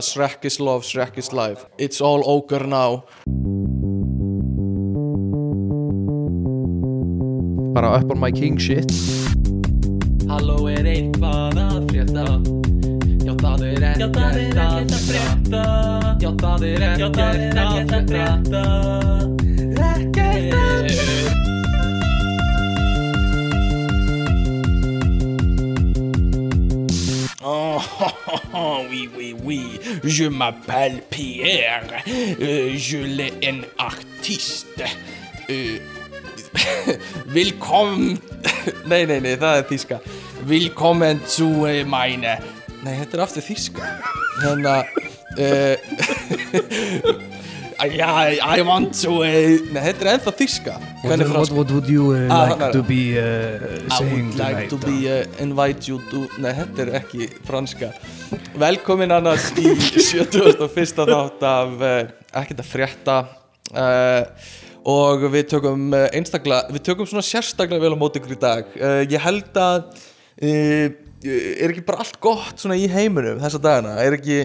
[0.00, 3.02] Shrek is love, Shrek is life It's all ogre now
[7.74, 8.86] Bara up on my king shit
[10.30, 12.28] Halló er eitthvað að frétta
[13.26, 15.66] Já það er ekkert að frétta
[16.22, 17.22] Já það er ekkert
[17.98, 18.66] að frétta
[19.90, 21.17] Ekkert að
[28.60, 32.02] Oh, oui, oui, oui, je m'appelle Pierre,
[32.40, 34.82] Euh, je l'ai en artiste.
[35.48, 35.78] Euh,
[37.26, 38.18] Willkommen,
[38.90, 40.00] nei, nei, nei, það er þíska.
[40.48, 42.40] Willkommen zu äh, meine,
[42.82, 43.94] nei, þetta er aftur þíska.
[44.42, 44.82] Þannig að,
[45.38, 45.76] uh,
[47.86, 48.10] ja,
[48.58, 49.26] I want to, uh,
[49.70, 50.74] nei, þetta er ennþá þíska.
[51.04, 54.68] What, what, what would you uh, Ah, like to be uh, I saying would like
[54.68, 54.70] tonight?
[54.72, 57.92] to be uh, invite you to Nei, þetta er ekki franska
[58.58, 59.70] Velkomin annars í
[60.10, 61.04] 71.
[61.06, 61.98] þátt af uh,
[62.42, 63.18] ekkert að frétta
[63.70, 64.22] uh,
[64.88, 68.74] og við tökum uh, einstaklega, við tökum svona sérstaklega vel á móti ykkur í dag
[68.74, 69.84] uh, ég held að
[70.42, 70.86] uh,
[71.28, 74.42] er ekki bara allt gott svona í heiminum þessa dagana, er ekki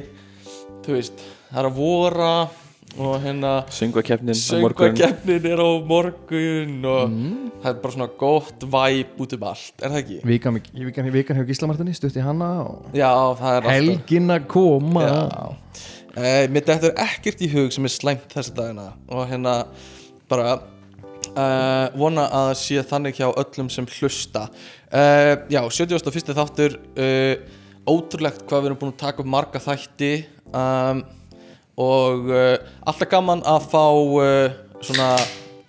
[0.85, 2.31] þú veist, það er að vora
[2.97, 7.17] og hérna Söngvakeppnin er á morgun og
[7.63, 10.19] það er bara svona gott væp út um allt, er það ekki?
[10.29, 14.47] Vikan, vikan, vikan hefur Gísla Martini stutt í hana og Já, það er helgin að
[14.53, 15.09] koma.
[15.09, 19.55] Alltaf uh, mér er ekkert í hug sem er slæmt þessa dagina og hérna
[20.31, 20.55] bara
[21.33, 24.47] uh, vona að sé þannig hjá öllum sem hlusta.
[24.93, 26.33] Uh, Já, 71.
[26.37, 27.35] þáttur uh,
[27.89, 30.13] ótrúlegt hvað við erum búin að taka upp marga þætti.
[30.53, 31.03] Um,
[31.79, 35.13] og uh, alltaf gaman að fá uh, svona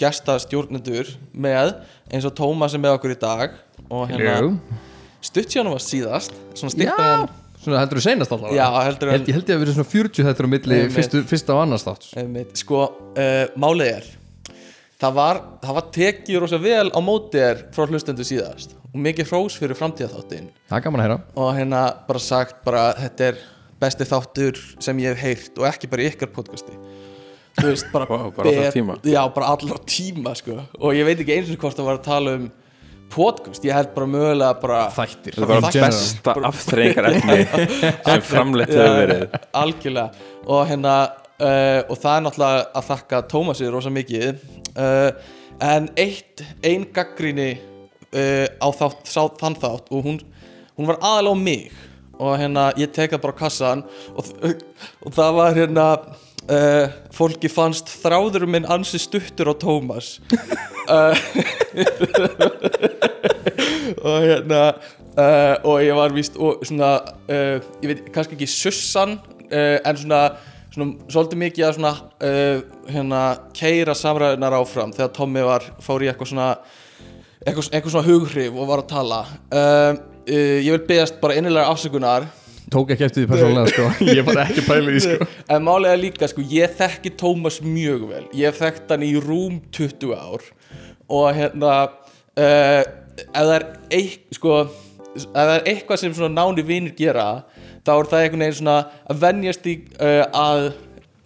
[0.01, 1.77] gesta stjórnendur með
[2.11, 3.55] eins og Tómas er með okkur í dag.
[3.89, 4.51] Og hérna Jú.
[5.25, 7.31] stutt síðan var síðast svona en
[7.65, 9.75] svona heldur þú seinast alltaf Já, heldur Ég en held, ég held ég að vera
[9.77, 12.81] svona 40 þetta á milli fyrstu, fyrsta og annars þátt sko,
[13.17, 14.09] uh, málið er
[15.01, 18.77] það var, það var tekið rosa vel á móti er frá hlustendur síðast.
[18.95, 21.19] Og mikið hrós fyrir framtíðaþáttin Það er gaman að heyra.
[21.43, 23.41] Og hérna bara sagt bara þetta er
[23.85, 26.75] besti þáttur sem ég hef heyrt og ekki bara í ykkar podcasti.
[27.55, 28.95] Þú veist, bara, Vá, bara allra bet- tíma.
[29.07, 30.57] já, bara allar tíma sko.
[30.81, 32.49] og ég veit ekki eins og hvort það var að tala um
[33.15, 35.37] podcast, ég held bara mögulega bara Þættir.
[35.39, 35.85] Það var Þættir.
[35.85, 37.37] besta afþreyingar efni
[38.09, 39.37] sem framleitt hefur verið.
[39.61, 40.25] algjörlega.
[40.51, 44.43] Og hérna uh, og það er náttúrulega að þakka Tómasi rosa mikið.
[44.75, 45.11] Uh,
[45.63, 50.19] en eitt, ein gaggríni uh, á þátt, sá, þann þátt og hún,
[50.75, 51.71] hún var aðalega á mig
[52.19, 54.31] og hérna ég tek það bara kassan og,
[55.05, 60.19] og það var hérna uh, fólki fannst þráður minn ansi stuttur á Tómas
[60.89, 61.15] uh,
[64.07, 64.63] og hérna
[65.19, 66.97] uh, og ég var víst og svona,
[67.29, 69.19] ég veit kannski ekki sussan
[69.55, 70.23] en svona,
[70.73, 71.93] svona svolítið mikið að svona
[72.91, 73.21] hérna
[73.55, 76.49] keira samræðunar áfram þegar Tommy var, fór í eitthvað svona
[77.45, 79.21] eitthvað, eitthvað svona hughrif og var að tala.
[79.53, 82.27] Uh, uh, ég vil beðast bara innilega afsökunar.
[82.73, 83.89] Tók ekki eftir því persónulega sko.
[84.19, 85.27] Ég var ekki pælið í sko.
[85.53, 88.23] En málega líka sko, ég þekki Tómas mjög vel.
[88.33, 90.47] Ég hef þekkt hann í rúm 20 ár.
[91.13, 92.81] Og hérna uh,
[93.15, 93.67] ef það er
[93.99, 94.57] eitthvað sko,
[95.15, 97.29] ef það er eitthvað sem svona náni vinir gera
[97.85, 98.77] þá er það einhvern veginn svona
[99.13, 100.69] að venjast í uh, að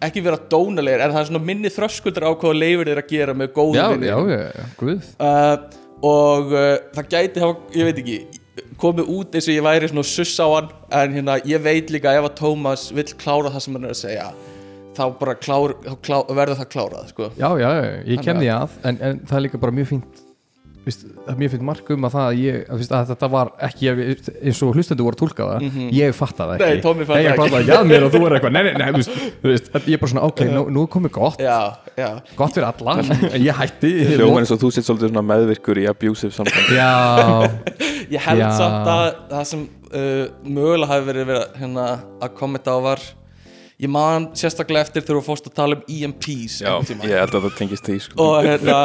[0.09, 3.35] ekki vera dónalegir en það er svona minni þröskuldur á hvað leifir þeir að gera
[3.35, 5.09] með góðu Já, já, já, já, guð.
[5.19, 5.55] Uh,
[6.09, 8.19] og uh, það gæti hafa, ég veit ekki
[8.81, 10.71] komið út eins og ég væri svona suss á hann
[11.01, 14.01] en hérna, ég veit líka ef að Tómas vill klára það sem hann er að
[14.03, 14.29] segja
[14.99, 17.29] þá bara klár, þá klár, verður það klárað sko.
[17.39, 17.69] Já, já,
[18.09, 20.25] ég því að en, en það er líka bara mjög fínt
[20.89, 23.27] Vist, það er mjög fínt mark um að það að ég, að, vist, að þetta
[23.35, 25.65] var ekki eins og hlustendur voru að tólka það
[25.99, 26.69] ég fatta það ekki.
[26.69, 27.41] Nei, fattaði ég ekki.
[27.43, 29.69] fatta ekki að mér og þú er eitthvað nei, nei, nei, þú veist, þú veist,
[29.77, 31.57] ég er bara svona ok, nú, nú komið gott, já,
[31.99, 32.07] já,
[32.39, 32.95] gott fyrir alla
[33.35, 33.93] en ég hætti.
[34.15, 36.89] Hljóman eins og þú sitt svolítið svona meðvirkur í abusive samband Já,
[38.15, 38.49] ég held Já.
[38.57, 39.63] samt að það sem
[39.93, 41.87] uh, mögulega hafi verið verið hérna,
[42.23, 43.05] að kommenta á var
[43.79, 46.71] ég man sérstaklega eftir þegar þú fórst að tala um EMPs Já,
[47.07, 48.25] ég held að það tengist því sko.
[48.25, 48.79] og, hérna,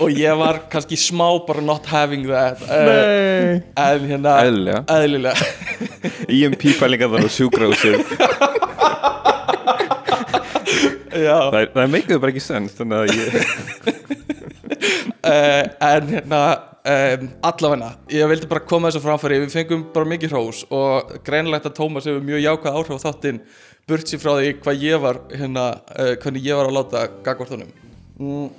[0.00, 2.62] og ég var kannski smá bara not having that.
[2.64, 3.60] Uh, nei.
[3.84, 4.80] en hérna Eðlilega.
[4.96, 5.50] eðlilega.
[6.40, 8.00] EMP pælingar þar á sjúkrahúsið.
[11.20, 11.36] Já.
[11.52, 13.30] Það það meikuðu bara ekki sens Þannig að ég
[15.20, 16.42] uh, en hérna
[16.80, 19.40] um, allavegna, ég vildi bara koma þessu framfæri.
[19.44, 23.42] Við fengum bara mikið hrós og greinilegt að Tómas hefur mjög jákvæð áhrif á þáttinn
[23.88, 27.54] burt sér frá því hvað ég var hérna, uh, hvernig ég var að láta gagvart
[27.56, 27.72] honum.
[28.20, 28.50] Mm.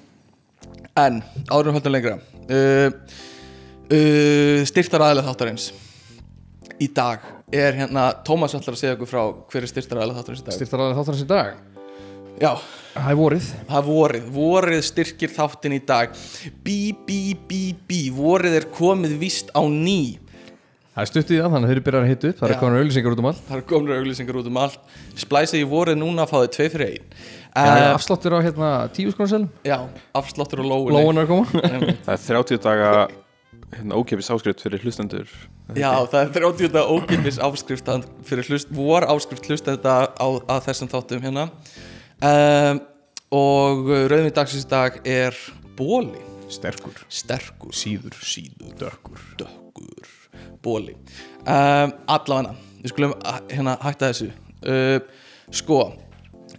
[0.97, 1.21] en,
[1.53, 2.87] árum höldum lengra uh,
[3.93, 5.67] uh, styrtar aðlega þáttarins
[6.81, 9.21] í dag er hérna Tómas ætlar að segja okkur frá
[9.51, 10.57] hver er styrtaræðilega þátturins í dag.
[10.57, 11.59] Styrtar þáttarins í dag?
[12.41, 12.55] Já,
[12.91, 13.45] Það er vorið.
[13.69, 16.17] Það er vorið, vorið styrkir þáttin í dag.
[16.63, 20.19] Bí, bí, bí, bí, vorið er komið víst á ný
[20.91, 22.39] Það er stutt í það, þannig að þeir eru byrjað að hitta upp.
[22.41, 22.53] Það Já.
[22.53, 23.41] er komin auðlýsingar út um allt.
[23.47, 24.81] Það eru komnur auglýsingar út um allt.
[25.21, 27.15] Splæsið í vorið núna að fá þið tvei fyrir ein
[27.51, 29.77] Já, uh, Afsláttur á hérna tíu skrónaselum Já,
[30.15, 31.63] afsláttur og lóunni Lóan er að koma.
[32.05, 32.91] Það er 30 daga
[33.71, 35.31] hérna, ókefis áskrift fyrir hlustendur.
[35.79, 36.79] Já, það er 30.
[36.91, 41.45] ógifis áskrift að- fyrir hlust, vor áskrift hlusta þetta á, að þessum þáttum hérna.
[42.21, 42.81] Um,
[43.31, 45.37] og rauðvinn dagsins dag er
[45.79, 46.19] bóli,
[46.51, 46.99] Sterkur.
[47.07, 47.71] Sterkur.
[47.71, 49.21] Síður, síður, dökkur.
[49.39, 50.11] Dökkur,
[50.63, 54.31] bóli um, allavega, við skulum uh, hérna hætta þessu.
[54.61, 54.97] Uh,
[55.53, 55.81] sko,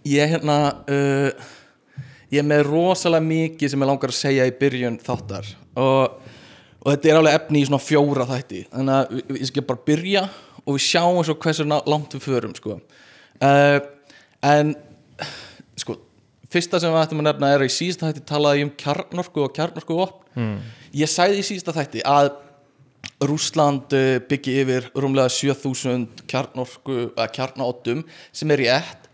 [0.08, 0.58] ég hérna
[0.90, 1.50] uh,
[2.32, 5.50] ég er með rosalega mikið sem ég langar að segja í byrjun þáttar.
[5.81, 6.31] Og,
[6.82, 8.64] og þetta er alveg efni í svona fjóra þætti.
[8.72, 10.25] Þannig að ég skal bara byrja
[10.62, 12.78] og við sjáum svo hversu langt við förum sko.
[13.43, 13.78] uh,
[14.43, 14.75] en
[15.78, 15.96] sko,
[16.52, 19.44] fyrsta sem við ættum að nefna er að í síðasta þætti talaði ég um kjarnorku
[19.44, 19.99] og kjarnorku
[20.34, 20.56] mm.
[21.00, 22.32] ég sagði í síðasta þætti að
[23.22, 28.04] Rússland uh, byggi yfir rúmlega 7000 kjarnorku að kjarnóttum
[28.34, 29.08] sem er rétt.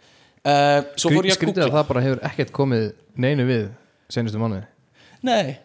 [0.46, 2.84] Uh, svo fór ég að Skrítið að googla það bara hefur ekkert komið
[3.20, 3.64] neinu við
[4.12, 4.64] senustu mánuði.
[5.26, 5.58] Nei,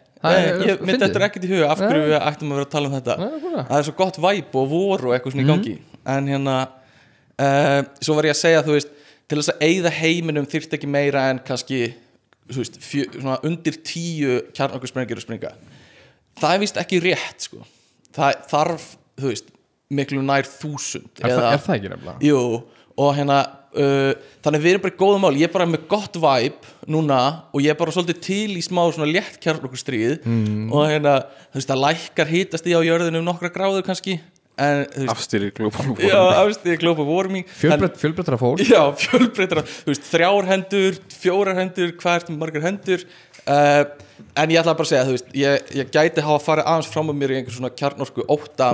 [0.66, 2.90] ég myndi þetta er ekkert í huga af hverju við ættum að vera að tala
[2.90, 3.16] um þetta.
[3.20, 5.76] Nei, það er svo gott væp og vor og eitthvað svona í gangi.
[6.14, 8.90] En hérna uh, svo var ég að segja þú veist
[9.30, 11.86] til þess að eigða heiminum þyrfti ekki meira en kannski
[12.52, 13.06] veist, fjö,
[13.46, 15.54] undir tíu kjarnokkursprengir að springa.
[16.42, 17.62] Það er vist ekki rétt sko
[18.14, 18.86] það þarf,
[19.20, 19.52] þú veist,
[19.94, 22.16] miklu nær þúsund Er, það, er það ekki nefnilega?
[22.24, 22.40] Jú,
[23.04, 23.38] og hérna
[23.74, 24.12] uh,
[24.44, 27.20] þannig við erum bara í góðum mál ég er bara með gott væp núna
[27.50, 30.70] og ég er bara svolítið til í smá svona létt kjarnokkurstríð mm.
[30.70, 31.18] og hérna,
[31.50, 34.20] þú veist, það lækkar hitast í á jörðinu um nokkra gráður kannski
[36.78, 37.46] global warming.
[37.58, 38.60] Fjölbreytt, fjölbreyttra fólk.
[38.62, 43.02] Já, fjölbreytra, þú veist, þrjár hendur, fjórar hendur, með margar hendur
[43.50, 43.84] uh,
[44.34, 47.16] En ég ætla bara að segja, veist, ég, ég gæti hafa farið aðeins fram með
[47.20, 48.72] mér í einhver svona kjarnorku ótta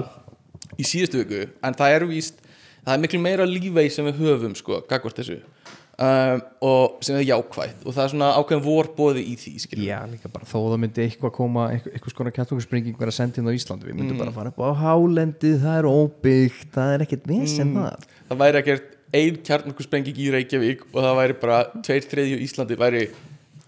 [0.80, 2.40] í síðustu viku En það er víst,
[2.84, 7.26] það er miklu meira lífey sem við höfum, sko, gagvart þessu um, Og sem er
[7.28, 7.82] jákvætt.
[7.84, 11.04] Og það er svona ákveðin vorbóði í því, skilur Já, líka bara þó það myndi
[11.06, 14.68] eitthvað koma eitthvað, skona kjartungurspringing vera sendið á Íslandi við myndum bara fara upp á
[14.84, 20.18] hálendið það er óbyggt, það er ekkert vesen það Það væri ekkert ein kjarnorku sprenging
[20.22, 23.06] í Reykjavík Og það væri bara tveir þriðju Íslandi væri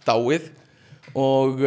[0.07, 0.51] dáið
[1.19, 1.61] Og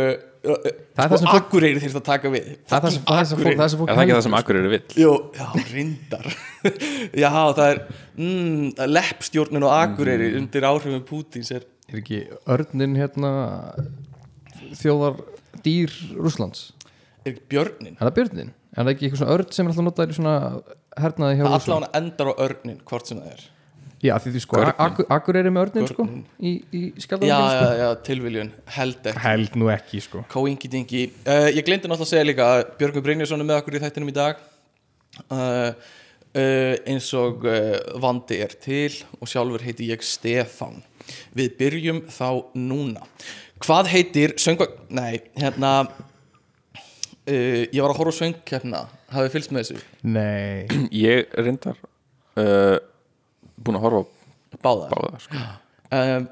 [0.95, 3.55] Það það sko, Akureyri þyrfti að taka við Það er það sem, það sem fólk,
[3.59, 4.25] það sem fólk það ekki það heldur.
[4.25, 4.83] sem Akureyri vill?
[5.01, 6.27] Já, reyndar
[7.23, 7.79] Já, það er
[8.13, 12.19] mm, leppstjórnin og Akureyri undir áhrifum Pútins er Er ekki
[12.55, 13.31] örnin hérna
[14.79, 15.19] þjóðar
[15.65, 16.67] dýr Rússlands
[17.25, 18.53] er ekki björnin Er það björnin?
[18.75, 20.37] Er það ekki eitthvað svona örn sem er alltaf notaður í svona
[21.01, 21.75] hernaði hjá Rússland?
[21.89, 23.45] Allan endar á örnin, hvort sem það er
[24.05, 24.77] Já, því því sko, Görnin.
[24.85, 27.75] Akur, Akur er með örnin sko í, í Já, skjaldaveginn já, sko.
[27.81, 29.23] já, tilviljun, held ekki.
[29.25, 30.23] Held nú ekki sko.
[30.31, 31.03] Kóingi dingi.
[31.25, 34.11] Uh, Ég glemdi náttúrulega að segja líka að Björgvin Brynjarsson er með okkur í þættinum
[34.11, 34.41] í dag.
[35.29, 35.71] Uh,
[36.35, 38.91] uh, eins og uh, vandi er til
[39.21, 40.81] og sjálfur heiti ég Stefán.
[41.37, 43.05] Við byrjum þá núna.
[43.63, 44.67] Hvað heitir söngva...
[44.91, 48.81] Nei, hérna uh, Ég var að horfa á söngkeppna
[49.15, 49.85] Hafið fylgst með þessu?
[50.03, 52.77] Nei, Ég reyndar uh,
[53.63, 54.89] búin að horfa á Báðar.
[54.93, 55.43] báða sko.
[55.91, 56.27] um,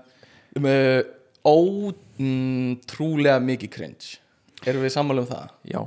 [0.63, 1.05] með
[1.43, 4.17] ótrúlega mikið cringe.
[4.65, 5.49] Erum við sammála um það?
[5.67, 5.81] Já.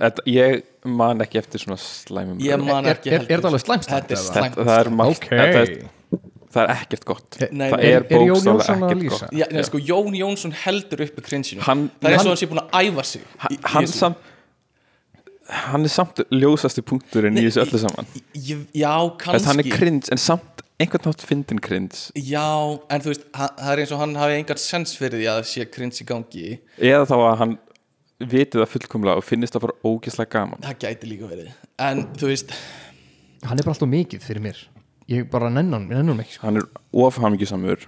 [0.00, 3.60] Þetta, Ég man ekki eftir svona slæmum Ég man Er- ekki er- er þetta alveg
[3.66, 5.26] slæmt Þetta er Þetta, það er margt ok.
[5.28, 5.90] þetta er,
[6.54, 7.36] það er ekkert gott.
[7.52, 10.16] Nei, Það nei, er er Jón bókstaflega Jónsson að ekkert gott Já, nei, sko, Jón
[10.16, 11.60] Jónsson heldur uppi cringeinu.
[11.66, 14.16] Hann- Það er eins og hann- sé búin að æfa sig í- Hann, í samt,
[15.50, 18.06] hann er samt ljósasti punkturinn í þessu öllu saman.
[18.34, 19.76] Ég- Já, Þess, Hann er kannski.
[19.76, 21.98] cringe en samt einhvern nátt fyndin cringe.
[22.16, 22.46] Já,
[22.90, 25.40] en þú veist, hann- það er eins og hann hafi engan sens fyrir því að
[25.40, 26.46] það sé cringe í gangi.
[26.80, 27.54] Eða þá að hann
[28.20, 30.60] viti það fullkomlega og finnist það bara ógeðslega gaman.
[30.64, 31.52] Það gæti líka verið.
[31.78, 32.52] En þú veist,
[33.42, 34.58] Hann er bara alltaf mikið fyrir mér
[35.10, 36.44] Ég bara nennan hann, nennan ekki sko.
[36.46, 36.66] hann er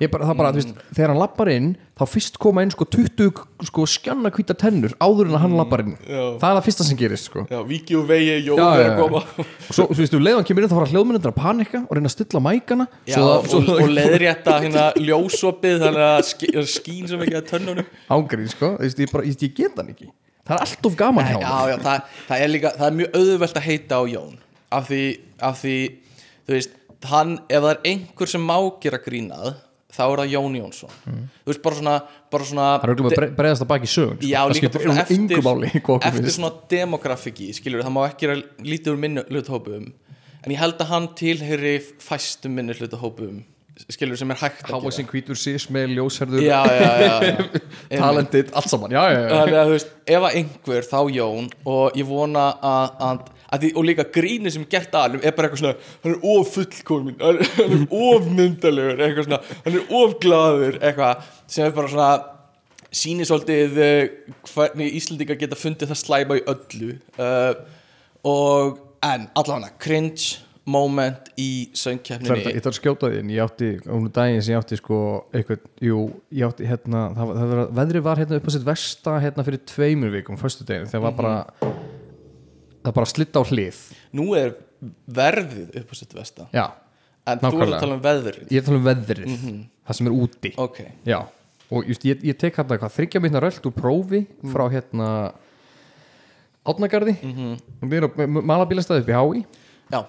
[0.02, 4.32] Ég þú veist, þegar hann lappar inn þá fyrst koma inn sko 20 sko skjanna
[4.34, 5.94] hvíta tennur áður en að hann lappar inn.
[6.02, 6.24] Já.
[6.42, 7.44] það er það fyrsta sem gerist sko.
[7.46, 9.22] Já, Viki og Vegi, Já, er að koma.
[9.38, 12.10] Og svo, þú veist, þú leiðan kemur inn þá fara hljóðmyndir að panika og reyna
[12.10, 17.06] að stilla mækana Já, svo og, svo og leiðrétta hérna ljósopið þannig að sk skín
[17.12, 17.96] sem ekki að tönnunum.
[18.18, 20.10] Ángríð sko, þú veist, ég, bara, ég, ég get hann ekki.
[20.42, 22.96] Það er allt of gaman hjá Já, hann já, það, það er líka, það er
[22.98, 24.38] mjög auðvelt að heita á Jón.
[24.72, 25.04] Af því,
[25.38, 25.76] af því
[26.46, 26.78] þú veist,
[27.10, 29.54] hann, ef það er einhver sem má gera grínað,
[29.92, 30.92] þá er það Jón Jónsson.
[31.04, 31.96] Þú veist, bara svona,
[32.32, 34.30] bara svona það er auðvitað að bregðast að baki sögun sko.
[34.30, 38.38] Já, líka bara svona eftir, eftir svona demografiki, skilur það má ekki gera
[38.72, 39.88] lítið úr minnu hluthópum
[40.42, 43.42] en ég held að hann tilheyri fæstum minni hluta hópum
[43.90, 46.90] skilur sem er hægt að Hávaxin hvítur sis með ljósherður já, já,
[47.24, 47.60] já.
[48.02, 49.28] Talented, allt saman, já, já, já.
[49.32, 51.48] Þannig að þú veist, ef að einhver þá Jón.
[51.72, 53.22] Og ég vona að, að
[53.60, 56.22] því, og líka gríni sem er gert að hann er bara eitthvað svona, hann er
[56.32, 62.12] of fullkomin hann er, of myndalegur hann er of eitthvað sem er bara svona
[62.92, 67.52] sýnir svolítið uh, hvernig Íslandingar geta fundið það slæma í öllu uh,
[68.28, 72.52] og en allavega cringe moment í söngkeppninni.
[72.54, 74.98] Ég þarf að skjóta því en ég átti, um daginn sem ég átti sko
[75.34, 76.04] eitthvað, jú,
[76.38, 79.46] ég átti hérna það, var- það var, veðri var hérna upp á sitt versta hérna
[79.48, 81.34] fyrir tveimur vikum, föstu daginn þegar var bara
[82.82, 83.80] það bara slitt á hlið.
[84.18, 84.54] Nú er
[85.06, 86.64] verðið upp á sitt vesta já,
[87.26, 87.76] en þú ert Nákvæmlega.
[87.76, 88.48] að tala um veðrið.
[88.48, 89.36] Ég er að tala um veðrið
[89.82, 90.52] það sem er úti.
[90.62, 91.18] Ok, já,
[91.70, 95.08] og just, ég, ég tek hérna eitthvað þryggja minna rölt úr prófi frá hérna
[96.62, 97.54] átnagarði mm -hmm.
[97.82, 99.44] og við erum á malabílastæði upp í hái.
[99.92, 100.00] Já.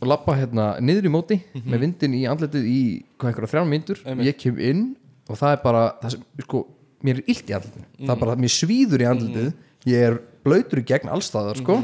[0.00, 2.80] Og lappa hérna niður í móti með vindin í andletið í
[3.18, 4.96] hvað einhverja þrján myndur ég kem inn
[5.28, 6.62] og það er bara það sem, sko,
[7.04, 9.52] mér er illt í andletinu það er bara, mér svíður í andletið
[9.90, 11.76] ég er blöytur í gegn allstaðar sko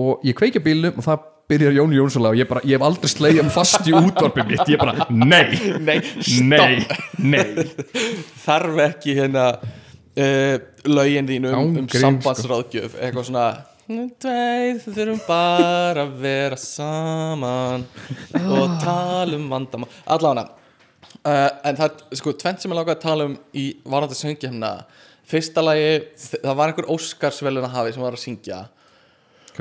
[0.00, 3.10] og ég kveikja bílnum og það byrjar Jón Jónsson og ég, bara, ég hef aldrei
[3.10, 4.62] slegið um fast í útvarpið mitt.
[4.70, 5.46] Ég bara, nei,
[5.82, 5.98] nei,
[6.46, 6.84] nei,
[7.18, 7.66] nei.
[8.44, 10.54] Þarf ekki hérna uh,
[10.86, 13.48] lögin þín um, um gríns, sambandsráðgjöf eitthvað svona.
[13.90, 17.88] Tveir þurfum bara að vera saman
[18.44, 19.90] og tala um vandamál.
[20.06, 20.46] Allavega
[21.24, 24.74] uh, en það er sko tvent sem ég láka að tala um í varandi söngjafna
[25.30, 25.90] fyrsta lagi,
[26.36, 28.60] það var einhver Óskarsveluna hafi sem var að syngja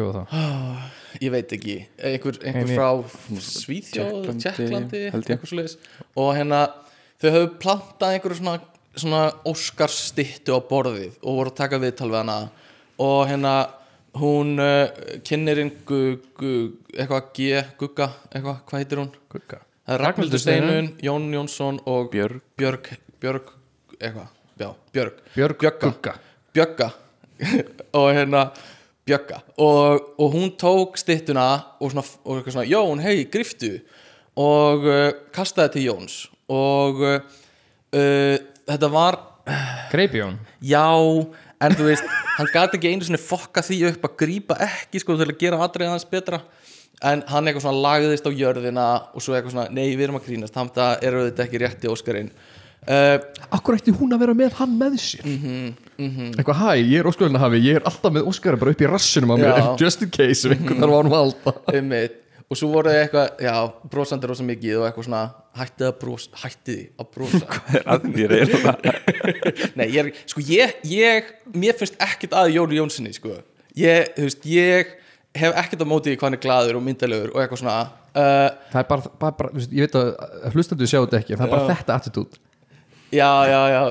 [0.07, 0.83] var það?
[1.19, 1.75] ég veit ekki,
[2.09, 5.75] einhver, einhver frá Svíþjóð, Tjekklandi eitthvað svoleiðis.
[6.19, 6.61] Og hérna
[7.21, 8.55] þau höfðu plantað einhverju svona,
[8.93, 12.37] svona Óskarstittu á borðið og voru að taka viðtal við hana.
[12.99, 13.55] Og hérna
[14.19, 14.87] hún uh,
[15.25, 16.01] kynnerinn gu,
[16.37, 16.53] gu,
[16.95, 19.11] eitthvað G, Gugga eitthvað, hvað heitir hún?
[19.31, 19.61] Gugga.
[19.85, 22.41] Það er Ragnhildur Steinun, Jón Jónsson og Björg.
[22.59, 22.89] Björg,
[23.21, 23.53] Björg
[23.99, 25.21] eitthvað, já, Björg.
[25.35, 25.69] Björg.
[25.81, 26.19] Gugga.
[26.53, 26.91] Bjögga.
[27.99, 28.49] Og hérna
[29.09, 29.41] Bjögga.
[29.57, 31.47] Og, og hún tók stittuna
[31.81, 33.79] og svona, og svona Jón, hei, griftu
[34.39, 36.21] og uh, kastaði til Jóns.
[36.49, 37.19] Og uh,
[38.69, 39.19] þetta var
[39.89, 40.37] Greipi Jón?
[40.61, 40.85] Já,
[41.59, 42.05] en þú veist
[42.37, 45.61] hann gæti ekki einu sinni fokka því upp að grípa ekki sko til að gera
[45.65, 46.43] aðrið hans betra.
[46.99, 50.25] En hann eitthvað svona lagðist á jörðina og svo eitthvað svona, nei, við erum að
[50.27, 50.55] grínast.
[50.55, 52.31] Þannig að það eru þetta ekki rétti Óskarinn
[52.87, 53.17] uh,
[53.57, 55.25] Akkur ætti hún að vera með hann með sér?
[55.25, 58.89] Mhm, Eitthvað, hæ, ég er Óskarinn hafi Ég er alltaf með Óskari bara upp í
[58.89, 59.59] rassinum á mér.
[59.81, 61.55] Just in case, ef einhvern þarf á hann að halda.
[61.75, 62.17] Einmitt.
[62.49, 63.55] og svo voru þið eitthvað, já,
[63.91, 65.19] brosandir rosa mikið og eitthvað svona,
[65.59, 67.41] hættið að brosa hættið að brosa.
[67.77, 68.73] Er að því reyna
[69.77, 73.35] nei, ég er, sko, ég, ég mér finnst ekkert að Jóni Jónssoni, sko.
[73.77, 74.95] Ég, þú veist, ég
[75.37, 78.49] hef ekkert á móti því hvað hann er glaður og myndalegur og eitthvað svona uh,
[78.73, 81.75] Það er bara, bara, bara ég veit að hlustandu sjá þetta ekki Það er bara
[81.75, 82.39] þetta attitút
[83.11, 83.81] já, já, já,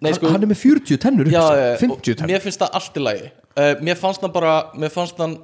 [0.00, 2.32] nei, sko, Hann er með 40 tennur já, já, 50 og tennur.
[2.32, 3.30] mér finnst það allt í lagi.
[3.58, 5.38] Uh, mér fannst það bara, mér fannst það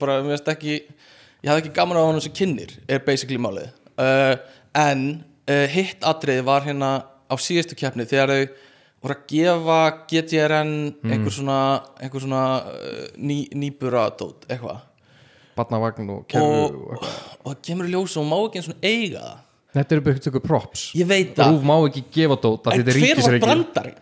[0.00, 3.68] bara, mér finnst ekki ég hafði ekki gaman á hann sem kynir er basically málið.
[4.00, 4.36] Uh,
[4.80, 5.04] en
[5.50, 8.70] uh, hitt atriði var hérna á síðustu keppni þegar þau
[9.04, 9.78] voru að gefa
[10.08, 11.60] GTRN einhver svona,
[12.00, 12.44] einhver svona
[13.20, 14.80] ný, nýbura dót, eitthvað.
[15.54, 17.10] Barnavagn og kerru og, og,
[17.44, 19.43] og það kemur í ljós og má ekki eins og eiga það
[19.74, 20.82] Þetta eru bara eitthvað props.
[20.94, 23.38] Ég veit það, Rúf má ekki gefa dót af því en þetta er hver var
[23.48, 23.96] brandarinn?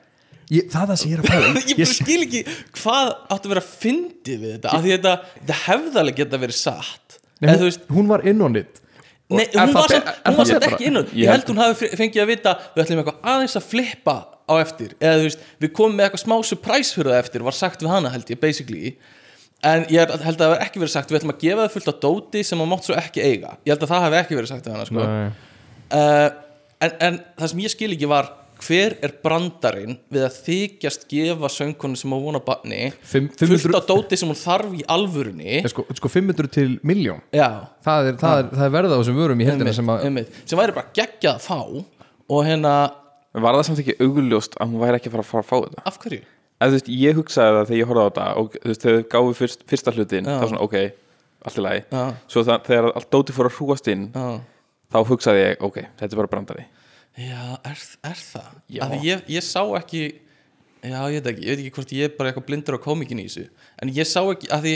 [0.52, 1.62] ég, Það það sem ég er að pæla í.
[1.72, 2.42] ég bara skil ekki
[2.82, 7.18] hvað áttu að vera fyndið við þetta af því þetta, þetta hefðalega geta verið satt.
[7.42, 8.78] Nei, eða hún, veist hún var inn on it
[9.32, 10.68] Og Nei, hún var hún betra?
[10.74, 13.54] ekki innan Ég Ég held hún hafi fe- fengið að vita Við ætlum eitthvað aðeins
[13.56, 14.14] að flippa
[14.44, 14.92] á eftir.
[15.00, 17.92] Eða þú veist, við komum með eitthvað smá surprise fyrir það eftir Var sagt við
[17.94, 18.92] hana held ég, basically.
[19.64, 21.88] En ég held að það hafi ekki verið sagt Við ætlum að gefa það fullt
[21.88, 23.54] á dóti sem að mátt svo ekki eiga.
[23.64, 25.06] Ég held að það hafi ekki verið sagt við hana sko.
[25.92, 26.28] Uh,
[26.82, 28.30] en, en það sem ég skil ekki var
[28.62, 33.74] Hver er brandarinn við að þykjast gefa söngkonu sem á vona barni Fimm- Fullt 500
[33.74, 35.56] á dóti sem hún þarf í alvörunni?
[35.66, 37.48] Sko, sko 500 til miljón Já,
[37.82, 39.90] það er, það, er, það er verða á þessum vörum í heldina sem
[40.46, 41.58] sem væri bara geggjað að fá
[42.32, 42.74] og hérna,
[43.34, 45.56] Var það samt ekki augljóst að hún væri ekki að fara að fara að fá
[45.66, 45.84] þetta?
[45.90, 46.22] af hverju?
[46.62, 49.32] Þú veist, ég hugsaði það þegar ég horfði á þetta og veist, þegar þau gáfu
[49.42, 50.76] fyrst, fyrsta hlutin þá svona, ok,
[51.50, 51.80] allt í lagi.
[51.90, 52.02] Já.
[52.30, 54.28] svo það, þegar allt dóti fór að hrúast inn Já,
[54.92, 56.66] þá hugsaði ég, ok, þetta er bara brandari
[57.18, 58.52] já er, er það?
[58.72, 58.82] Já.
[58.84, 60.02] Af því ég, ég sá ekki
[60.82, 63.20] já, ég veit ekki, ég veit ekki hvort ég er bara eitthvað blindur á komikin
[63.22, 63.46] í þessu
[63.82, 64.74] en ég sá ekki, að því,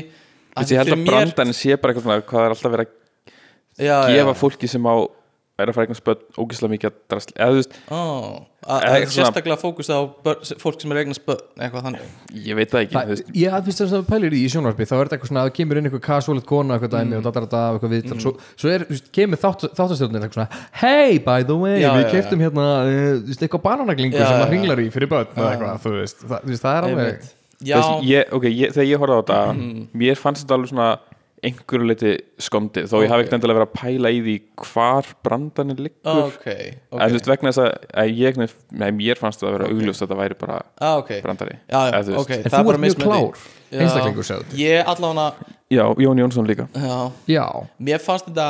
[0.57, 3.97] Þessi, ég held að brandarinn sé bara eitthvað svona hvað er alltaf verið að já,
[4.09, 4.97] gefa já, fólki sem á
[5.57, 8.25] er að fara eignast börn ógislega mikið að drasli eða þú veist, oh,
[8.67, 12.11] svona- sérstaklega fókus á börn, fólk sem er eignast börn eitthvað þannig.
[12.45, 14.93] Ég veit það ekki Það, veist, ég að finnst þess að pælir í sjónvarpi þá
[14.97, 17.47] er þetta eitthvað svona að það kemur inn eitthvað casualit kona eitthvað dæmi og datar
[17.47, 18.21] þetta af eitthvað viðtal.
[18.27, 22.05] Svo, svo er, veist, kemur þátt, þáttastjórnir eitthvað svona hey by the way, Já, við
[22.05, 24.45] já, keftum hérna uh, eitthvað bananaglingu Já, sem já.
[24.45, 27.29] að hringlar í fyrir börn eða eitthvað, þú veist, það, það er alveg
[27.65, 29.41] já, þegar ég horfði á þetta
[29.97, 30.89] mér fannst þetta alveg svona
[31.45, 35.83] einhverju leiti skondið, þó ég hafi ekkert endilega verið að pæla í því hvar brandanir
[35.85, 36.23] liggur.
[36.27, 38.41] Ok, ok, en þú veist vegna þess að, að ég,
[38.97, 41.59] mér fannst það að vera augljóst að þetta væri bara ah, brandari.
[41.69, 42.23] Já, já, Eða þú veist.
[42.23, 43.29] ok, en það þú er bara ert mjög mismunandi.
[43.37, 43.53] klár.
[43.77, 46.69] Einstaklingur segðu ég allavega já, Jón Jónsson líka.
[46.73, 47.47] Já, já,
[47.79, 48.49] mér fannst þetta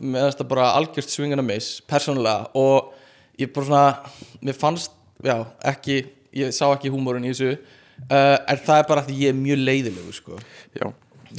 [0.00, 2.92] mér fannst þetta bara algjörst svingana miss persónulega og
[3.40, 4.92] ég bara svona mér fannst,
[5.24, 6.02] já, ekki
[6.36, 9.62] ég sá ekki húmórin í þessu uh, en það er bara því ég er mjög
[9.62, 10.40] leiðilegur sko.
[10.76, 10.88] já,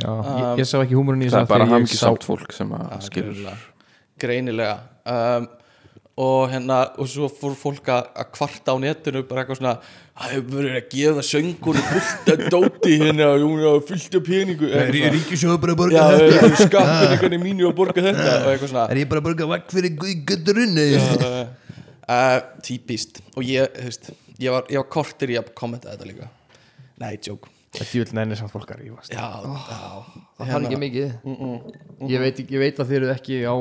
[0.02, 2.28] já ég, ég sá ekki húmurinn í það er bara þegar ég hamingi sá- samt
[2.28, 3.64] fólk sem að skilur.
[4.18, 4.76] Greinilega.
[5.08, 5.48] Um,
[6.18, 9.74] og hérna og svo fór fólk að að kvarta á netinu bara eitthvað svona
[10.18, 14.70] það hefur verið að gefa söngur fullt að dóti hérna og fullt af peningu.
[14.72, 15.12] Eitthvað svona.
[15.18, 18.88] ríkisjóð bara að Já, það er skattinningarnir mínu að borga þetta og eitthvað svona.
[18.90, 20.00] Er ég bara að borga vekk fyrir
[20.32, 23.22] gutturunni uh, típist.
[23.36, 24.10] Og ég, þú veist,
[24.42, 26.32] ég var, ég var kortir í að kommenta þetta líka.
[26.98, 29.12] Nei, joke þetta er vel nefnir samt fólk að rífast.
[29.14, 31.12] Já, já, það þarf ekki mikið.
[32.08, 33.56] Ég, veit, ekki- ég veit að þið eru ekki á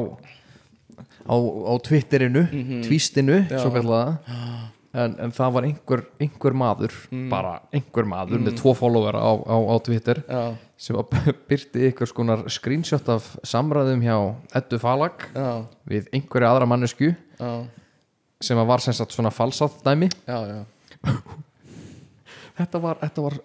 [1.26, 2.42] á, á Twitterinu
[2.86, 4.18] tvístinu, svo kallaða
[4.96, 6.94] en, en það var einhver, einhver maður
[7.28, 11.10] bara einhver maður með tvo followera á, á, á Twitter já, sem var
[11.50, 14.16] byrti ykkur skonar screenshot af samræðum hjá
[14.62, 15.50] Eddu Falag já,
[15.90, 17.50] við einhverja aðra mannesku já,
[18.40, 20.08] sem að var sem sagt svona falsátt dæmi.
[20.28, 20.64] Já, já.
[22.58, 23.36] þetta var, þetta var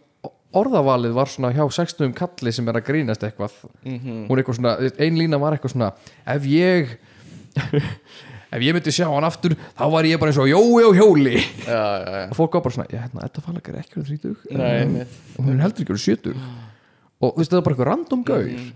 [0.58, 3.54] orðavalið var svona hjá 60 kalli sem er að grínast eitthvað.
[3.86, 4.26] Mhm.
[4.28, 5.92] hún er eitthvað svona, ein lína var eitthvað svona
[6.36, 6.98] ef ég
[8.52, 11.38] ef ég myndi sjá hann aftur þá var ég bara eins og jói og hjóli.
[11.64, 12.28] Já, já, já.
[12.30, 15.48] og fólk var bara svona, já hérna, þetta falag er ekki um 30 Nei, og
[15.48, 16.36] hún heldur ekki um 70
[17.22, 18.46] og þú veist það var bara eitthvað random gaur.
[18.52, 18.70] Mhm.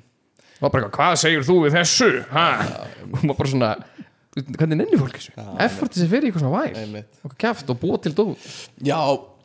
[0.56, 2.12] og var bara eitthvað, hvað segir þú við þessu?
[3.12, 3.76] Og hún var bara svona
[4.36, 5.32] hvernig nenni fólk þessu,
[5.64, 8.34] efforti sem fyrir eitthvað svona væl og kæft og búa til dóð
[8.84, 8.98] Já,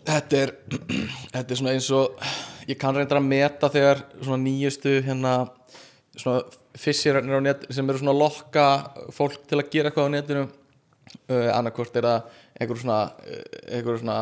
[0.09, 0.55] þetta er
[1.35, 2.25] þetta er svona eins og
[2.71, 5.35] ég kann reyndar að meta þegar svona nýjustu hérna
[6.17, 6.45] svona
[6.79, 8.67] fissirarnir á net sem eru svona að lokka
[9.15, 10.47] fólk til að gera eitthvað á netinu.
[11.31, 13.43] Uh, annarkvort er það einhver svona, uh,
[13.75, 14.19] einhver svona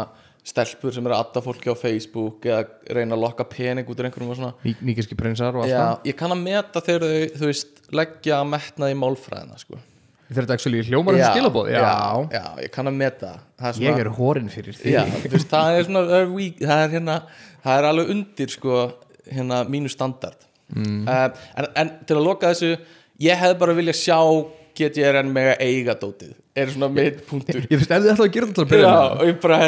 [0.48, 2.62] stelpur sem eru að adda fólki á Facebook eða
[2.96, 4.54] reyna að lokka pening út úr einhverjum og svona.
[4.64, 6.08] Ný, Níkerski prinsar og allt það.
[6.08, 9.80] ég kann að meta þegar þau, þú veist, leggja að metna í málfræðina sko.
[10.28, 11.84] Þetta actually hljómar um skilabóð já,
[12.34, 14.92] já, ég kann að meta það er svona, Ég er hórin fyrir því.
[14.92, 16.28] Já, veist, það er svona það er,
[16.60, 17.16] það er hérna,
[17.64, 18.82] það er alveg undir sko,
[19.32, 20.44] hérna mínu standard.
[20.68, 21.08] Mm.
[21.08, 22.74] en, en til að loka þessu
[23.24, 24.18] ég hefði bara vilja sjá
[24.78, 26.34] GTRN með að eiga dótið.
[26.58, 27.64] Er svona mitt punktur.
[27.64, 29.58] Ég finnst ef þið ætlaðu að gera þetta að Já, ég bara,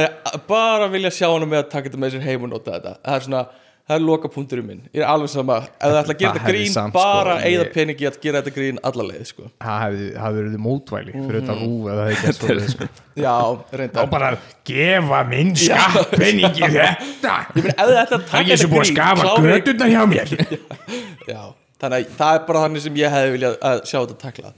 [0.49, 2.95] bara vilja sjá hana með að taka þetta með sér heim og nota þetta.
[3.07, 3.43] Það er svona,
[3.91, 4.81] það er loka punkturinn minn.
[4.95, 7.65] Ég er alveg sama, ef það ætla að gera þetta grín samt, bara sko, eigða
[7.75, 9.47] peningi að gera þetta grín alla leið sko.
[9.65, 12.89] Það hefði verið mótvæli fyrir þetta rúf eða það hefði gert svo sko.
[13.21, 13.35] Já,
[13.81, 14.31] reynda bara
[14.71, 17.37] gefa minn skattpenningi þetta.
[17.59, 20.35] Ég meina, ef það ætla að taka þetta grín klára- gödurna hjá mér.
[21.31, 21.41] Já,
[21.83, 24.53] þannig að það er bara þannig sem ég hefði viljað að sjá þetta takla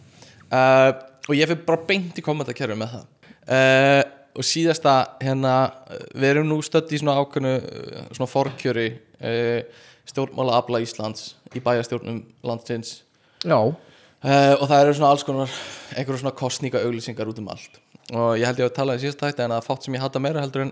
[0.52, 0.90] uh,
[1.28, 3.06] og ég fyrir bara beint í kommentakerfi með það.
[3.42, 5.54] Uh, og síðasta hérna,
[6.16, 7.50] við erum nú stödd í svona ákveðnu
[8.16, 8.86] svona forkjöri
[10.10, 13.00] stjórnmála afla Íslands í bæjarstjórnum landsins.
[13.42, 13.58] Já,
[14.22, 15.54] Uh, og það eru svona alls konar
[15.96, 17.80] einhverjum svona kostninga auglýsingar út um allt.
[18.14, 20.22] Og ég held ég að tala í síðasta þætti en að fátt sem ég hata
[20.22, 20.70] meira heldur en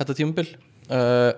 [0.00, 0.48] þetta tímabil.
[0.90, 1.30] Uh,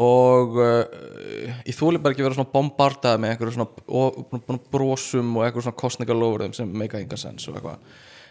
[0.00, 5.66] og uh, ég þúli bara ekki vera svona bombardað með einhverjum svona brosum og einhverjum
[5.66, 7.84] svona kostningalofurðum sem meika enga sens og eitthvað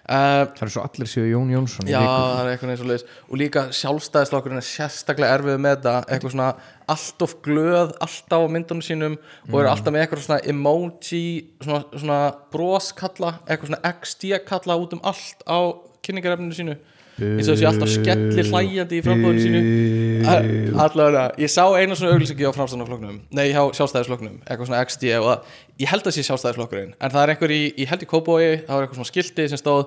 [0.05, 3.05] uh, það er svo allir séu Jón Jónsson Já, það er eitthvað eins og leis.
[3.29, 6.49] Og líka sjálfstæðislokkurinn er sérstaklega erfið með þetta eitthvað svona
[6.95, 11.23] allt of glöð alltaf á myndunum sínum og eru alltaf með eitthvað svona emoji
[11.59, 12.19] svona, svona
[12.53, 15.59] broskalla eitthvað svona XD kalla út um allt á
[16.05, 16.77] kynningarefninu sínu
[17.15, 20.79] eins og þessi alltaf skellir hlæjandi í frambóðinu sínu.
[20.83, 25.29] allavega, ég sá eina svona auglýsingi á framstæðanflokknum nei, hjá sjálfstæðisflokknum, eitthvað svona XD og
[25.31, 28.41] að, ég held að sé sjálfstæðisflokkurinn en það er einhver í, ég held í Kópói
[28.65, 29.85] það var eitthvað svona skilti sem stóð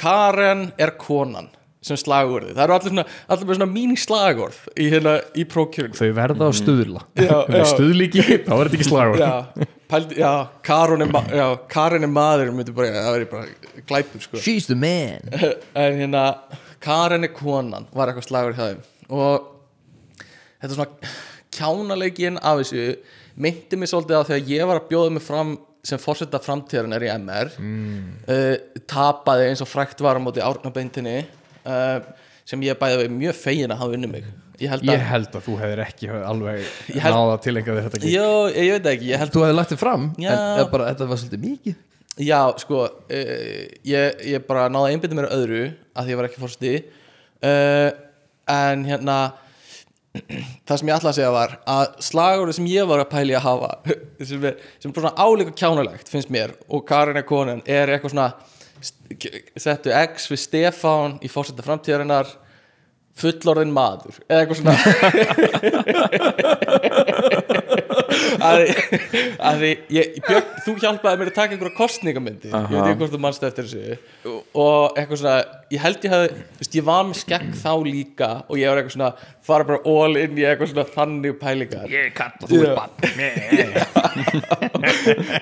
[0.00, 1.52] Karen er konan
[1.84, 5.96] sem slagurði, það eru allir svona, allir með svona mín slagorð í hérna, í prókjörun
[5.98, 7.02] Þau verða stuðla.
[7.18, 7.64] Það já.
[7.74, 10.30] stuðli ekki, þá er þetta ekki slagur já, pældi, já,
[10.64, 14.40] Karin er, ma já, Karen er maður myndi bara, það verður bara glæpur sko.
[14.40, 15.28] She's the man.
[15.84, 16.24] En hérna
[16.84, 18.82] Karen er konan var eitthvað slagur hjá þeim.
[19.14, 19.46] Og
[20.60, 21.12] þetta er svona
[21.54, 22.88] kjánalegin af þessu
[23.34, 27.04] myndi mig svolítið á þegar ég var að bjóða mig fram sem fórseta framtíðarinn er
[27.04, 28.84] í MR mm.
[28.88, 31.18] tapaði eins og frækt var á móti árnabeintinni
[31.66, 31.98] uh,
[32.48, 34.30] sem ég bæði mjög fegin að hafa unni mig.
[34.62, 36.66] Ég held að, Ég held að þú hefðir ekki alveg
[37.02, 39.72] held- náða til einhver þetta ekki Jó, ég, veit ekki, ég held Þú hefði lagt
[39.72, 40.30] þið fram Já.
[40.30, 41.80] en bara, þetta var svolítið mikið
[42.14, 45.62] Já, sko uh, ég, ég bara náði að einbytta mér að öðru
[45.94, 46.74] að því ég var ekki fórsti
[47.42, 47.88] uh,
[48.54, 49.16] en hérna
[50.66, 53.46] það sem ég ætla að segja var að slagurinn sem ég var að pæli að
[53.48, 53.72] hafa
[54.30, 58.30] sem er, sem er svona álíka kjánulegt finnst mér og Karin konan er eitthvað svona
[59.58, 62.30] settu X við Stefán í fórsetta framtíðarinnar
[63.18, 64.74] fullorðin maður eða eitthvað svona.
[68.44, 68.60] Að
[69.44, 73.14] að því ég, Björn, þú hjálpaði mér að taka einhverja kostningamyndi ég veit ekki hvort
[73.14, 73.96] þú mannst eftir þessu
[74.60, 75.36] og eitthvað svona,
[75.74, 78.80] ég held ég hefði þú veist, ég var með skegg þá líka og ég var
[78.80, 79.10] eitthvað svona,
[79.48, 81.88] fara bara all in í eitthvað svona þannig pælingar.
[81.92, 82.94] Ég katt og þú er bann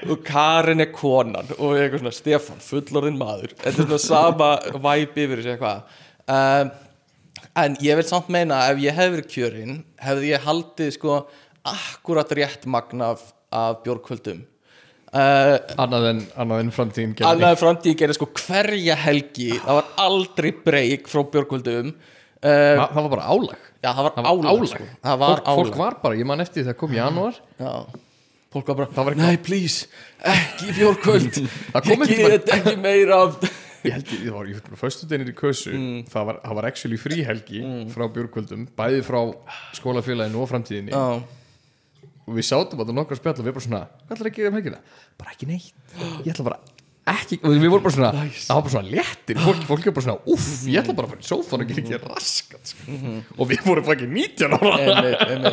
[0.13, 3.51] og Karin er konan og eitthvað svona Stefán, fullorðin maður.
[3.63, 4.49] Þetta er svona sama
[4.89, 5.79] væp yfir þessu eitthvað.
[6.33, 6.67] Um,
[7.61, 11.19] en ég vil samt meina ef ég verið kjörinn hefði ég haldið sko
[11.69, 13.21] akkurat rétt magn af,
[13.53, 14.41] af bjórkvöldum
[15.12, 17.29] uh, Annað en, annað en framtíðin gerði.
[17.31, 21.99] annaði framtíð gerði sko hverja helgi það var aldrei breyk frá bjórkvöldum uh,
[22.43, 23.69] Þa, Það var bara álag.
[23.83, 24.87] Já það var Það var álag, álag, Sko.
[25.03, 25.79] það var fólk, fólk álag.
[25.85, 27.38] var bara, ég man eftir þegar kom janúar.
[27.59, 27.73] Já.
[28.53, 29.87] fólk var bara, Það var nei please
[30.33, 33.38] ekki Það kom ég get ekki meira af
[33.83, 35.73] Ég held ég, ég var, ég var föstu deginir í kösu.
[36.12, 37.62] Það, var, það var actually fríhelgi
[37.95, 39.21] frá björgkvöldum, bæði frá
[39.79, 40.92] skólafélaginu og framtíðinni.
[40.95, 41.23] Já.
[42.23, 44.53] Og við sátum á þetta nokkar spjall og við bara svona, hvað ætlar að gera
[44.53, 44.79] um helgina?
[45.18, 45.75] Bara ekki neitt,
[46.23, 46.61] ég ætla bara
[47.12, 50.05] ekki, og við vorum bara svona það var bara svona léttir, fólk, fólk er bara
[50.07, 52.99] svona uff, ég ætla bara að fara í sófan og gera ekki raskat sko.
[53.42, 55.53] og við vorum bara ekki 19 ára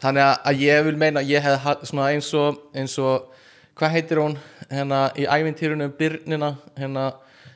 [0.00, 3.28] þannig að- að ég vil meina að ég hef svona eins og, eins og
[3.76, 4.38] hvað heitir hún
[4.70, 7.10] hérna í ævintýrunum Byrnina hérna,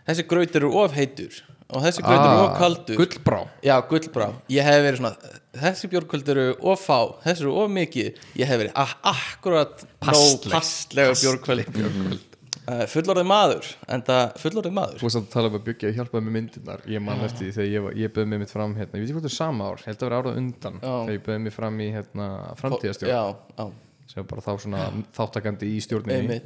[0.08, 1.40] þessi grautur eru of heitur
[1.74, 3.00] og þessi grautur eru of kaldur.
[3.00, 3.40] gullbrá.
[3.64, 5.32] Já, gullbrá, ég hef verið svona
[5.64, 8.20] þessi bjórkvöld eru of fá, þessi eru of mikið.
[8.40, 12.20] Ég hef verið ah, akkurat passlega bjórkvöld.
[12.68, 15.00] uh, fullorðið maður enda fullorðið maður.
[15.00, 16.84] Þú veist að tala um að byggja að hjálpaði með myndirnar.
[16.90, 19.18] Ég man eftir því þegar ég, ég bauði mig mitt fram hérna, Ég veit ekki
[19.18, 20.92] hvort það er sama ár, held að vera árað undan Já.
[20.92, 24.86] Þegar ég bauði mig fram í hérna, framtíðastjórn sem bara þá svona
[25.16, 26.40] þáttakandi í stjórninni.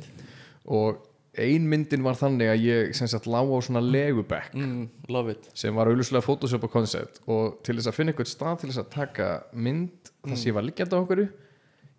[0.79, 1.01] Og
[1.45, 5.51] ein myndin var þannig að ég sem sagt lá á svona legubekk mm, love it.
[5.59, 8.83] sem var auðvitað Photoshop og concept og til þess að finna eitthvað stað til þess
[8.85, 11.37] að taka mynd þar sem ég var liggjandi á okkur ég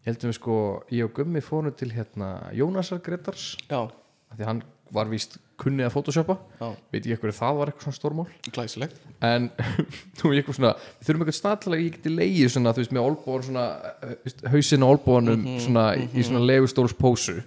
[0.08, 0.58] heldum við sko,
[0.95, 3.88] ég og Gummi fórum til hérna Jónasar Gretars já,
[4.36, 4.62] því hann
[4.95, 8.25] var víst kunnið að photoshopa já, veit ég eitthvað það var eitthvað svona stórmál.
[8.56, 9.02] Glæsilegt.
[9.25, 9.49] En
[10.21, 12.84] nú ég eitthvað svona við þurfum eitthvað stað til að ég geti leið svona þú
[12.84, 17.38] veist með olbóðan svona eh, veist, hausinn á olbóðanum svona í svona legustóls pósu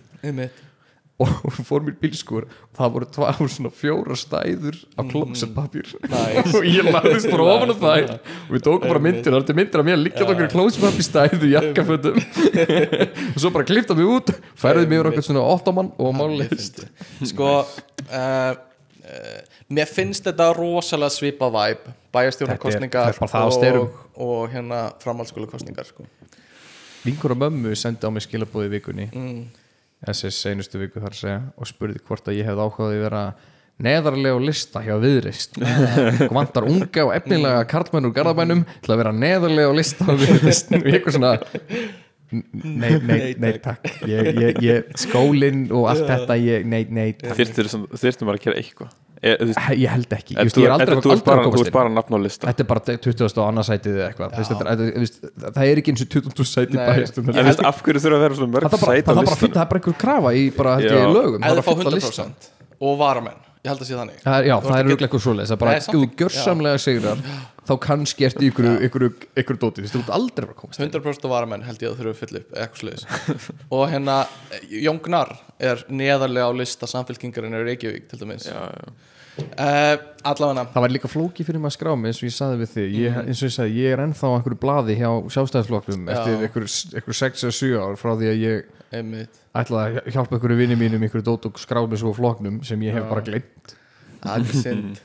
[1.21, 1.29] og
[1.69, 6.53] fór mér bílskur og það voru tvær svona fjóra stæður af klósettpapír Nice.
[6.57, 8.13] og ég lagðist bara ofan á þær.
[8.49, 11.53] Og við tókum bara myndir, það er myndir af mér líka okkur klósettpapír stæðu í
[11.53, 12.19] jakkafötum.
[13.37, 16.83] Og svo bara klifta mig út færði mig yfir okkur svona óttamann og máleist
[17.29, 19.39] sko uh, uh,
[19.73, 23.89] mér finnst þetta rosalega svipa væp það það styrum.
[23.89, 26.05] og, og hérna framhaldsskóla kostningar sko.
[27.05, 29.09] vinkur og mömmu sendi á mig skilabóði vikunni.
[29.13, 29.47] Mm.
[30.07, 33.25] Þessi seinustu viku þar að segja og spurði hvort að ég hefði ákvaði að vera
[33.83, 35.59] neðarlega á lista hjá viðreist
[36.37, 40.39] vantar unga og efnilega karlmenn úr garðabænum til að vera neðarlega á lista og ég
[40.43, 41.35] eitthvað svona
[42.33, 43.89] nei, nei, nei, takk.
[44.09, 48.47] ég, ég, ég, skólinn og allt þetta ég, nei, nei, takk Þyrftir þyrftum bara að
[48.47, 49.37] gera eitthvað e,
[49.79, 52.49] ég held ekki, ég, þú ég er aldrei, aldrei bara, inn bara nafn á lista.
[52.51, 53.29] Þetta er bara 20.
[53.29, 54.31] og annarsætið eða eitthvað.
[55.43, 56.49] Það er ekki eins og 20.
[56.53, 56.83] sæti Nei.
[56.91, 59.13] bæjast En veist, af hverju þurfa að vera svona mörg það er bara, sæt á
[59.13, 60.45] það er bara, er einhver krafa í
[61.17, 61.47] lögum.
[61.47, 64.23] Það fá að fylla listan 100% og varamenn, ég held að sé þannig.
[64.23, 67.27] Já, það er auðvitað eitthvað svoleiðis það er bara gjörsamlega sigrar
[67.69, 69.05] þá kannski ertu í ykkur, ykkur,
[69.43, 70.91] ykkur dóti þú ert aldrei að komast inn.
[70.91, 73.07] 100% og varamenn held ég að þurfa að fylla upp eða eitthvað sliðis
[73.79, 74.19] og hérna
[74.83, 78.93] Jón Gnar er neðarlega á lista samfélkingarinn er Reykjavík til dæmis Já, já.
[79.39, 79.95] uh,
[80.33, 82.73] allavega það var líka flóki fyrir maður að skrá mig eins og ég saði við
[82.75, 86.17] þig ég, eins og ég sagði, ég er ennþá á einhverju blaði hjá sjálfstæðisflokkum Já.
[86.19, 86.67] eftir einhver,
[86.99, 90.77] einhver 6 eða 7 ár frá því að ég einmitt ætlaði að hjálpa einhverju vinni
[90.81, 93.09] mínum einhverju dót og skrá mig svo á flokknum sem ég hef Já.
[93.15, 93.77] bara synd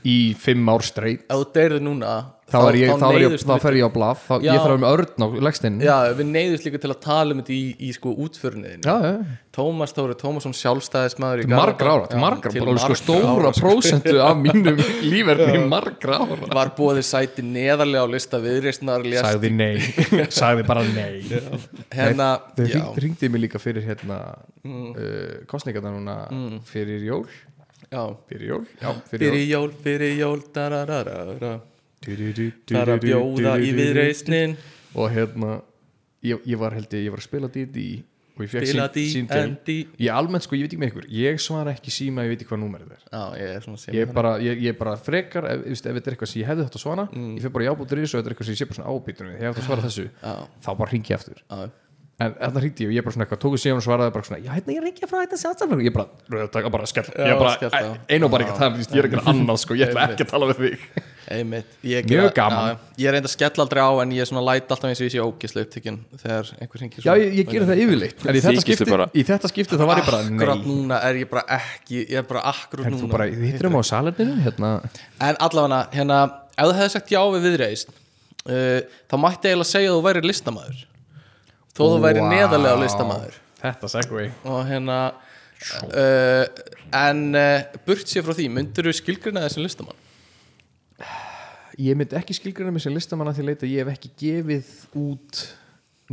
[0.08, 1.26] í fimm ár straight.
[1.28, 4.52] Ef þú deyrið núna þá, er ég, þá, ég, þá fer ég á þá, Já.
[4.54, 5.80] ég þarf um örn á legstinn.
[5.84, 9.12] Já, við neyðust líka til að tala um þetta í, í sko útförniðin já, já.
[9.58, 13.66] Tómas Tóri Tómasson sjálfstæðismæður Til margra ára, Já, margra, til sko margra stóra sko.
[13.66, 14.80] prósentu af mínum
[15.12, 16.52] lífverðin í margra ára.
[16.60, 19.76] Var búið sæti neðarlega á lista viðreistnar sagði nei,
[20.40, 21.20] sagði bara nei.
[21.92, 26.20] Hérna, þau hringdi mig líka fyrir hérna uh, kostningarna núna
[26.70, 27.26] fyrir jól
[28.28, 30.42] fyrir jól, já, fyrir jól fyrir jól.
[32.68, 34.58] það er að bjóða í viðreistnin
[34.98, 35.56] og hérna
[36.28, 37.86] ég, ég var held ég, ég var að spila D&D
[38.38, 39.76] og ég fekk sín, sín til D&D.
[40.04, 42.52] ég almennt sko, ég veit ekki með ykkur ég svara ekki síma, ég veit ekki
[42.52, 45.64] hvað númerið er já, ég er ég er bara, ég, ég er bara frekar ef,
[45.66, 47.98] ef, þetta er eitthvað sem ég hefði þetta að svara ég fyrir bara í ábútur
[47.98, 49.64] í þessu og þetta er eitthvað sem ég sé bara svona ábýtunum ég hefði þetta
[49.64, 50.08] að svara þessu,
[50.68, 51.72] þá bara ringi ég aftur já,
[52.18, 54.40] en þetta hringdi ég og ég bara svona eitthvað tóku síðan og svaraði bara svona
[54.42, 57.04] já hérna ég ringi frá þetta sjálfstæðan ég bara, rauðataka, bara skell.
[57.14, 60.06] Ég bara, skell, einu bara ekki að tala ég er ekki annað sko, ég ætla
[60.08, 60.88] ekki að tala við þig.
[61.28, 61.76] Einmitt.
[61.84, 62.72] Ég, Mjög gaman.
[62.72, 65.10] já, ég reyndi að skella aldrei á en ég er svona læt alltaf eins og
[65.10, 68.24] ég sé ógislega upptekinn þegar einhver hringir já ég, ég gera það yfirleitt.
[68.24, 69.10] En í þetta skipti, bara.
[69.12, 70.70] í þetta skipti þá var ég bara akkurat nei.
[70.72, 73.12] núna er ég bara ekki ég er bara akkurat þú núna.
[73.12, 74.72] bara, þið hittir um á salerninu hérna,
[75.20, 76.22] en allavega hérna
[76.56, 78.80] ef þú hefði sagt já við viðreist uh,
[79.12, 80.86] þá mætti eiginlega segja að þú væri listamaður
[81.78, 82.30] þó þú væri Vá.
[82.34, 83.38] neðarlega listamaður.
[83.62, 86.44] Þetta segway og hérna uh,
[86.98, 90.04] en uh, burt sér frá því myndur þú skilgrina þessi listamann?
[91.78, 95.44] Ég myndi ekki skilgrina mig sem listamanna því leita ég hef ekki gefið út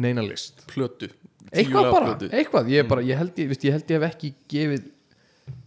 [0.01, 0.65] neina list.
[0.73, 1.09] Plötu.
[1.55, 2.29] Eitthvað bara, plötu.
[2.35, 2.69] eitthvað.
[2.73, 4.91] Ég, bara, ég, held, ég, veist, ég held ég hef ekki gefið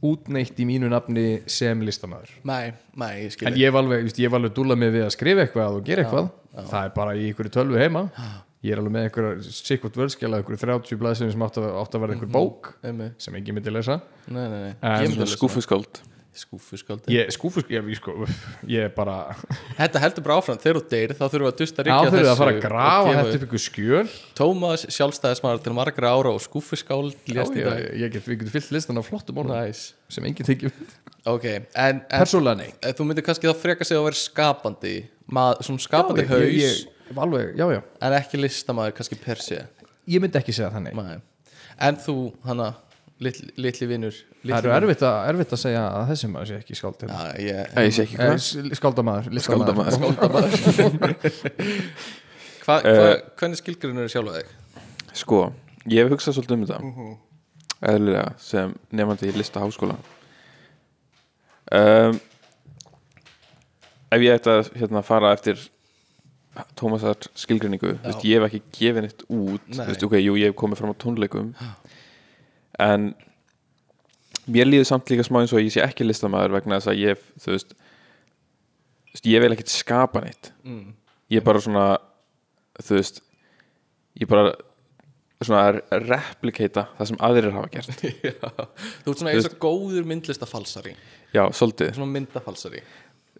[0.07, 4.09] út neitt í mínu nafni sem listamæður nei, nei, ég skil en ég hef alveg,
[4.29, 6.29] alveg dúlað mig við að skrifa eitthvað og gera eitthvað.
[6.57, 8.03] það er bara í einhverju tölvu heima
[8.65, 12.05] ég er alveg með einhverja sikkert vörskjala einhverju 30 blaðsum sem átt að, átt að
[12.05, 13.17] vera einhver bók Einmitt.
[13.21, 14.01] sem engin myndi lesa.
[14.27, 14.71] Nei, nei, nei.
[14.73, 15.37] Ég myndi lesa.
[15.37, 16.01] Skúfuskáld
[16.37, 18.13] skúfuskáld ég, skúfus, ég, ég, sko,
[18.69, 19.35] ég er bara
[19.77, 22.29] þetta heldur bara áfram, þegar þú deyr þá þurfum við að dusta á ríkja þeirri
[22.31, 24.03] að fara að grafa þetta upp ykkur skjöl.
[24.37, 29.09] Tómas sjálfstæðismæður til margra ára og skúfuskáld Já, ég, get, við getum fyllt listan af
[29.09, 29.95] flottum orðum nice.
[30.13, 30.77] sem enginn tekið
[31.27, 34.95] ok, en, en eh, þú myndir kannski þá freka sig að vera skapandi
[35.33, 37.81] mað, svona skapandi Já, haus ég, ég, ég, alveg, já, já.
[38.01, 39.61] en ekki listamaður kannski per se
[40.07, 41.17] ég myndi ekki segja þannig Nei.
[41.87, 42.15] en þú,
[42.47, 42.73] hana
[43.23, 44.15] litli, litli vinnur
[44.47, 47.01] það eru erfitt, að- erfitt að segja að þessi maður sé ekki skáld.
[47.07, 49.89] Já, ég, ég sé ekki hvað s- skáldamaður listamaður.
[49.97, 50.51] Skáldamaður.
[52.63, 53.07] hva, hva,
[53.41, 54.53] hvernig skilgrunur er sjálf að þig?
[55.17, 55.39] Sko,
[55.89, 56.79] ég hef hugsað svolítið um þetta
[57.91, 59.97] eðlilega sem nefandi í lista háskóla
[61.73, 62.19] um,
[64.07, 65.59] Ef ég ætti að hérna, fara eftir
[66.79, 70.81] Tómasar skilgrinningu veist, ég hef ekki gefið neitt út veist, ok, jú, ég hef komið
[70.81, 71.49] fram á tónleikum.
[72.83, 73.09] En
[74.47, 77.25] mér líður samt líka smá eins og ég sé ekki listamaður vegna þess að ég
[77.43, 80.51] þú veist þú veist, ég vil ekkert skapa neitt.
[80.63, 80.93] Mm.
[81.33, 81.87] ég er bara svona
[82.79, 83.21] þú veist
[84.17, 84.53] ég bara
[85.43, 88.05] svona að replikata það sem aðrir hafa gert.
[88.25, 88.47] Já.
[89.03, 90.95] þú ert svona eins og góður myndlistafalsari
[91.35, 92.81] já, svolítið, svona myndafalsari.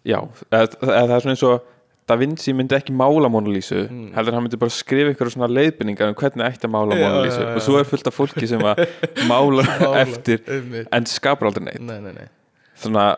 [0.06, 0.20] Já
[0.52, 1.74] eða það er svona eins og
[2.08, 3.82] Da Vinci myndi ekki mála Mona Lísu
[4.16, 7.42] heldur hann myndi bara skrifa ykkur svona leiðbynningar um hvernig ætti að mála Mona já.
[7.52, 8.80] og svo er fullt af fólki sem að
[9.30, 9.64] mála
[10.00, 10.40] eftir
[10.88, 11.82] en skapar aldrei neitt.
[11.84, 12.28] Nei, nei, nei.
[12.80, 13.10] Svona,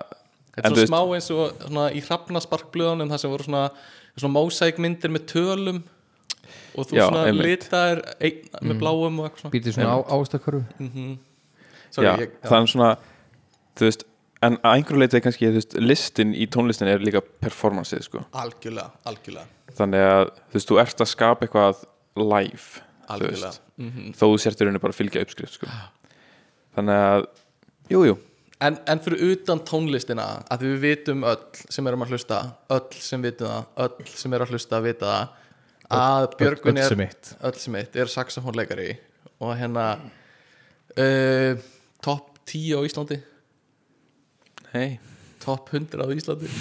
[0.56, 3.62] Þetta er svona smá eins og svona, í hrafnasparkblöðunum það sem voru svona,
[4.18, 5.78] svona mósækmyndir með tölum
[6.74, 7.46] og þú Já, svona einmitt.
[7.46, 9.54] litaðir einn með bláum og eitthvað svona.
[9.54, 10.64] Býtið svona á, ástakörfu
[11.90, 12.90] Sorry, já, ég, það er svona
[13.78, 14.04] þú veist,
[14.42, 18.22] en að einhverju leiti er kannski þú veist, listin í tónlistin er líka performanceið sko
[18.32, 21.82] algjörlega, algjörlega þannig að þú veist, þú ert að skapa eitthvað
[22.16, 24.10] live þú algjörlega veist, Mhm.
[24.12, 25.66] þó þú sért í rauninni bara að fylgja uppskrift sko.
[26.76, 27.26] þannig að,
[27.88, 28.16] jú, jú
[28.60, 32.40] en, en fyrir utan tónlistina að við vitum öll sem erum að hlusta
[32.76, 35.28] öll sem vitum það, öll sem eru að hlusta að vita það
[35.96, 37.30] að Björgun öll er sem eitt.
[37.42, 38.90] öll sem eitt er saxofónleikari
[39.40, 39.86] og hérna
[40.98, 41.56] uh,
[42.04, 43.18] topp 10 á Íslandi
[44.74, 44.98] hei,
[45.42, 46.50] topp 100 á Íslandi.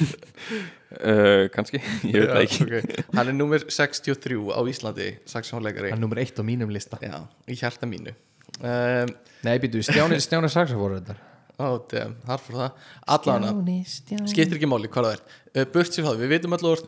[0.89, 1.77] Uh, kannski.
[2.09, 2.65] Ég veit það ekki.
[2.65, 3.03] okay.
[3.13, 5.91] hann er nummer 63 á Íslandi saxofónleikari.
[5.93, 6.97] Hann er nummer eitt á mínum lista.
[7.05, 8.15] Já, í hjarta mínu.
[8.57, 9.11] Um,
[9.45, 11.19] nei býtið, Stjáni, Stjáni Saxafóru þetta
[11.59, 13.51] ó, damn, þar fyrir það allana,
[14.31, 15.23] skiptir ekki máli hvað það er.
[15.51, 16.83] Uh, burt sér því, við vitum allir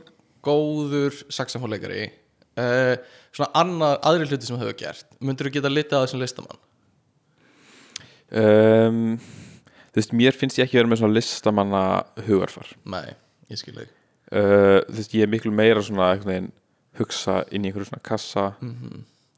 [0.46, 2.08] góður saxofónleikari.
[2.60, 2.96] Uh,
[3.36, 6.60] svona annar, aðri hluti sem þú hefur gert myndur þú geta litið að þessum listamann?
[8.42, 8.98] Um,
[9.92, 11.84] þú veist, mér finnst ég ekki vera með svona listamanna
[12.28, 12.72] hugarfar.
[12.92, 13.14] Nei,
[13.52, 13.94] ég skil þig.
[14.32, 16.52] Uh, þú veist, ég er miklu meira svona veginn
[17.00, 18.46] hugsa inn í einhverju svona kassa.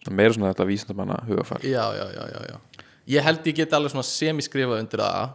[0.04, 1.64] Svona meira svona þetta vísindamanna hugarfar.
[1.66, 2.86] Já, já, já, já, já.
[3.14, 5.34] Ég held ég get alveg svona semiskrifað undir það.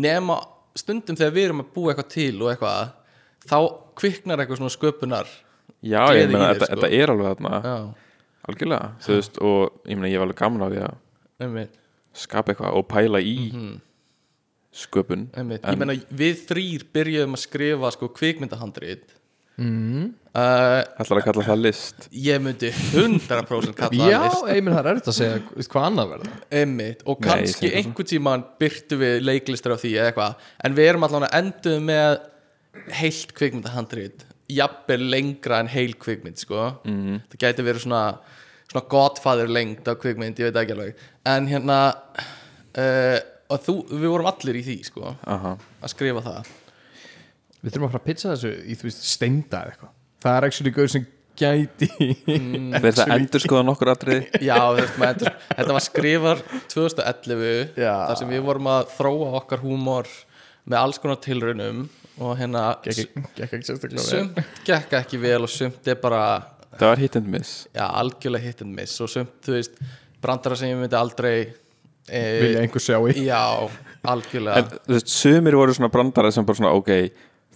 [0.00, 0.38] Nema
[0.76, 2.94] stundum þegar við erum að búa eitthvað til og eitthvað
[3.46, 3.58] þá
[3.96, 5.30] kviknar eitthvað svona sköpunar
[5.84, 6.76] já, ég meina, þetta, sko.
[6.76, 7.60] þetta er alveg þarna.
[8.46, 11.60] Algjörlega, þú veist, og ég meina, ég var alveg gaman á því að
[12.16, 13.36] skapa eitthvað og pæla í
[14.76, 15.26] sköpun.
[15.36, 15.64] Einmitt.
[15.64, 19.12] En- ég meina við þrýr byrjuðum að skrifa sko kvikmyndahandrit.
[19.56, 20.10] Mm.
[20.36, 22.08] uh, ætlar að kalla það list?
[22.12, 24.50] Ég myndi 100% kalla Já, það list.
[24.52, 25.38] ég minn það er erfitt að segja
[25.72, 29.92] hvað annað verða einmitt, og Nei, kannski það einhvern tímann byrtu við leiklistur á því
[29.96, 30.34] eða eitthvað,
[30.68, 32.18] en við erum allan að enduð með
[33.00, 34.26] heilt kvikmyndahandrit
[34.58, 37.16] jafnvel lengra en heil kvikmynd sko, Mhm.
[37.32, 38.02] það gæti verið svona
[38.68, 41.80] svona godfather lengt á kvikmynd ég veit ekki alveg, en hérna
[42.76, 43.18] uh,
[43.50, 45.52] og þú, við vorum allir í því sko, Aha.
[45.82, 46.54] að skrifa það.
[47.60, 49.92] Við þurfum að fara að pizza þessu í þú veist steinda eða eitthvað.
[50.26, 51.06] Það er actually gauð sem
[51.36, 51.88] gæti
[52.24, 54.24] þeir það endur skoða nokkur atriði.
[54.48, 57.92] Já, þetta, maður, þetta var skrifar 2011 Já.
[57.92, 60.10] þar sem við vorum að þróa okkar húmor
[60.66, 61.84] með alls konar tilraunum
[62.16, 62.62] og hérna
[62.96, 66.22] sumt gekk ekki vel og sumt er bara
[66.76, 67.52] það var hit and miss.
[67.74, 69.78] Já, algjörlega hit and miss og sumt, þú veist,
[70.22, 71.36] brandara sem ég myndi aldrei
[72.10, 73.16] Vilja einhver sjá í?
[73.26, 73.40] Já,
[74.06, 74.62] algjörlega.
[74.62, 76.92] En veist, sumir voru svona brandara sem bara svona, ok,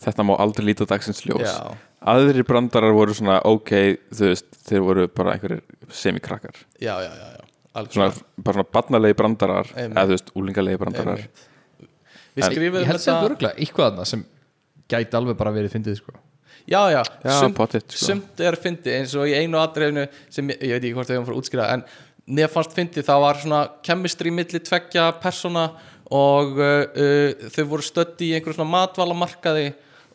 [0.06, 1.44] þetta má aldrei líta dagsins ljós.
[1.46, 1.76] Já,
[2.14, 3.72] aðrir brandarar voru svona, ok
[4.14, 8.08] þú veist, þeir voru bara einhverjir semikrakkar já, já, já, já svona,
[8.40, 9.96] bara svona barnalegi brandarar Einmitt.
[9.98, 11.20] eða þú veist, úlingalegi brandarar.
[11.20, 11.46] Einmitt.
[12.38, 14.24] Við skrifum að það er örgulega eitthvað þarna sem
[14.90, 16.16] gæti alveg bara verið fyndið sko.
[16.70, 18.06] Já, já, Já, sumt, pottet, sko.
[18.06, 21.14] sumt er fyndið eins og í einu atriðinu sem ég, ég veit ekki hvort þau
[21.16, 21.84] erum frá að útskýra en
[22.31, 25.66] mér fannst fyndið það var svona chemistry milli tveggja persóna
[26.11, 29.69] og uh, uh, þau voru stödd í einhverjum svona matvalamarkaði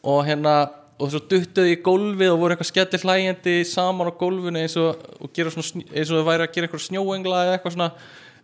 [0.06, 0.56] og hérna
[0.96, 5.02] og svo duttuðu í gólfið og voru eitthvað skellir hlægjandi saman á gólfinu eins og,
[5.20, 7.90] og eins og þau væri að gera eitthvað snjóengla eða eitthvað svona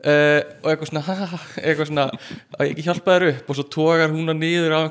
[0.02, 3.44] uh, og eitthvað svona, ha, ha, eitthvað svona að ég ekki hjálpa þér upp.
[3.52, 4.82] Og svo togar hún að niður á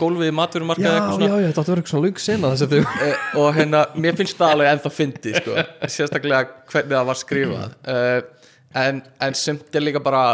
[0.00, 3.84] gólfið í matverumarkaði Já, já, já, þetta vera eitthvað svona lung sena uh, og hérna,
[3.98, 7.78] mér finnst það alveg ennþá fyndi sko, sérstaklega hvernig það var skrifað.
[7.86, 8.50] Uh,
[8.86, 10.26] en, en sumt er líka bara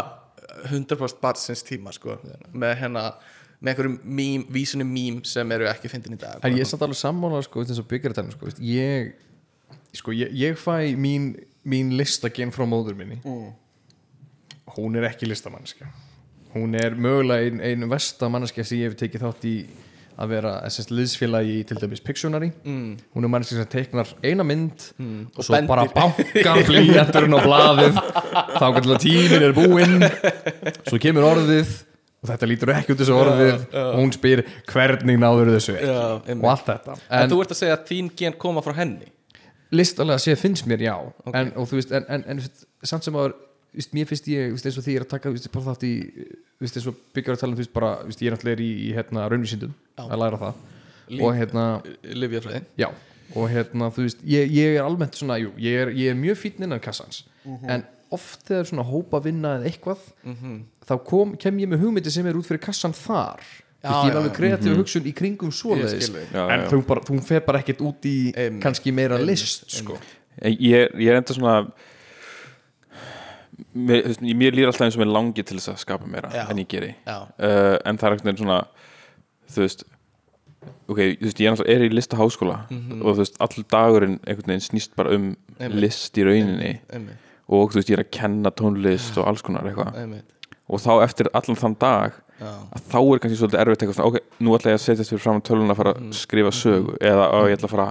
[0.69, 2.17] 100% barnsins tíma sko,
[2.53, 3.07] með hérna
[3.63, 6.83] með einhverjum mím, vísunum mím sem eru ekki fyndin í dag En ég er samt
[6.83, 9.13] alveg sammála sko, eins og byggjartæmi sko, ég,
[9.95, 11.29] sko, ég, ég fæ mín,
[11.63, 13.21] mín listagen frá móður minni
[14.77, 15.89] hún er ekki listamanniska
[16.53, 19.55] hún er mögulega ein, ein versta manneska sem ég hef tekið þátt í
[20.13, 20.51] að vera
[20.93, 22.89] liðsfélagi í til dæmis Pictionary mm.
[23.15, 25.23] hún er manneska sem teiknar eina mynd mm.
[25.33, 25.71] og svo bendir.
[25.71, 27.97] bara bankar blíjanturinn á blaðið.
[28.59, 30.05] Þá að tíminn er búinn.
[30.85, 31.73] Svo kemur orðið
[32.23, 33.65] og þetta lítur ekki út þessu orðið.
[33.79, 35.89] og hún spyr hvernig náður þessu ekki?
[35.89, 36.99] Já, og allt þetta.
[37.09, 39.09] en, en þú ert að segja að þín gen koma frá henni?
[39.73, 40.93] Listalega sé finnst mér já.
[41.33, 43.33] En, og þú veist, en, en, en samt sem að
[43.77, 45.49] veist, mér finnst ég, þú veist, eins og því ég er að taka þú veist,
[45.53, 45.93] bara þátt í,
[46.63, 50.21] eins og byggjar að tala um bara, ég er náttúrulega í, í hérna, raunvísindum að
[50.23, 50.61] læra það
[51.13, 51.65] Líf- og hérna,
[52.23, 52.89] Livjafræði já
[53.33, 56.39] og hérna, þú veist, ég, ég er almennt svona, jú, ég er, ég er mjög
[56.43, 60.07] fínn innan kassans en oft þegar svona hópa vinna eða eitthvað
[60.85, 63.41] þá kom, kem ég með hugmyndi sem er út fyrir kassan þar
[63.83, 66.07] Já, ég er alveg kreatív hugsun í kringum svoleiðis.
[66.31, 66.67] Já, en já.
[66.71, 68.61] þú, bara, þú fer bara ekkert út í Einmitt.
[68.63, 69.97] kannski meira Einmitt, list sko.
[70.39, 71.55] ég, ég ég er enda svona
[73.73, 76.45] mér, veist, mér líður alltaf eins og mér langi til þess að skapa meira Já.
[76.51, 76.93] en ég geri.
[77.07, 78.59] Uh, en það er veginn svona
[79.53, 79.85] þú veist
[80.87, 84.65] ok, þú veist, ég er, er í listaháskóla og þú veist, allur dagurinn einhvern veginn
[84.67, 85.79] snýst bara um Einmitt.
[85.83, 86.75] list í rauninni.
[86.93, 90.21] Einmitt, og þú veist, ég er að kenna tónlist og alls konar eitthvað.
[90.71, 94.39] Og þá eftir allan þann dag að þá er kannski svolítið erfitt eitthvað svona, ok,
[94.43, 97.39] nú ætla ég að setjast fyrir fram tölun að fara að skrifa sögu eða ó,
[97.47, 97.85] ég ætla að fara,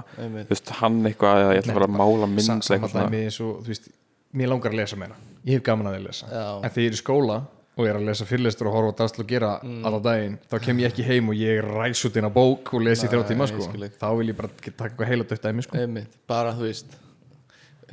[0.49, 3.05] veist, hann eitthvað eða ég ætla að fara að mála mynd Sa- sama eitthvað svona.
[3.07, 3.87] dæmi eins og, þú veist,
[4.33, 5.15] mér langar að lesa meira
[5.45, 6.45] ég hef gaman að að lesa Já.
[6.63, 7.37] en þegar ég er í skóla
[7.73, 9.85] og ég er að lesa fyrirlestur og horfa á dagsl og gera Mm.
[9.89, 12.81] alla daginn þá kem ég ekki heim og ég ræs út inn á bók og
[12.85, 13.65] lesi þrjá tíma ég sko.
[13.73, 13.97] ekki.
[13.97, 15.77] þá vil ég bara taka eitthvað heila dött dæmi sko.
[15.77, 16.93] einmitt, bara þú veist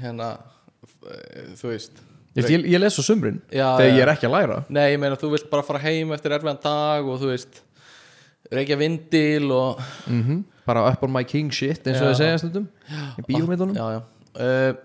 [0.00, 0.29] hérna
[1.07, 1.92] eh, þú veist
[2.37, 3.96] ég, ég, ég les á sumrin Já, þegar já.
[3.96, 6.61] ég er ekki að læra Nei, ég meina þú vilt bara fara heim eftir erfiðan
[6.62, 7.62] dag og þú veist
[8.50, 12.12] reykja vindil og mm bara up on my king shit eins og Já.
[12.12, 12.66] það segja stundum
[13.18, 14.00] í bíómyndunum Já, já
[14.38, 14.76] uh,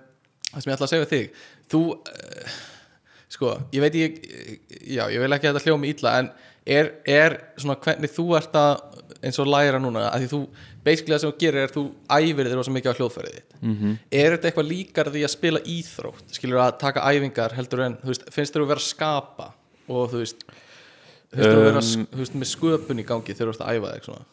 [0.56, 1.44] Það sem ég ætla að segja við þig
[1.76, 2.58] Þú, uh,
[3.36, 4.20] sko, ég veit ég
[4.96, 6.34] Já, ég vil ekki að þetta hljóma illa en
[6.66, 8.72] er, er svona hvernig þú ert að
[9.26, 10.40] eins og læra núna að því þú,
[10.86, 11.84] basically það sem þú gerir er þú
[12.18, 13.56] æfir þér rosa mikið á hljóðfærið þitt.
[13.62, 13.98] -hmm.
[14.12, 18.26] Er þetta eitthvað líkar því að spila íþrótt skilur að taka æfingar heldur en veist,
[18.32, 19.48] finnst þér að vera að skapa
[19.88, 20.46] og þú veist
[21.32, 23.76] finnst þér að vera Um, þú veist, með sköpun í gangi þegar þú ert að
[23.76, 24.26] æfa þig svona?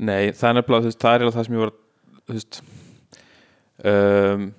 [0.00, 1.72] Nei, það er nefnilega, þú veist, það er það sem ég var
[2.26, 2.62] þú veist
[3.84, 4.54] um,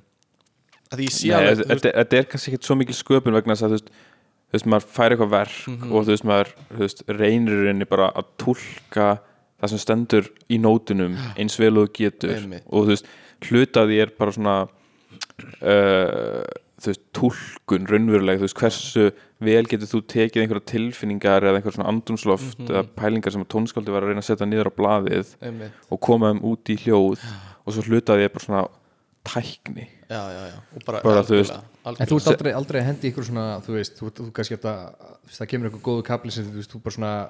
[0.92, 5.30] þetta er kannski ekkert svo mikil sköpun vegna þess að þú veist maður fær eitthvað
[5.32, 5.92] verk Mhm.
[5.92, 6.50] og þú veist, maður
[6.82, 9.20] veist, reynir rauninni bara að túlka
[9.62, 12.64] það sem stendur í nótunum eins vel og getur Einmitt.
[12.68, 13.06] og þú veist,
[13.48, 14.56] hluta af því er bara svona
[15.62, 16.44] uh,
[16.82, 19.06] þú veist, túlkun raunveruleg, þú veist, hversu
[19.42, 22.68] vel getur þú tekið einhverja tilfinningar eða einhver svona andrumsloft Mhm.
[22.74, 26.32] eða pælingar sem tónskáldi var að reyna að setja niður á blaðið einmitt og koma
[26.34, 27.20] þeim út í hljóð
[27.66, 28.68] og svo hluta af því er bara svona
[29.24, 29.88] tækni.
[30.10, 31.54] Já, já, já, og bara, Bara, þú veist-
[31.86, 34.58] algjörlega, En þú ert aldrei, aldrei að hendi ykkur svona þú veist, þú, þú kannski
[34.58, 34.74] þetta
[35.38, 37.30] það kemur eitthvað góðu kapli sem þú veist, þú bara svona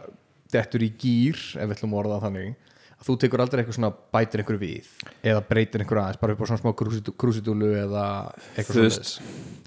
[0.52, 2.56] dettur í gýr, ef við ætlum að orða þannig
[3.02, 4.88] að þú tekur aldrei eitthvað svona bætir einhver við
[5.24, 6.72] eða breytir einhver aðeins, bara upp á svona smá
[7.18, 8.06] krúsidúlu eða
[8.56, 9.22] eitthvað svona veist-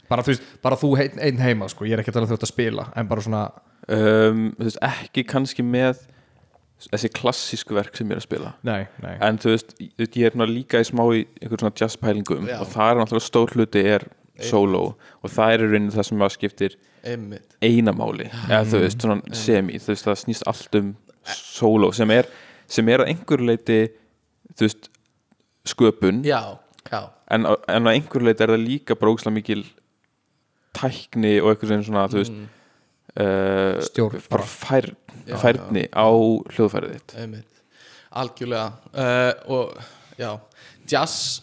[0.09, 2.33] bara þú veist, bara þú ein, einn heima sko, ég er ekki að tala um
[2.33, 3.45] þú ert að spila en bara svona,
[3.89, 6.05] um, þú veist, ekki kannski með
[6.85, 8.51] þessi klassísku verk sem ég er að spila.
[8.66, 9.14] Nei, nei.
[9.25, 12.59] En þú veist, ég ég er líka í smá í einhver svona jazz pælingum Já.
[12.61, 14.05] og það er náttúrulega stór hluti er
[14.43, 14.83] solo
[15.22, 16.72] og það er í rauninni það sem maður skiptir
[17.07, 20.89] einmitt, einamáli eða þú veist, svona semi þú veist, það snýst allt um
[21.39, 22.27] solo sem er,
[22.66, 23.79] sem er að einhverju leiti
[24.59, 24.91] þú veist,
[25.70, 26.25] sköpun.
[26.27, 26.59] Já,
[26.91, 27.01] já.
[27.31, 29.62] En, á- en að einhverju leiti er það líka brókslega mikil
[30.75, 32.49] tækni og eitthvað svona, þú veist Mm.
[33.20, 34.90] Uh, bara fær,
[35.24, 36.08] Já, færni á
[36.54, 37.14] hljóðfærið þitt.
[37.22, 37.60] Einmitt,
[38.10, 38.66] algjörlega.
[38.92, 40.30] Uh, og já,
[40.90, 41.42] jazz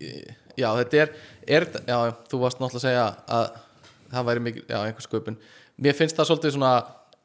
[0.00, 1.14] eh, já, þetta er,
[1.46, 1.96] er já,
[2.30, 3.06] þú varst náttúrulega að segja
[3.38, 3.46] að
[4.14, 5.38] það væri mikil, já, einhver sköpun.
[5.82, 6.74] Mér finnst það svolítið svona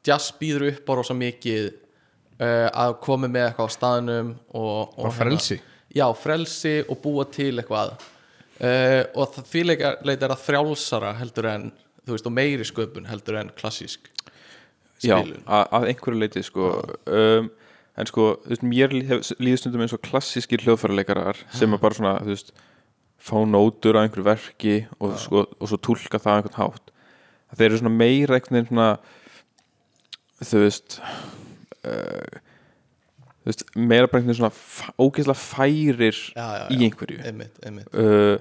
[0.07, 1.67] jazz býður upp á rosa mikið
[2.39, 5.59] uh, að koma með eitthvað á staðnum og, og Bara frelsi.
[5.93, 7.97] já, frelsi og búa til eitthvað.
[8.59, 11.69] Uh, og það því leita er að frjálsara heldur en
[12.06, 14.10] þú veist, og meiri sköpun heldur en klassísk
[15.00, 15.43] Já, spilun.
[15.45, 16.72] að, að einhverju leiti sko.
[17.08, 17.52] Um,
[18.00, 22.18] en sko, þú veist, mér líður stundum eins og klassískir hljóðfæraleikarar sem er bara svona,
[22.24, 22.54] þú veist
[23.20, 26.93] fá nótur á einhverju verki og, sko, og svo túlka það á einhvern hátt.
[27.56, 28.91] Þeir eru svona meira veginn svona
[30.39, 31.00] þú veist
[31.84, 32.39] uh,
[33.43, 34.54] þú veist, meira bara einhvern svona
[35.00, 36.86] ógeðslega færir já, já, í já.
[36.88, 37.20] einhverju.
[37.28, 37.91] Einmitt, einmitt.
[37.93, 38.39] Uh,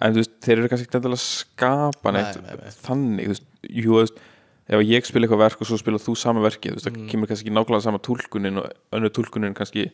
[0.00, 2.74] en þú veist, þeir eru kannski ekki að skapa Nei, neitt nei, nei.
[2.84, 4.20] þannig, þú veist, jú, þú veist
[4.68, 6.94] ef ég spila eitthvað verk og svo spila þú sama verki þú veist, Mm.
[6.98, 9.90] það kemur kannski ekki nákvæmlega sama túlkunin og önnur túlkunin kannski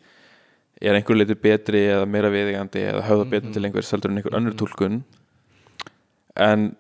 [0.83, 3.53] er einhver leitur betri eða meira viðigandi eða höfða betur Mhm.
[3.55, 5.03] til einhver seldur en einhver önnur túlkun
[6.37, 6.77] en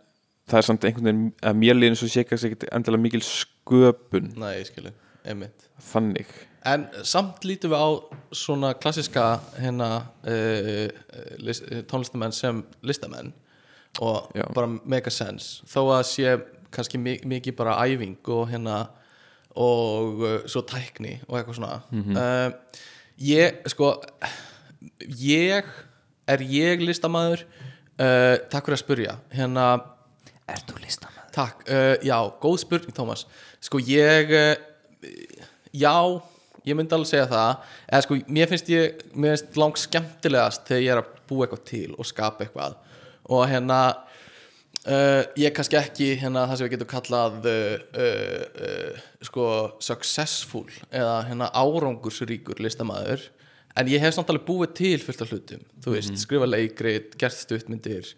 [0.50, 1.54] það er samt einhvern veginn að
[1.88, 4.90] eins og sé kannski ekki endilega mikil sköpun Nei, ég skilu,
[5.24, 6.26] einmitt þannig
[6.64, 7.88] En samt lítum við á
[8.32, 9.24] svona klassiska
[9.60, 9.88] hérna
[10.24, 10.86] uh,
[11.44, 13.34] list, tónlistamenn sem listamenn
[14.00, 14.46] og Já.
[14.56, 15.60] bara make a sense.
[15.68, 16.36] Þó að sé
[16.74, 18.78] kannski mi mikið bara æfing og hérna
[19.54, 21.82] og uh, svo tækni og eitthvað svona.
[21.92, 22.80] Uh,
[23.20, 23.92] ég sko
[25.20, 25.68] ég
[26.26, 29.66] er ég listamæður uh, takk fyrir að spurja hérna
[30.50, 31.28] Er þú listamæður?
[31.34, 33.24] Takk, uh, já, góð spurning Tómas.
[33.64, 34.54] Sko ég uh,
[35.74, 35.96] Já,
[36.64, 40.84] ég myndi alveg segja það eða sko, mér finnst ég mér finnst langt skemmtilegast þegar
[40.84, 42.78] ég er að búa eitthvað til og skapa eitthvað.
[43.34, 48.64] Og hérna uh, ég er kannski ekki hérna það sem við getum kallað uh, uh,
[48.68, 49.46] uh, sko
[49.84, 53.28] successful eða hérna árangursríkur listamaður.
[53.74, 55.62] En ég hef samt alveg búið til fullt af hlutum.
[55.82, 58.12] Þú veist, skrifa leikrit, gert stuttmyndir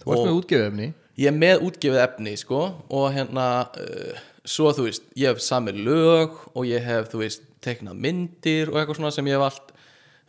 [0.00, 0.86] Þú varst með útgefið efni
[1.20, 5.82] ég er með útgefið efni sko og hérna uh, svo þú veist, ég hef samið
[5.86, 9.74] lög og ég hef, þú veist, teiknað myndir og eitthvað svona sem ég hef allt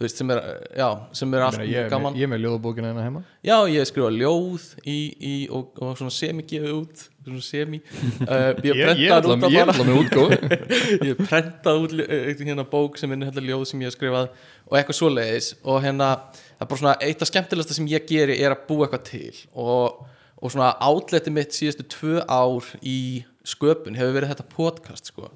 [0.02, 0.42] veist, sem er,
[0.76, 2.16] já, sem er allt ég, mjög er gaman.
[2.20, 3.22] ég er með ljóðabókina hérna heima.
[3.46, 7.80] Já, ég hef skrifað ljóð í, í, og, og svona semi gefið út svona semi
[8.28, 10.36] uh, ég að bara með útgóð
[11.10, 14.28] ég prentað út uh, hérna bók sem er hérna ljóð sem ég hef skrifað
[14.66, 15.54] og eitthvað svoleiðis.
[15.64, 16.12] Og hérna
[16.58, 19.42] það er bara svona eitt af skemmtilegsta sem ég geri er að búa eitthvað til.
[19.56, 20.04] Og,
[20.36, 23.00] og svona átletti mitt síðustu tvö ár í
[23.48, 25.32] sköpun hefur verið þetta podcast sko.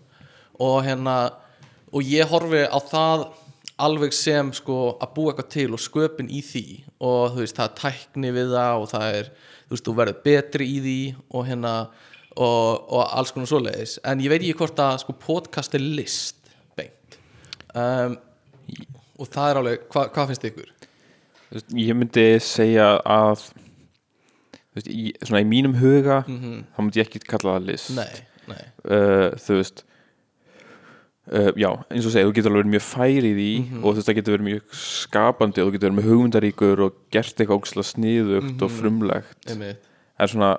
[0.60, 1.22] Og hérna
[1.90, 3.28] og ég horfi á það
[3.80, 6.66] alveg sem sko að búa eitthvað til og sköpun í því.
[7.00, 10.24] Og þú veist það er tækni við það og það er þú veist þú verður
[10.26, 11.74] betri í því og hérna
[12.36, 13.98] og, og alls konar svoleiðis.
[14.08, 17.20] En ég veit ekki hvort að sko podcast er list beint.
[17.74, 18.20] Um,
[19.20, 20.76] og það er alveg, hva, hvað finnst ykkur?
[21.80, 27.24] Ég myndi segja að þú veist, í, svona í mínum huga þá myndi ég ekki
[27.26, 27.94] kalla það list.
[27.98, 28.64] Nei, nei.
[28.86, 29.86] Uh, þú veist
[31.32, 33.84] uh, já, eins og segja, þú getur alveg verið mjög fær í því Mhm.
[33.84, 36.94] og þú veist, það getur verið mjög skapandi og þú getur verið með hugmyndaríkur og
[37.12, 38.64] gert eitthvað ógæslega sniðugt Mhm.
[38.64, 39.78] og frumlegt einmitt.
[40.20, 40.52] en svona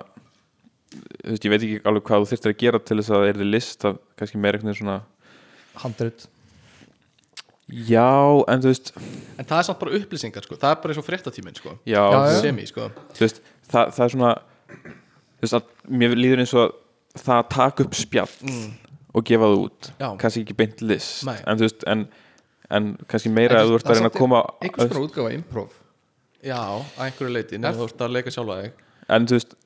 [0.91, 3.29] þú veist, ég veit ekki alveg hvað þú þyrftir að gera til þess að það
[3.29, 5.01] er þið list að kannski meira eitthvað svona
[5.75, 6.27] Handrit
[7.71, 8.91] já, en þú veist
[9.39, 12.01] En það er samt bara upplýsingar sko, það er bara eins og fréttatíminn sko já,
[12.11, 12.41] Já.
[12.41, 13.39] Semi sko þú veist,
[13.71, 14.33] það, það er svona
[15.39, 18.35] þú veist að mér líður eins og að það að taka upp spjall
[19.11, 19.91] og gefa það út.
[19.99, 20.09] Já.
[20.21, 22.05] kannski ekki beint list en veist, en,
[22.71, 25.79] en kannski meira að þú ert að reyna að koma einhvers konar útgáfa improv.
[26.41, 28.85] Já, að einhverju leiti, nefnir þú ert að leika sjálfa þig.
[29.11, 29.57] En þú veist,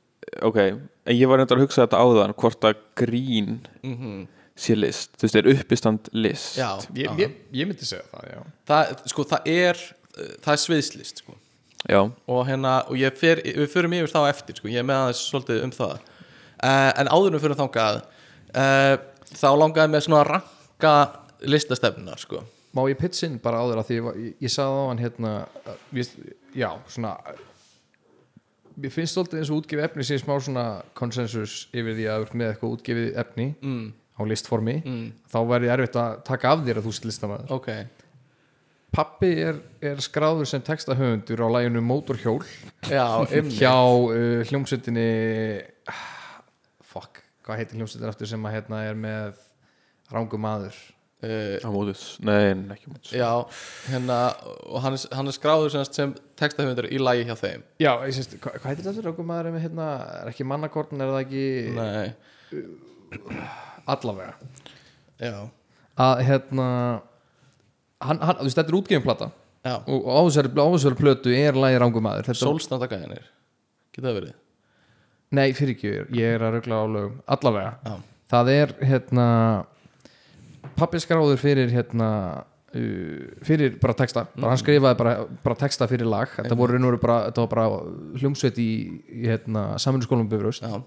[0.49, 3.59] ok en ég var reyndar að hugsa þetta áðan hvort að grín
[4.57, 5.13] sé list.
[5.19, 6.57] Þú veist, er uppistand list?
[6.57, 8.41] Já, ég, ég, ég myndi segja það, já.
[8.71, 9.81] Það, sko, það er
[10.15, 11.35] það er sviðslist, sko.
[11.85, 15.03] Já, og hérna, og ég fer, við förum yfir þá eftir sko, ég er með
[15.03, 15.97] aðeins svolítið um það.
[16.55, 17.99] Uh, en áður en fyrir þangað
[18.55, 18.95] uh,
[19.35, 20.93] þá langaði mér svona að ranka
[21.45, 22.43] listastefnunar sko.
[22.75, 25.33] Má ég pitch inn bara áður að því ég, ég, ég sagði á hann hérna
[25.95, 26.17] víst,
[26.55, 27.17] Já, svona
[28.75, 30.65] Mér finnst svolítið eins og útgefið efni sé smá svona
[30.99, 33.85] konsensus yfir því að með eitthvað útgefið efni mm.
[34.19, 34.73] á listformi.
[34.83, 35.05] Mm.
[35.31, 37.69] þá væri erfitt að taka af þér að þú sitt listamæður ok,
[38.95, 42.43] Pappi er, er skráður sem textahöfundur á læginu Mótorhjól.
[42.87, 43.27] Já,
[43.59, 45.07] hjá uh, hljómsveitinni
[45.91, 46.03] ah,
[47.45, 49.41] hvað heitir hljómsveitin aftur sem að hérna er með
[50.13, 50.77] Rángu maður?
[51.25, 53.29] Uh, á mótus nei, en ekki mótus já,
[53.87, 54.17] hérna
[54.67, 57.63] og hann er, hann er skráður sem, sem textahöfundur í lagi hjá þeim.
[57.81, 59.87] Já, ég sést, hvað, hvað heitir þetta Rángu maður er með hérna,
[60.19, 61.45] er ekki mannakorn er það ekki?
[61.79, 62.61] Nei,
[63.95, 64.35] allavega.
[65.23, 65.37] Já,
[66.05, 66.69] að hérna
[68.03, 69.31] hann, hann, þú veist, þetta er útgefin plata.
[69.65, 69.79] Já.
[69.89, 72.27] Og á þessari, plötu er lægi Rángu maður.
[72.27, 73.29] Þetta, sólstandagæðinir,
[73.95, 74.41] geta það verið
[75.35, 77.15] Nei, fyrir ekki, ég er að rögla á lögum.
[77.35, 77.95] Allavega, já,
[78.33, 79.29] það er hérna
[80.75, 82.09] pappi skráður fyrir hérna
[82.75, 86.87] uh, fyrir bara texta, bara hann skrifaði bara, bara texta fyrir lag, þetta voru raun
[86.87, 88.71] og veru bara, þetta var bara hljómsveit í,
[89.21, 90.65] í hérna, samfunnsskólum bifröst.
[90.65, 90.79] Já,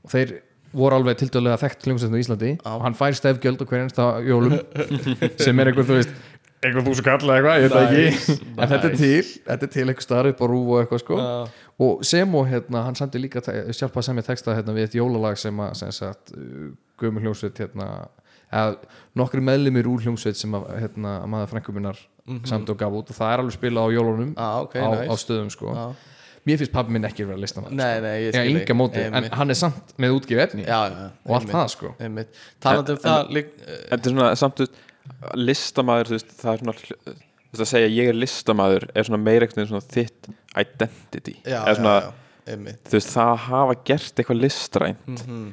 [0.00, 0.38] og þeir
[0.76, 2.50] voru alveg tiltölulega þekkt hljómsveitin á Íslandi.
[2.70, 4.54] Og hann fær stefgjöld á hverjumsta jólum
[5.44, 6.12] sem er einhver, þú veist
[6.60, 9.66] einhver þúsund kall eða eitthvað, ég veit það Nice, ekki en þetta er til, þetta
[9.66, 11.20] er til einhver starf upp á rúf og eitthvað sko.
[11.20, 14.96] Já, og sem og hérna, hann samti líka sjálpa að semja texta hérna, við eitt
[14.98, 16.68] jólalag sem að sem sagt, uh,
[17.00, 17.88] gömur hljómsveit hérna,
[18.50, 18.76] eða
[19.16, 22.46] nokkri meðlimir úr hljómsveit sem að hérna, að maður frænkuminnar mm -hmm.
[22.52, 23.10] samt og gaf út.
[23.10, 25.08] Og það er alveg spilað á jólunum ah, ok, á, nice.
[25.08, 25.74] á stöðum sko.
[25.74, 25.94] já.
[26.44, 29.26] mér finnst pabbi minn ekki vera listamann nei, nei, ég Já, skil enga móti, en
[29.30, 31.94] hann er samt með útgif efni já, já, og allt það sko.
[32.00, 32.28] Einmitt.
[32.58, 34.62] talandi um En- það lík, uh, þetta er svona samt
[35.10, 38.88] þú veist, listamaður þú veist, það er svona þú veist, að segja ég er listamaður
[38.94, 40.30] er svona meira eitthvað svona þitt
[40.64, 41.36] identity.
[41.44, 41.96] Já, svona,
[42.46, 45.10] já, já, þú veist, það að hafa gert eitthvað listrænt.
[45.26, 45.50] Mhm.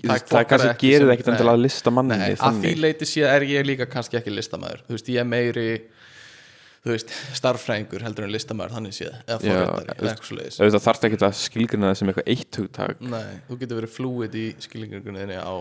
[0.00, 3.24] Þú Það veist, það kannski gerir það ekkert endilega listamanni Nei, að því leiti sé
[3.28, 5.64] er ég líka kannski ekki listamæður þú veist, ég er meiri
[6.80, 10.56] þú veist, starffræðingur heldur en listamæður þannig séð, eða þú eða veist, eitthvað svo leiðis
[10.62, 13.04] það þarf ekki að skilgrina það sem eitthvað eitt hugtak.
[13.12, 15.54] Nei, þú getur verið flúið í skilningunniðinni á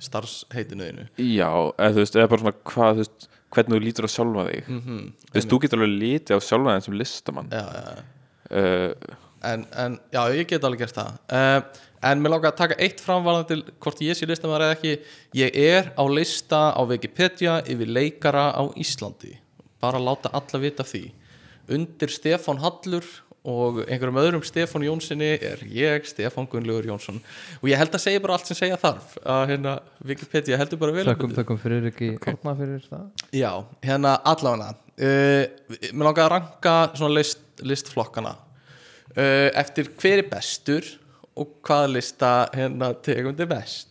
[0.00, 4.10] starfsheitinuðinu já, eða þú veist, eða bara svona hvað þú veist, hvernig þú lítur á
[4.10, 4.68] sjálfa þig.
[4.68, 5.02] Mm -hmm.
[5.30, 7.48] þú veist, þú getur alveg litið á sjálfa þig sem listamann.
[7.50, 8.02] Já, já, já.
[8.58, 11.12] uh, En, en já, ég get alveg gert það.
[11.32, 11.62] Uh,
[12.00, 14.92] En mér langar að taka eitt framvarðan til hvort ég sé listamæður eða ekki.
[15.36, 19.34] Ég er á lista á Wikipedia yfir leikara á Íslandi.
[19.84, 21.10] Bara láta alla vita því.
[21.68, 23.04] Undir Stefán Hallur
[23.48, 27.20] og einhverjum öðrum Stefán Jónssoni er ég, Stefán Gunnlaugur Jónsson.
[27.62, 29.74] Og ég held að segja bara allt sem segja þarf að hérna,
[30.04, 32.36] Wikipedia heldur bara vel um Þakkum, þakkum fyrir ekki okay.
[32.44, 33.06] fyrir það.
[33.32, 33.52] Já,
[33.86, 35.44] hérna allavega uh,
[35.88, 38.36] Mér langar að ranka list, listflokkana.
[39.16, 40.86] Uh, eftir hver er bestur
[41.40, 43.89] og hvaða lista hérna tegundi best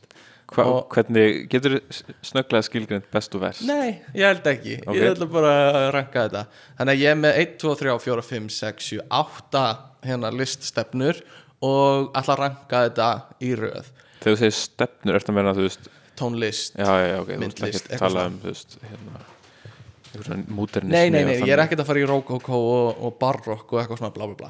[0.50, 1.80] hva, Og- hvernig, getur
[2.26, 3.66] snögglega skilgrind best og verst?
[3.68, 4.80] Nei, ég held ekki.
[4.86, 4.95] Ok.
[4.97, 6.45] Ég ætla bara að ranka þetta.
[6.80, 9.64] Þannig að ég er með 1, 2, 3, 4, 5, 6, 7, 8
[10.10, 11.22] hérna liststefnur
[11.62, 13.10] og ætla að ranka þetta
[13.45, 13.91] í röð.
[14.20, 15.89] Þegar þú segir stefnur, ertu að meina þú veist
[16.20, 16.76] Tónlist.
[16.76, 18.54] Já, já, já, ok, þú Myndlist, ekki að tala um þú
[18.89, 19.28] hérna
[20.50, 23.82] modernismi Nei, nei, nei, ég er ekkert að fara í rokoko og, og barokk og
[23.82, 24.50] eitthvað svona bla bla bla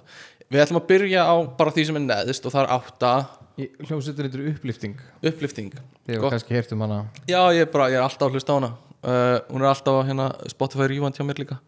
[0.50, 3.12] Við ætlum að byrja á bara því sem er neðist og það er átta.
[3.60, 4.93] Hljómsveitir þetta er upplifting
[5.30, 5.74] upplifting
[6.08, 6.32] hefur Gott.
[6.34, 7.00] kannski heyrt um hana.
[7.30, 8.70] Já, ég er, bara, ég er alltaf að hlusta á hana.
[9.00, 11.60] Uh, Hún er alltaf á hérna Spotify rífand hjá mér líka.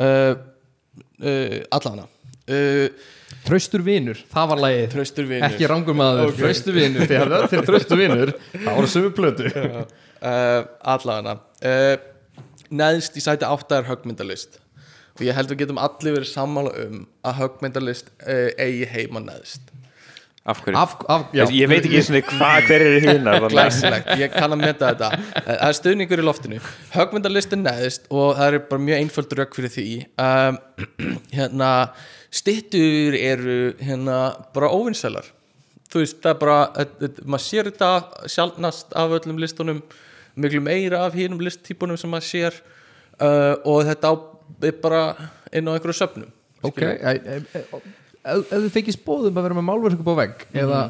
[0.00, 0.32] Uh,
[1.22, 2.06] uh, Alla hana.
[2.50, 2.88] Uh,
[3.46, 4.86] Traustur vinur, það var lagið.
[4.96, 5.46] Traustur vinur.
[5.52, 6.40] Ekki rangur maður, Ok.
[6.42, 7.06] traustur vinur.
[7.06, 8.32] Þegar það er traustur vinur.
[8.56, 9.52] Það voru sömu plötu.
[9.54, 10.64] Uh,
[10.96, 11.36] Alla hana.
[11.62, 11.94] Uh,
[12.70, 14.58] Neðst í sæti átta er högmyndalist
[15.20, 19.68] Og ég held við getum allir verið sammála um Að högmyndalist uh, eigi heima neðst.
[20.48, 24.32] Af hverju, af, af, já, ég veit ekki svona hvað hver er hérna Glæsilegt, ég
[24.32, 25.10] kann að meta þetta.
[25.36, 26.60] Eh, Það er stuðningur í loftinu.
[26.94, 29.84] Högmyndalist er neðist og það er bara mjög einföld rök fyrir því.
[30.16, 30.58] Um,
[31.36, 31.68] Hérna
[32.30, 34.16] Stittur eru hérna
[34.54, 35.26] bara óvinnsælar
[35.90, 36.58] Þú veist, það er bara
[37.26, 39.80] maður sér þetta sjálfnast af öllum listunum
[40.38, 42.58] miklu meira af hinum listtípunum sem maður sér
[43.18, 44.14] uh, og þetta á,
[44.82, 45.02] bara
[45.52, 46.30] inn á einhverju söfnum
[46.66, 50.80] Ok, ef þið fengið spóðum að vera með málverk upp á vegg eða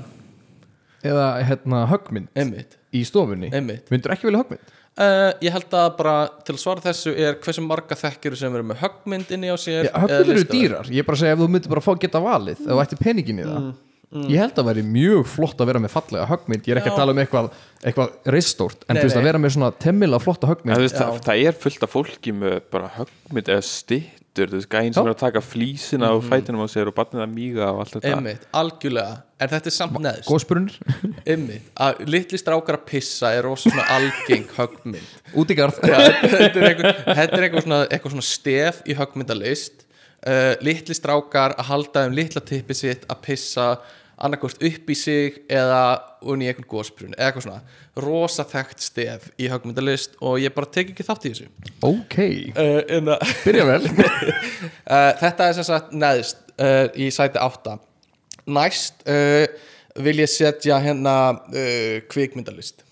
[1.07, 3.87] eða hérna höggmynd einmitt, í stofunni einmitt.
[3.93, 4.73] myndur ekki vilja höggmynd?
[5.01, 8.67] Uh, Ég held að bara til að svara þessu er hversu marga þekkjur sem eru
[8.73, 11.41] með höggmynd inni á sér Já, höggmyndir eru dýrar, ég er bara að segja ef
[11.41, 13.71] þú myndir bara fá geta valið ef þú ætti peningin í það Mm,
[14.11, 16.65] ég held að veri mjög flott að vera með fallega höggmynd.
[16.67, 16.95] Ég er ekki Já.
[16.97, 17.51] að tala um eitthvað,
[17.85, 20.97] eitthvað ristórt en þú veist að vera með svona temmilega flotta En, höggmynd þú veist,
[20.99, 21.05] Já.
[21.05, 25.07] það, það er fullt af fólki með bara höggmynd eða stittur þú veist, gæinn sem
[25.07, 26.17] er að taka flísina Mhm.
[26.17, 28.13] og fætinum á sér og barnið að míga og allt þetta.
[28.17, 29.23] Einmitt, algjörlega.
[29.41, 30.27] En þetta er samt neðst.
[30.29, 30.75] góðspurunir,
[32.07, 35.15] litli strákar að pissa er rosa svona algeng höggmynd.
[35.39, 35.79] Út í garð.
[35.81, 39.87] Þetta er eitthvað, þetta er eitthvað, svona, eitthvað svona stef í höggmyndalist.
[40.21, 43.71] Uh, litli strákar að halda um litla tippi sitt að pissa
[44.21, 45.83] annarkvort upp í sig eða
[46.21, 50.69] unni í einhvern gósbrun eða eitthvað svona rosa þekkt stef í höggmyndalist og ég bara
[50.69, 51.49] tek ekki þátt í þessu.
[51.87, 52.19] Ok,
[52.53, 53.83] uh, en, uh, byrja vel.
[55.23, 57.79] Þetta er sem sagt neðst uh, í sæti 8
[58.51, 59.47] Næst uh,
[60.01, 62.85] vil ég setja hérna uh, kvikmyndalist.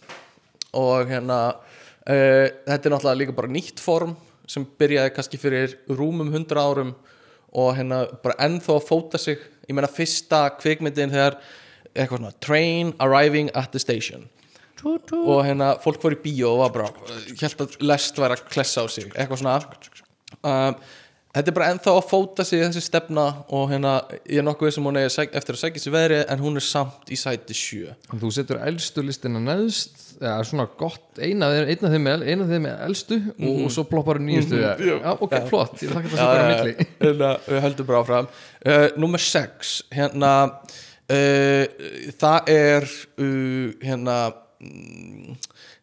[0.76, 4.14] Og hérna uh, þetta er náttúrulega líka bara nýtt form
[4.48, 6.94] sem byrjaði kannski fyrir rúmum 100 árum
[7.56, 11.38] og hérna bara ennþá að fóta sig ég meina fyrsta kvikmyndin þegar
[11.94, 14.28] eitthvað svona train arriving at the station.
[14.84, 18.84] Og hérna fólk fór í bíó og var bara held að lest væri að klessa
[18.84, 19.58] á sig eitthvað svona.
[20.38, 20.76] Um,
[21.34, 24.86] þetta er bara ennþá að fóta sig þessi stefna og hérna ég er nokkuð sem
[24.86, 28.30] hún er eftir að segja sér veðri en hún er samt í sæti 7 þú
[28.34, 33.60] setur elstu listina neðst ja, svona gott, eina af þeim er, þeim er elstu og,
[33.66, 34.58] og svo ploppar nýjustu.
[34.58, 36.88] Mm já, ok, flott, ég þakka það sem bara milli.
[37.04, 38.30] Hérna, við höldum bara áfram.
[38.58, 41.64] Uh, Númer 6 hérna uh,
[42.18, 42.88] það er
[43.22, 44.18] uh, hérna
[44.64, 45.38] mm,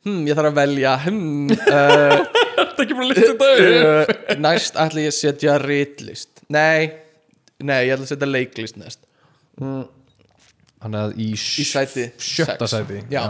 [0.05, 5.05] hm, ég þarf að velja hm, uh, Þetta ekki bara listið þetta uh, næst ætla
[5.05, 6.43] ég að setja ritlist.
[6.51, 6.89] Nei,
[7.63, 9.05] nei, ég ætla að setja leiklist næst.
[9.55, 12.75] Þannig að í, í sæti sjötta sex.
[12.75, 13.23] sæti já.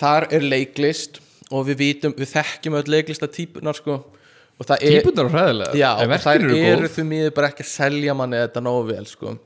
[0.00, 1.20] Þar er leiklist
[1.50, 4.00] og við vitum, við þekkjum öll leiklista típunar sko.
[4.60, 7.64] Og það er, Típunar er hræðilega já, en og þær eru því miður bara ekki
[7.64, 9.38] að selja manni þetta nógu vel sko.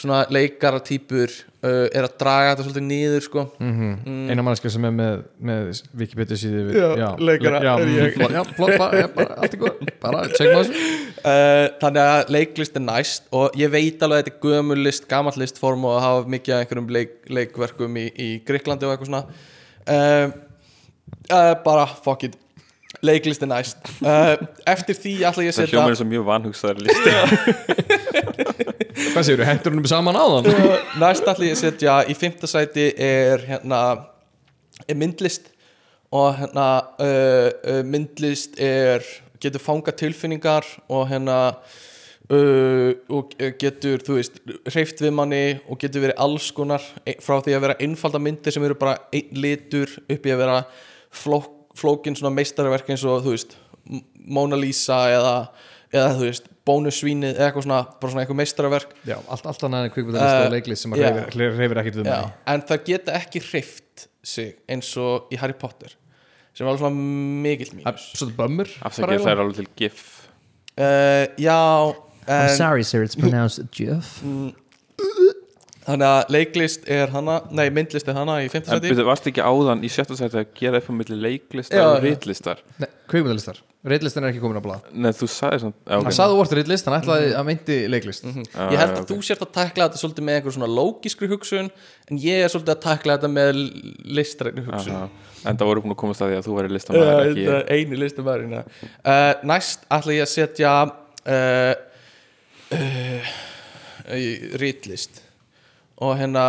[0.00, 3.42] Svona leikara típur uh, er að draga þetta svolítið niður sko.
[3.60, 4.28] Mm.
[4.30, 8.14] eina mannska sem er með, með Wikipedia síðu við, Já, leikara, já, er ég.
[8.16, 10.78] flott, já, flott, bara, já, bara, allt er góð bara, á þessu
[11.24, 15.08] uh, þannig að leiklist er næst og ég veit alveg að þetta er gömul list,
[15.10, 19.24] gamall listform og hafa mikið af einhverjum leik, leikverkum í, í Gríklandi og eitthvað svona
[19.90, 20.30] uh,
[21.30, 22.38] uh, bara fuck it.
[23.06, 23.78] Leiklist er næst.
[24.02, 24.34] Uh,
[24.68, 27.12] eftir því ætla ég að það setja hljómar eins og mjög vanhugsaðar listi
[29.14, 30.48] hvað þú, hendur húnum saman áðan
[31.00, 33.80] næst ætla ég að setja í fimmta sæti er hérna
[34.88, 35.50] er myndlist.
[36.10, 36.66] Og hérna
[36.98, 39.04] uh, uh, myndlist er
[39.40, 41.36] getur fanga tilfinningar og hérna
[42.30, 44.38] uh, og getur þú veist
[44.70, 48.54] hreift við manni og getur verið alls konar e- frá því að vera einfalda myndir
[48.54, 50.60] sem eru bara einn litur upp í að vera
[51.22, 53.58] flók, flókin svona meistarverk eins og þú veist
[54.30, 55.34] Mona Lisa eða
[55.90, 59.88] eða þú veist bónusvínið eða eitthvað svona bara svona eitthvað meistarverk já, allt, allt annað
[59.88, 61.08] en kvikmyndalist Uh, og leiklist sem að já.
[61.08, 65.40] reyfir, reyfir ekkert við Já, mig en það geta ekki hreift sig eins og í
[65.40, 65.96] Harry Potter
[66.54, 68.06] sem var alveg svona mikill mínus.
[68.18, 70.00] Svo bömmur það er alveg til gif.
[70.76, 71.58] Uh, Já
[72.26, 73.02] I'm sorry, sir.
[73.02, 74.22] It's pronounced Jeff.
[75.90, 78.60] Þannig að leiklist er hana Nei, myndlist er hana í 5.
[78.60, 81.80] en seti byrju, varst ekki áðan í sjötta sæti að gera upp á milli leiklistar
[81.80, 82.02] Já, og já.
[82.04, 86.04] rítlistar Nei, kvikmyndalistar, reitlistin er ekki komin á blað Nei, þú sagði svona já, hann
[86.04, 86.18] okay.
[86.18, 89.88] saði orð reitlist, hann ætlaði að meinti leiklist Ég held að þú sért að takla
[89.88, 93.60] þetta svolítið með einhver svona lógiskri hugsun en ég er svolítið að takla þetta með
[94.20, 95.10] listrækni hugsun Aha.
[95.48, 97.70] en það voru búin að komast að því að þú væri listamæður ekki þetta er
[97.72, 101.72] eini listum verðina uh, Næst ætla ég að setja uh,
[102.76, 103.30] uh,
[104.16, 104.26] í
[104.60, 105.22] ritlist.
[106.00, 106.44] Og hérna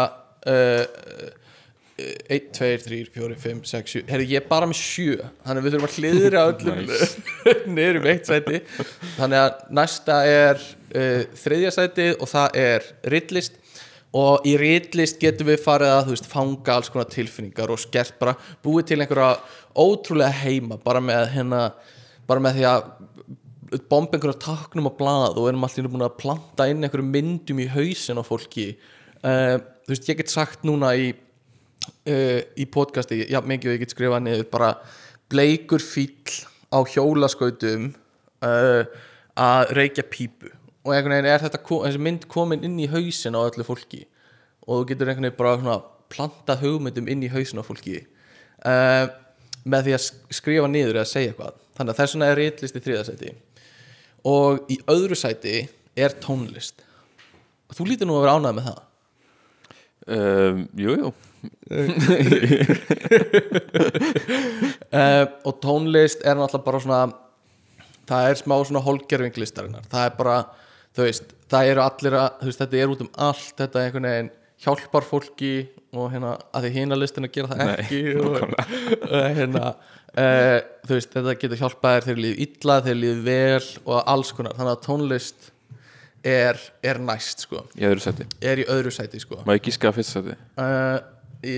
[0.47, 0.84] uh,
[2.01, 5.76] 1, 2, 3, 4, 5, 6, 7 Herri, ég er bara með 7 Þannig við
[5.76, 6.80] þurfum að hliðra öllum
[7.76, 8.61] niður um eitt sæti.
[9.17, 13.59] Þannig að næsta er uh, þriðja sæti og það er ritlist.
[14.17, 18.36] Og í ritlist getum við farið að veist, fanga alls konar tilfinningar og skert bara
[18.63, 19.38] búið til einhverja
[19.72, 21.61] ótrúlega heima bara með hérna
[22.28, 22.89] bara með því að
[23.91, 27.67] bomba einhverja taknum á blað og erum allir búin að planta inn einhverjum myndum í
[27.72, 28.74] hausin á fólki.
[29.24, 33.84] Uh, þú veist, ég get sagt núna í uh, í podcasti, já mikið og ég
[33.86, 34.72] get skrifað niður bara
[35.32, 36.41] bleikur fíll
[36.74, 37.91] á hjólaskautum
[38.43, 38.84] uh,
[39.39, 40.51] að reykja pípu.
[40.82, 44.03] Og einhvern veginn er þetta þessi mynd komin inn í hausin á öllu fólki.
[44.65, 45.78] Og þú getur einhvern veginn bara svona
[46.11, 48.01] planta hugmyndum inn í hausin á fólki.
[49.61, 51.59] Með því að sk- skrifa niður eða segja eitthvað.
[51.78, 53.32] Þannig að þess vegna er rétlist í þriðasæti
[54.28, 56.84] og í öðru sæti er tónlist.
[57.69, 58.80] Og þú lítur nú að vera ánægð með það.
[60.11, 61.11] Um, Jú, jú.
[64.91, 67.01] Uh, og tónlist er náttúrulega bara svona
[68.09, 69.86] það er smá svona hólgerfing listarinnar.
[69.91, 70.36] Það er bara,
[70.95, 74.09] þú veist það eru allir að, þú veist, þetta er út um allt þetta einhvern
[74.09, 75.53] veginn hjálpar fólki
[75.97, 78.36] og hérna, að því hina listina gera það Nei, ekki og,
[79.09, 79.72] og hérna
[80.18, 80.57] uh,
[80.88, 84.55] þú veist, þetta getur hjálpað þér þegar líður illa, þegar líður vel og alls konar,
[84.57, 85.49] þannig að tónlist
[86.28, 87.64] er, er næst, sko.
[87.80, 89.39] Í öðru seti er í öðru sæti, sko.
[89.47, 90.36] Má ég gíska að fyrsta seti?
[90.62, 90.99] uh,
[91.41, 91.55] í,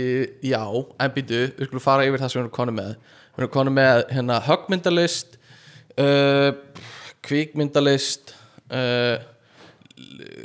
[0.53, 0.61] Já,
[1.03, 2.93] en býtu við skulum fara yfir það sem við erum konum með.
[3.33, 5.37] Við erum konum með hérna höggmyndalist
[5.99, 6.51] uh,
[7.27, 8.35] kvikmyndalist
[8.71, 9.17] uh,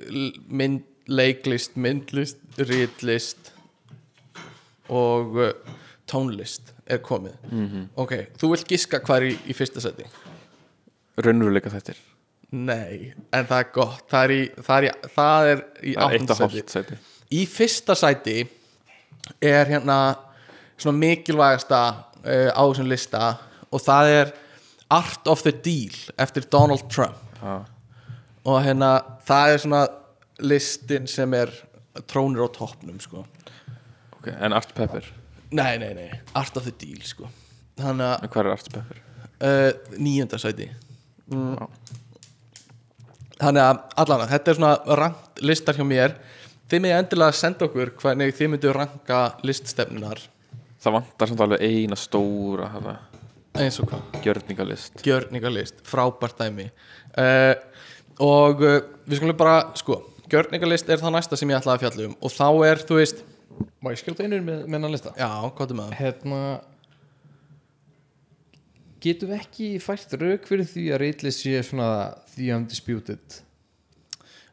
[0.09, 3.53] l- mynd, leiklist myndlist, ritlist
[4.89, 5.53] og uh,
[6.09, 7.37] tónlist er komið.
[8.01, 10.07] Ok, þú vilt giska hvað er í, í fyrsta seti
[11.19, 11.99] Raunveruleika þettir
[12.49, 14.05] nei, en það er gott.
[14.09, 16.99] Það er í, það er í, það er í Það er hálft seti
[17.29, 18.39] í fyrsta sæti
[19.45, 19.99] er hérna
[20.79, 23.25] svona mikilvægasta uh, á þessum lista
[23.69, 24.37] og það er
[24.89, 27.21] Art of the Deal eftir Donald Trump.
[27.43, 27.65] Já.
[28.49, 28.89] og hérna
[29.29, 29.83] það er svona
[30.41, 31.53] listin sem er
[32.09, 33.27] trónir á toppnum sko.
[34.17, 35.05] Ok, En Art Pepper
[35.51, 37.29] nei, nei, nei, Art of the Deal sko.
[37.79, 39.03] Þannig að Hvað er Art Pepper?
[39.39, 40.71] uh, nýjönda sæti.
[41.29, 41.69] Já.
[43.39, 46.17] þannig að allan að þetta er svona rangt listar hjá mér.
[46.69, 50.21] Þið með endilega senda okkur hvernig þið myndu ranka liststefnunar
[50.79, 52.93] Það vantar samt alveg eina stóra hana,
[53.59, 54.03] eins og hvað?
[54.23, 55.01] Gjörningalist.
[55.03, 56.69] Gjörningalist, frábært dæmi.
[57.19, 57.59] Uh,
[58.23, 58.77] og uh,
[59.09, 59.99] við skulum bara, sko,
[60.31, 62.15] gjörningalist er það næsta sem ég ætlaði að fjalla um.
[62.23, 63.25] Og þá er, þú veist,
[63.83, 65.15] Má ég skjóta einur með, hennan lista?
[65.19, 65.99] já, hvað er með það?
[66.03, 66.43] Hérna
[68.99, 71.91] Getum við ekki fært rauk fyrir því að reytlist sé svona
[72.35, 73.43] The Undisputed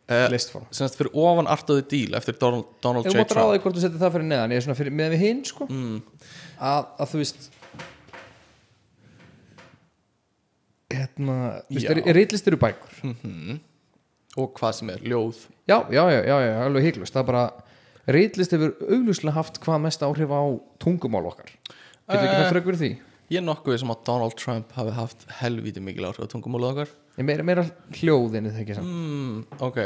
[0.05, 3.09] Uh, listform semst fyrir ofan Art of the Deal eftir Donald, Donald J.
[3.09, 4.93] þú mátt ráða Trump því hvort þú settir það fyrir neðan Ég er svona fyrir,
[4.93, 5.95] með við hinn sko mm.
[6.61, 7.47] að, að þú veist
[10.93, 11.37] Hérna
[11.71, 12.99] Þú veist, er, reytlist eru bækur
[14.43, 17.43] og hvað sem er, ljóð Já, já, já, já, já, alveg hygglust Það er bara
[18.05, 20.43] Reytlist hefur augljóslega haft hvað mest áhrif á
[20.81, 21.51] tungumál okkar.
[22.05, 22.93] Getur við ekki rauk fyrir því?
[23.31, 26.91] ég er nokkuð sem að Donald Trump hafi haft helvíti mikil áhrif á tungumálið okkar.
[27.17, 27.63] Ég meira, meira
[27.95, 29.79] hljóðinni þegar ekki mm, ok,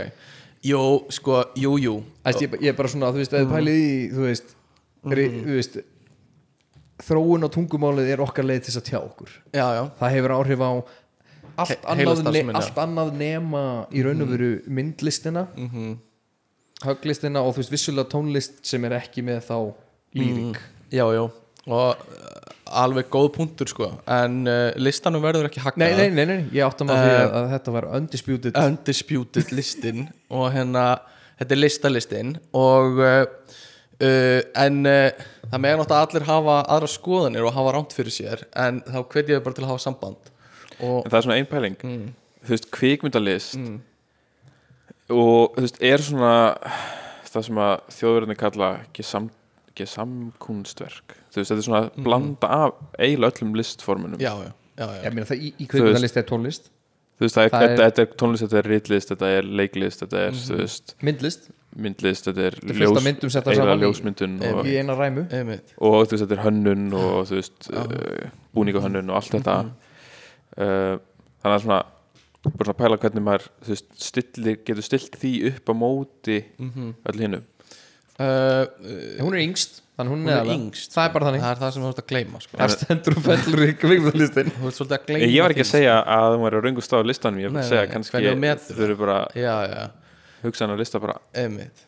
[0.66, 0.82] jú,
[1.16, 1.94] sko, jú, jú.
[2.28, 4.56] Æst, ég, ég er bara svona, þú veist, eða pælið í þú veist,
[5.06, 5.38] mm.
[5.46, 5.80] þú veist
[7.08, 9.38] þróun á tungumálið er okkar leið til þess að tjá okkur.
[9.54, 10.72] Já, já, það hefur áhrif á
[11.60, 13.64] allt, He- annað, ne allt annað nema
[13.96, 15.48] í raun og veru myndlistina.
[15.56, 15.98] Mhm
[16.86, 19.56] höglistina og þú veist vissulega tónlist sem er ekki með þá
[20.18, 20.56] lýring
[20.90, 21.24] Já, já,
[21.70, 23.90] og uh, alveg góð punktur sko.
[24.10, 27.20] En uh, listanum verður ekki hakkað nei, nei, nei, nei, ég átta maður því Eh,
[27.22, 28.58] að, að þetta var undisputed.
[28.64, 30.08] Undisputed listin.
[30.34, 30.86] Og hérna,
[31.42, 32.32] þetta er listalistin.
[32.58, 33.20] Og uh,
[34.02, 35.22] uh, En uh,
[35.52, 38.46] það meðan átt að allir hafa aðra skoðanir og hafa rámt fyrir sér.
[38.58, 40.34] En þá hvet ég þau bara til að hafa samband.
[40.80, 41.78] Og En það er svona ein pæling.
[41.86, 42.10] Mm,
[42.48, 43.78] Þú veist, kvikmyndalist mm,
[45.10, 46.34] og þú veist, er svona
[47.30, 49.30] það sem að þjóðverðinni kalla gesam,
[49.78, 51.16] gesamkunstverk?
[51.30, 54.22] Þú veist, þetta er svona blanda af eiginlega öllum listformunum.
[54.22, 55.00] Já, já, já, já.
[55.06, 56.70] ég meina það í, í kveikmyndalist er tónlist?
[57.20, 59.48] Þú veist, það er, Það er- þetta, þetta er tónlist, þetta er ritlist þetta er
[59.60, 64.62] leiklist, þetta er, þú veist myndlist, myndlist, þetta er, þetta er settar eiginlega ljósmyndun og,
[64.64, 65.26] í eina ræmu.
[65.36, 65.74] Einmitt.
[65.78, 69.58] og þú veist, þetta er hönnun og þú veist, uh, búningahönnun og allt þetta.
[70.56, 70.96] Uh,
[71.44, 71.82] þannig að svona
[72.46, 76.94] bara svona pæla hvernig maður þú veist, stillir, getur stilt því upp á móti Mhm.
[77.12, 77.42] öll hinnu
[78.20, 80.94] uh, uh, hún er yngst, þannig hún Hún er er yngst.
[80.96, 81.42] Það er bara þannig.
[81.44, 82.58] Það er það sem þú ert að gleyma sko.
[82.60, 85.72] það stendur og fellur í kveikmyndalistin Þú ert svolítið að gleyma ég var ekki að
[85.74, 88.24] segja að hún var að röngu stað á listanum ég var að segja nei, kannski
[88.24, 89.40] þú þau eru bara sko.
[89.40, 89.84] Já, já,
[90.44, 91.86] hugsaðan að lista bara, einmitt.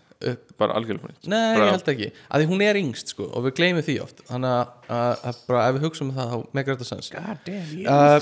[0.59, 3.55] Bara algjörlega Nei, Bara- ég held ekki, að því hún er yngst sko, og við
[3.57, 4.19] gleymum því oft.
[4.27, 7.09] Þannig að, að, að bara, ef við hugsaum um það þá megar þetta sens.
[7.09, 8.19] God damn uh,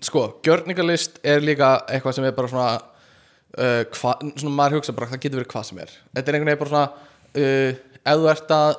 [0.00, 5.10] Sko, gjörningalist er líka eitthvað sem er bara svona uh, hva, svona maður hugsa bara,
[5.10, 5.90] það getur verið hvað sem er.
[6.16, 6.86] Þetta er einhvern veginn bara svona
[7.42, 8.70] uh, ef þú ert að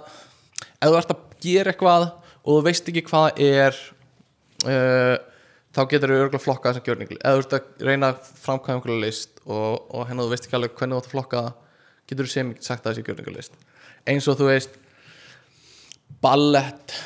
[0.73, 3.77] ef þú ert að gera eitthvað og þú veist ekki hvað er
[4.65, 5.15] uh,
[5.73, 9.03] þá getur þú örgulega flokkað þessum gjörningal ef þú ert að reyna að framkvæða einhverja
[9.03, 11.43] list og, og hérna þú veist ekki alveg hvernig þú átt að flokka
[12.09, 13.59] getur þú sem sagt að þessi gjörningalist.
[14.09, 14.81] Eins og þú veist
[16.23, 16.97] ballett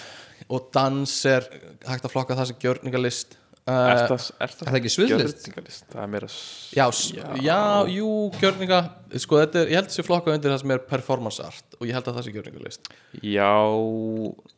[0.47, 1.43] og dans er
[1.83, 3.36] hægt að flokka það sem gjörningalist
[3.67, 5.47] er uh, það, er það, Er það ekki sviðlist?
[5.91, 6.85] það er meira já,
[7.17, 7.25] já.
[7.43, 7.57] já,
[7.91, 8.77] jú, gjörninga
[9.23, 11.97] sko, er, ég held að sé flokka undir það sem er performance art og ég
[11.97, 12.89] held að það sé gjörningalist.
[13.27, 13.49] Já,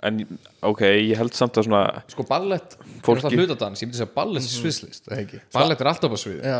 [0.10, 0.22] en
[0.70, 1.82] ok, ég held samt að svona
[2.14, 5.42] sko ballett er Fólki- það hlutadans, ég myndi segja ballett er sviðslist, eða ekki?
[5.58, 6.60] Ballett er alltaf á svið já,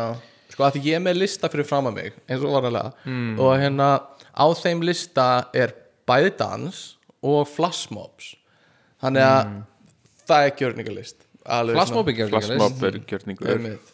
[0.54, 2.92] sko að því ég er með lista fyrir fram að mig eins og vanalega.
[3.40, 3.90] Og hérna
[4.34, 5.76] á þeim lista er
[6.10, 6.82] bæði dans
[7.22, 8.34] og flashmobs
[9.02, 9.50] þannig að
[10.30, 13.92] það er gjörningalist Alveg svona- Flashmob gjörningalist Flashmob gjörningur Einmitt.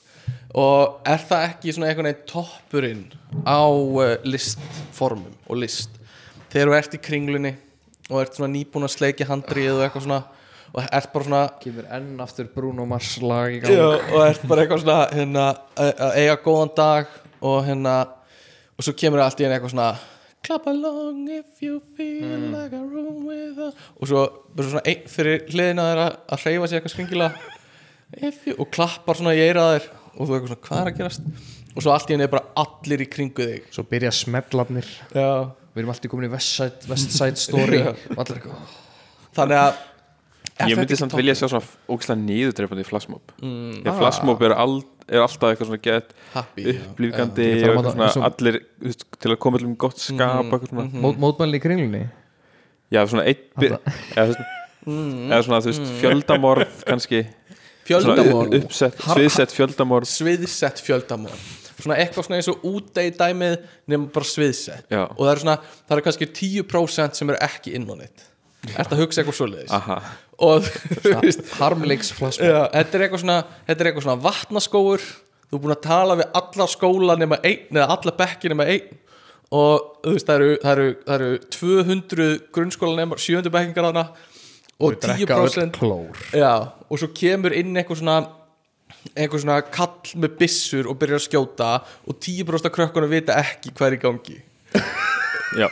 [0.54, 3.04] og er það ekki svona einhvern veginn toppurinn
[3.46, 5.90] á uh, listformum og list?
[6.50, 7.54] Þegar þú ert í kringlunni
[8.10, 10.22] og ert svona nýbúin að sleikja handrið og eitthvað svona
[10.76, 13.72] og ert bara svona Kemur enn aftur Bruno Mars lag í gang.
[13.72, 15.46] Já, og ert bara eitthvað svona hérna,
[15.78, 17.06] að eiga góðan dag
[17.40, 17.94] og hérna
[18.76, 19.94] og svo kemur allt í henni eitthvað svona
[20.46, 24.24] clap along if you feel like a room with a og svo,
[24.54, 27.52] svo svona einn fyrir hliðina þeirra að hreyfa sér eitthvað skringilega.
[28.16, 29.90] If you, og klappar svona í eira þér.
[30.16, 31.28] Og þú eitthvað svona hvað er að gerast?
[31.76, 33.68] Og svo allt í henni er bara allir í kringu þig.
[33.74, 34.88] Svo byrja smellarnir.
[35.12, 35.28] Já.
[35.74, 37.82] Við erum alltaf komin í West Side, West Side Story.
[38.14, 38.82] Og allir eitthvað
[39.36, 39.84] þannig að er
[40.56, 43.32] Ég þetta myndi samt vilja sjá svona ógæslega niðurdreifandi í flashmob.
[43.44, 43.80] Mm.
[43.84, 48.56] Að flashmob er, all, er alltaf eitthvað svona gett upplýfgandi Ég og svona og- allir
[49.20, 50.86] til að koma til um gott skap eitthvað svona.
[51.02, 52.00] Mót, Mótmælinn í kringlunni?
[52.88, 53.80] Já, svona eitt eða,
[54.16, 54.40] veist,
[54.86, 57.20] eða svona, þú veist, fjöldamorð kannski.
[57.86, 58.56] Fjöldamorð.
[58.62, 60.08] uppsett, sviðsett fjöldamorð.
[60.08, 61.42] Sviðsett fjöldamorð.
[61.76, 63.58] Svona eitthvað svona eins og útdegi dæmið
[63.92, 64.88] nema bara sviðsett.
[64.88, 65.04] Já.
[65.04, 68.24] og það er svona, það er kannski 10% sem eru ekki inn á neitt
[68.74, 69.96] Ertu að hugsa eitthvað Aha,
[70.42, 70.66] og
[71.02, 71.46] þú veist.
[71.56, 73.38] Harmleiks flashmob já, þetta er eitthvað svona
[73.72, 75.04] er svona vatnaskóur
[75.46, 79.02] þú er búin að tala við alla skóla nema einn eða alla bekki nema einn.
[79.54, 82.24] Og þú veist, það eru, það eru, það eru 200
[82.56, 84.06] grunnskóla nema 700 bekkingar þarna.
[84.82, 86.18] Og Drekka öll 10% klór.
[86.36, 86.50] Já,
[86.90, 88.16] og svo kemur inn eitthvað svona
[89.14, 91.70] eitthvað svona kall með byssur og byrjar að skjóta.
[92.10, 94.36] Og 10% af krökkunum vita ekki hvað er í gangi.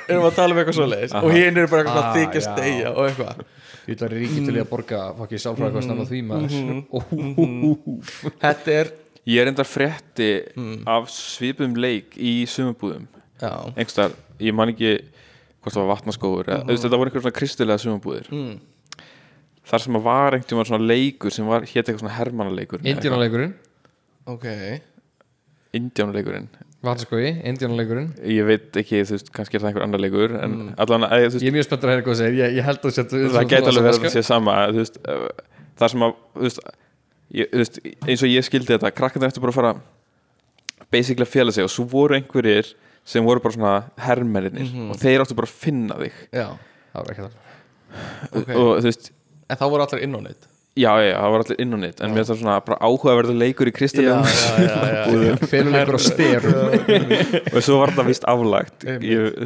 [0.06, 1.18] Erum að tala um eitthvað svoleiðis?
[1.18, 2.56] Og hinn eru bara eitthvað Ah, þykjast já.
[2.62, 3.42] deyja og eitthvað
[3.84, 6.52] Ég ætla að ríki til í að borga Fokki sálfræði hvað snabba því maður.
[8.44, 8.92] Þetta er,
[9.24, 10.30] Ég er endar frétti
[10.90, 13.06] af svipum leik í sumabúðum
[13.40, 14.90] já, einhverstaðar, ég man ekki
[15.64, 19.06] hvort það var vatnaskóður mm þetta voru einhver svona kristilega sumabúðir mm.
[19.70, 23.54] þar sem að var einhvern veginn svona leikur sem var, hétt eitthvað svona hermannaleikur Indjánaleikurinn
[24.28, 24.46] ok.
[25.80, 26.50] Indjánaleikurinn
[26.84, 30.54] Vatnskói, Indjánaleikurinn ég veit ekki, þú veist, kannski er það einhver annar leikur en
[30.84, 32.38] allan að, veist, Ég er mjög spenntur að heyra hvað segir.
[32.42, 34.98] Ég, ég held að setja það gæti alveg verið að sé sama þú veist,
[35.80, 36.14] það sem að
[36.44, 36.62] veist,
[37.40, 39.74] ég, veist, eins og ég skildi þetta krakkarnir eftir bara að fara
[40.94, 42.74] basically að fjela sig og svo voru einhverjir
[43.04, 43.74] sem voru bara svona
[44.06, 46.20] hermennir og þeir áttu bara að finna þig.
[46.32, 46.46] Já,
[46.94, 48.52] Það var ekki það ok.
[48.60, 49.10] og veist,
[49.50, 52.02] En þá voru allir inn á neitt já, já, það var allir inn á nýtt
[52.02, 54.16] en mér er það svona bara áhugaverður leikur í já,
[55.52, 56.74] Feluleikur á styrum
[57.54, 58.86] og svo var það vist aflagt.
[59.04, 59.40] Ég,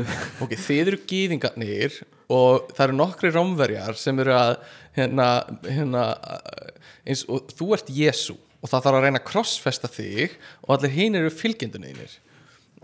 [0.45, 1.99] Ok, þið eru gýðingarnir
[2.33, 4.55] og það eru nokkri rámverjar sem eru að
[4.99, 5.29] hérna,
[5.69, 6.05] hérna
[7.09, 10.97] eins og þú ert Jésu og það þarf að reyna að krossfesta þig og allir
[10.97, 12.19] hinn eru fylgjendunir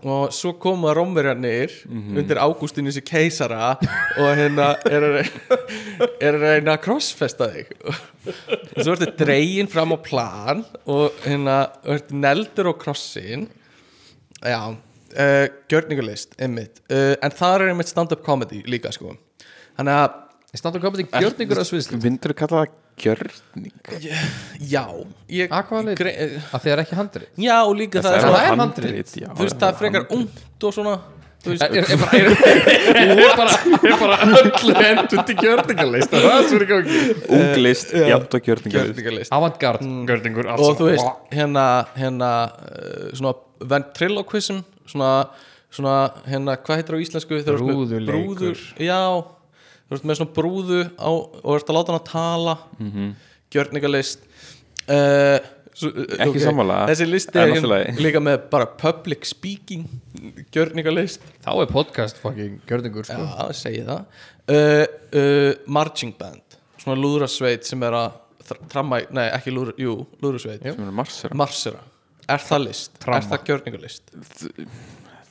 [0.05, 3.71] og svo koma rómverjarnir undir Ágústinus í keisara
[4.21, 5.59] og hérna er að reyna,
[6.27, 7.71] er að, reyna að krossfesta þig.
[7.89, 13.47] Og svo ertu dregin fram á plan og hérna ertu neldur á krossin.
[14.45, 19.17] Já, uh, gjörningalist einmitt, uh, en það er einmitt stand-up comedy líka sko.
[19.79, 20.21] Þannig að,
[20.55, 23.73] Stand-up comedy gjörningur að sviðslu myndur þú kalla það gjörning?
[24.71, 24.85] Já
[25.29, 25.99] ég, Að hvaða leyti?
[26.03, 28.63] grei- eh, Að þið er ekki handrið Já, og líka það, er er, það svona,
[28.63, 29.13] handrit.
[29.21, 30.95] já, Þú veist, það er frekar ungt og svona
[31.45, 36.47] Þú veist, Er, er, bara, er, er, bara, er öllu endur til gjörningalist Það er
[36.49, 37.01] svo er í gangi
[37.37, 39.33] unglist, jafnt og gjörningalist.
[39.35, 41.65] Avantgard gjörningur Og þú veist, hérna,
[41.99, 45.11] hérna uh, svona ventriloquism svona,
[45.69, 45.93] svona,
[46.25, 48.57] hérna, hvað heitir á íslensku Brúðuleikur.
[48.81, 48.99] Já,
[49.85, 53.11] þú veist með svona brúðu á, og ert að láta hann að tala mm -hmm.
[53.53, 54.25] gjörningalist
[54.89, 55.39] uh,
[55.75, 57.95] Ekki sammála, Þessi listi er lagi.
[57.99, 59.83] líka með bara public speaking
[60.55, 63.17] gjörningalist Þá er podcast fucking gjörningur sko.
[63.19, 64.05] Já, segi það
[64.55, 64.85] uh,
[65.19, 68.11] uh, Marching band Svona lúðrasveit sem er að
[68.69, 71.83] tramma, nei ekki lúðra, jú, lúðrasveit sem er marsera Marsera,
[72.29, 72.99] er það list?
[73.01, 73.19] Tramma.
[73.19, 74.15] Er það gjörningalist?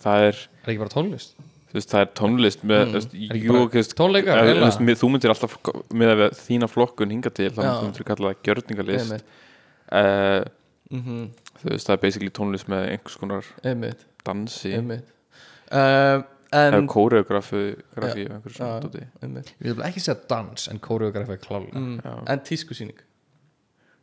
[0.04, 2.92] það er, Er ekki bara tónlist þú veist, það er tónlist með, mm.
[2.96, 4.60] veist, Er jú, veist, tónleikar, ef- eiginlega?
[4.60, 5.56] þú veist, mér- þú myndir alltaf
[6.02, 7.72] með að þína flokkun hinga til þá Já.
[7.82, 9.16] myndir þú kalla það gjörningalist
[9.92, 10.44] uh,
[10.94, 11.22] Mhm,
[11.62, 15.06] þú veist, það er basically tónlist með einhvers konar einmitt, dansi einmitt.
[15.72, 16.20] Uh,
[16.54, 17.62] eða En kóreografi
[17.96, 19.00] grafi og einhverju svona dóti.
[19.24, 19.48] einmitt.
[19.64, 22.28] Ég vil ekki segja dans en koreografi er klálega Mm.
[22.28, 23.00] En tískusýning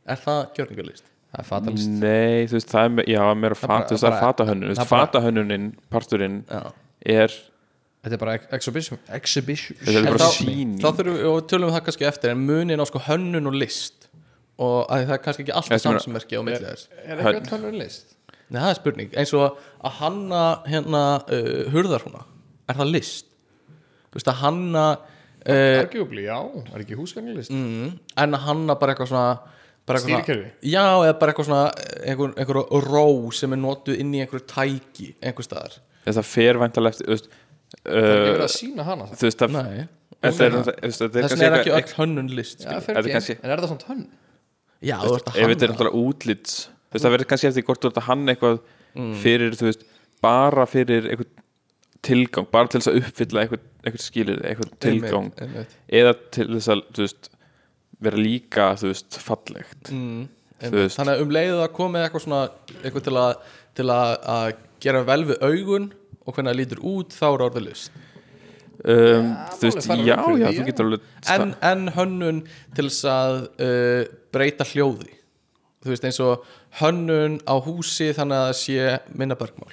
[0.09, 1.03] Er það gjörningalist?
[1.31, 4.19] Það er fatalist Nei, þú veist, það er, já, meira Það er fata, það er
[4.25, 6.71] fatahönnun er fatahönnunin, parturinn Já
[7.05, 7.31] er,
[8.01, 11.69] Þetta er bara ex- exhibition Exhibition þetta er bara þá- Þá þurfum við, og tölum
[11.69, 14.07] við það kannski eftir En munin á sko hönnun og list.
[14.61, 16.87] Og að það er kannski ekki alltaf samsmerki á milli þess.
[17.05, 17.35] Er Hönn.
[17.41, 18.15] ekki hönnun list?
[18.51, 19.13] Nei, það er spurning.
[19.15, 22.25] Eins og að hanna hérna uh, hurðar húna
[22.69, 23.25] er það list?
[24.11, 26.37] Þú veist að hanna uh, Arguably, já,
[26.75, 29.39] er ekki húsganglist mm, en að hanna bara eitthvað svona
[29.87, 30.51] bara eitthvað svona- Stýrikerfi?
[30.73, 31.63] já, eða bara eitthvað svona
[32.11, 35.79] einhver, einhver ró sem er notuð inn í einhver tæki einhver staðar.
[36.05, 37.31] Það fer væntalega eftir þú veist,
[37.81, 39.87] Það er ekki verið að sína hana það þú veist nei
[40.21, 42.81] þetta er- þetta er þess vegna er ekki öll hönnun list Já, skilur.
[42.85, 44.03] fer Þetta er ekki, kannski- en er það svona tönn?
[44.81, 47.47] já, þú ert að ef þetta er hanna náttúrulega útlits þú veist það verður kannski
[47.51, 48.59] eftir hvort þú ert að hanna eitthvað
[49.23, 49.83] fyrir þú veist
[50.21, 51.31] bara fyrir eitthvað
[52.01, 55.75] tilgang bara til þess að uppfylla eitthvað, eitthvað skilir eitthvað tilgang Einmitt, einmitt.
[56.01, 57.29] eða til þess að þú veist
[58.01, 60.27] vera líka þú veist fallegt Mm,
[60.61, 60.77] einmitt.
[60.81, 60.97] veist.
[60.97, 62.41] þannig að um leiðu að komið eitthvað svona
[62.83, 63.35] eitthvað til að,
[63.75, 65.91] til að, að gera vel við augun
[66.31, 67.99] og hvernig það lítur út þá er orðið list.
[68.81, 69.27] Um,
[69.59, 71.03] þú veist, já, já, þú getur alveg
[71.35, 72.39] en, en hönnun
[72.73, 73.99] til þess að uh,
[74.33, 75.11] breyta hljóði.
[75.85, 76.47] Þú veist eins og
[76.79, 78.87] hönnun á húsi þannig að það sé
[79.21, 79.69] minna bergmál.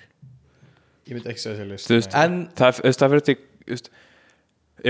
[1.09, 1.89] Ég myndi ekki segja sér list.
[1.89, 3.91] Þú veist, en það, það verður til þú veist,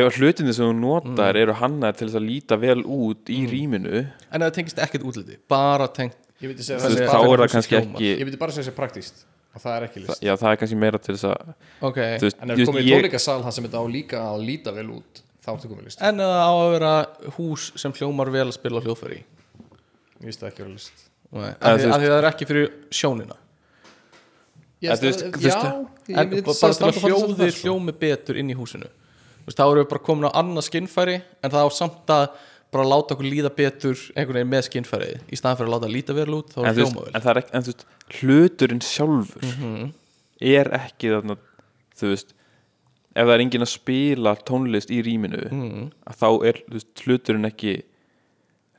[0.03, 1.43] ef hlutinni sem þú notar Mm.
[1.45, 5.39] eru hannar til þess að líta vel út í rýminu en það tengist ekkert útliti
[5.49, 9.23] bara tengt þá er það kannski ekki Ég myndi bara segja sér praktíst
[9.59, 10.23] og það er ekki list.
[10.23, 11.51] Já, það er kannski meira til þess að
[11.89, 11.99] ok.
[12.23, 14.87] veist, En ef þú komum í tónleikasal það sem þetta á líka að líta vel
[14.99, 16.05] út þá ertu komið list.
[16.05, 16.93] En eða á að vera
[17.39, 19.21] hús sem hljómar vel að spila á hljóðfæri.
[20.19, 21.05] Ég veist það ekki vera list.
[21.29, 23.39] Nei, af því það er ekki fyrir sjónina.
[24.85, 25.59] Ég þú veist, Já,
[26.47, 28.89] bara til að hljóði hljómi betur inn í húsinu.
[29.49, 32.27] Þá erum við bara komin á annað skinnfæri en það á samt að
[32.73, 36.17] bara láta okkur líða betur einhvern veginn með skinnfærið í staðan fyrir að láta líta
[36.19, 37.85] vel út þá er þú veist, hljóma vel en það er ekki en, veist,
[38.21, 39.93] hluturinn sjálfur Mhm.
[40.55, 41.37] er ekki þarna
[41.99, 42.35] þú veist
[43.19, 45.91] ef það er enginn að spila tónlist í rýminu Mhm.
[46.07, 47.77] að þá er veist, hluturinn ekki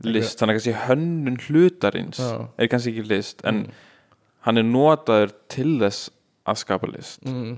[0.04, 2.48] list, þannig að kannski hönnun hlutarins Já.
[2.58, 3.66] er kannski ekki list en
[4.46, 6.10] hann er notaður til þess
[6.48, 7.58] að skapa list mm.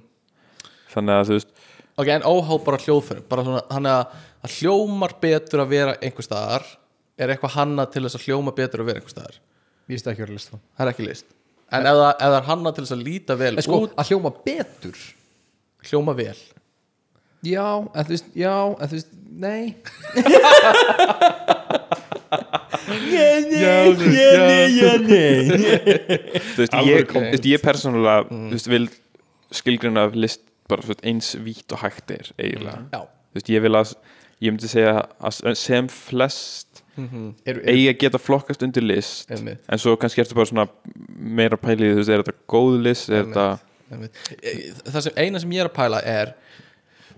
[0.96, 1.52] þannig að þú veist
[2.02, 4.16] ok, en óháð bara hljóðfæri bara svona, hann að,
[4.48, 6.66] að hljómar betur að vera einhver staðar
[7.22, 9.38] er eitthvað hannað til þess að hljóma betur að vera einhver staðar?
[9.88, 11.28] Ég veist það ekki vera list það er ekki list.
[11.72, 13.94] En ef það, ef það er hannað til þess að líta vel En sko, út
[14.02, 14.98] að hljóma betur?
[15.88, 16.40] Hljóma vel.
[17.42, 20.82] Já, en þú veist, já, en þú veist, nei.
[25.32, 28.26] Þú veist, Alvöru ég, kom- þú veist, ég persónulega
[28.74, 28.88] vil
[29.52, 30.42] skilgrina list
[30.72, 33.96] bara eins vítt og hægt er eiginlega já, þú veist, ég vil að
[34.42, 39.62] ég myndi segja að sem flest eru, eru, eigi að geta flokkast undir list Einmitt.
[39.70, 40.68] en svo kannski ertu bara svona
[41.16, 43.48] meira pælið, þú veist, er þetta góð list er þetta.
[43.92, 46.34] E- það sem eina sem ég er að pæla er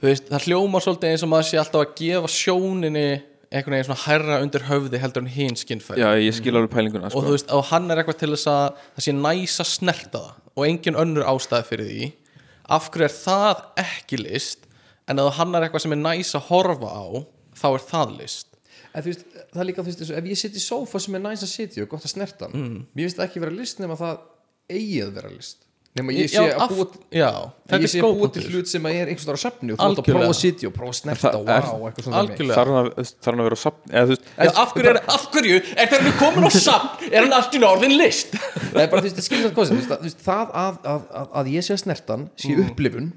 [0.04, 3.08] veist, það hljómar svolítið eins og maður sé alltaf að gefa sjóninni
[3.54, 7.10] einhvern veginn svona hærra undir höfði heldur en hinn skinnfæri já, ég skil alveg pælinguna
[7.10, 7.24] og sko.
[7.28, 10.32] þú veist, og hann er eitthvað til þess að það sé næs að snerta það
[10.54, 12.10] og engin önnur ástæði fyrir því
[12.70, 14.68] af hverju er það ekki list?
[15.09, 17.05] En ef hann er eitthvað sem er næs að horfa á
[17.59, 18.47] þá er það list.
[18.93, 21.24] En þú veist, það er líka, þú veist, ef ég sitt í sófa sem er
[21.26, 22.86] næs að sitja og gott að snerta Mm.
[22.93, 24.20] Mér finnst það ekki vera list nema það
[24.70, 28.30] eigi að vera list Nema ég sé já, að búa ég er sé að búa
[28.34, 30.38] til hlut sem að er einhvers staðar á safni og þú átt að prófa að
[30.39, 32.34] sitja og prófa að snerta er- wow, eitthvað svona dæmi.
[32.34, 32.56] algjörlega.
[32.58, 35.00] Þarf hann að, hann að vera á safn eða þú veist, Já, af hverju, er,
[35.14, 35.60] af hverju?
[35.84, 38.34] Er það nú komin á samt er hann allt í norðin list?
[38.34, 41.28] Það er bara, þú veist, það skilur það koncept, þú veist, að- að, að, að,
[41.44, 43.12] að ég sé að snerta hann sé upplifun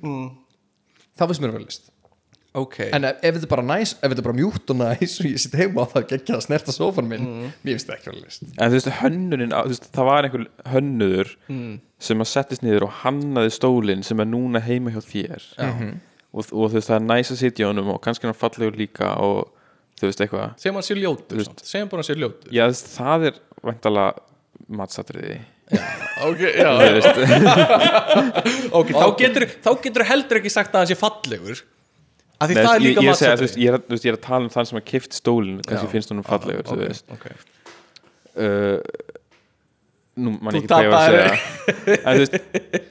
[1.17, 1.89] það finnst mér að vera list.
[2.57, 5.17] Ok, En ef, ef þetta er bara næs, ef þetta er bara mjút og næs
[5.21, 7.27] og ég sitt heima á það geggja að snerta sófan minn
[7.65, 8.47] mér finnst það ekki að vera list.
[8.57, 11.35] en þú veist, hönnunin á- þú veist, það var einhver hönnuður
[11.99, 15.47] sem að settist niður og hannaði stólinn sem er núna heima hjá þér.
[16.37, 18.41] Og, og þú veist, það er næs að sitja á honum og kannski er hann
[18.41, 19.47] fallegur líka og
[19.97, 20.51] þú veist, eitthvað.
[20.61, 22.51] Segjum hann sé ljótur segjum bara hann sé ljótur.
[22.53, 22.67] Já,
[22.97, 24.11] það er væntalega
[24.81, 25.39] matsatriði.
[26.27, 26.69] Ok, já.
[26.77, 27.09] Þú veist,
[28.83, 31.65] ok, þá getur, þá getur heldur ekki sagt að hann sé fallegur.
[32.37, 34.05] Af því Nei, það er ég, líka ég, að, veist, ég, er, að- þú veist,
[34.07, 35.93] ég er að tala um þann sem að kift stólinn kannski Já.
[35.95, 37.07] finnst honum fallegur þú ok, veist.
[37.17, 37.27] ok.
[38.45, 39.16] uh,
[40.17, 41.97] nú man Þú ég ekki hvað ég var að segja.
[41.97, 42.37] En þú veist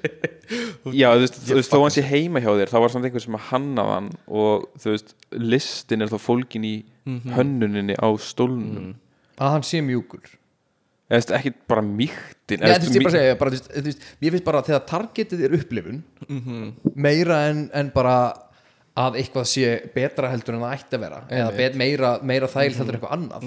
[1.02, 3.24] já, þú veist, þú veist þó hann sé heima hjá þér þá var samt einhver
[3.26, 7.36] sem að hanna hann og þú veist, listin er þá fólkin í Mhm.
[7.38, 8.96] hönnuninni á stólnum.
[9.38, 10.24] Að hann sé mjúkur.
[11.06, 14.62] Eða þú veist, ekki bara mýktin ég bara segja, bara, veist, veist, mér finnst bara
[14.64, 16.00] að þegar targetið er upplifun
[16.96, 18.16] meira en, en bara
[18.98, 22.96] að eitthvað sé betra heldur en það ætti að vera eða meira, meira þægilt heldur
[22.96, 23.46] en eitthvað annað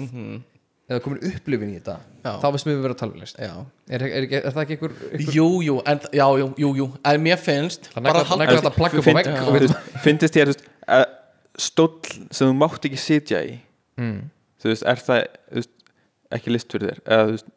[0.89, 2.31] eða komin upplifun í þetta Já.
[2.41, 3.51] þá veist mér við vera að tala um list já.
[3.89, 6.87] Er, er, er, er það ekki einhver, einhver Jú, jú, en, já, jú, jú, jú.
[7.11, 9.75] En mér finnst Það halda- negla þetta plagg upp á vegg.
[10.05, 10.53] finnst þér
[10.89, 11.05] að
[11.59, 11.99] stóll
[12.31, 13.53] sem þú mátt ekki sitja í
[13.99, 14.19] mm.
[14.63, 15.23] þú veist, er það
[15.59, 15.73] veist,
[16.39, 17.01] ekki list fyrir þér?
[17.05, 17.53] Eða þú veist,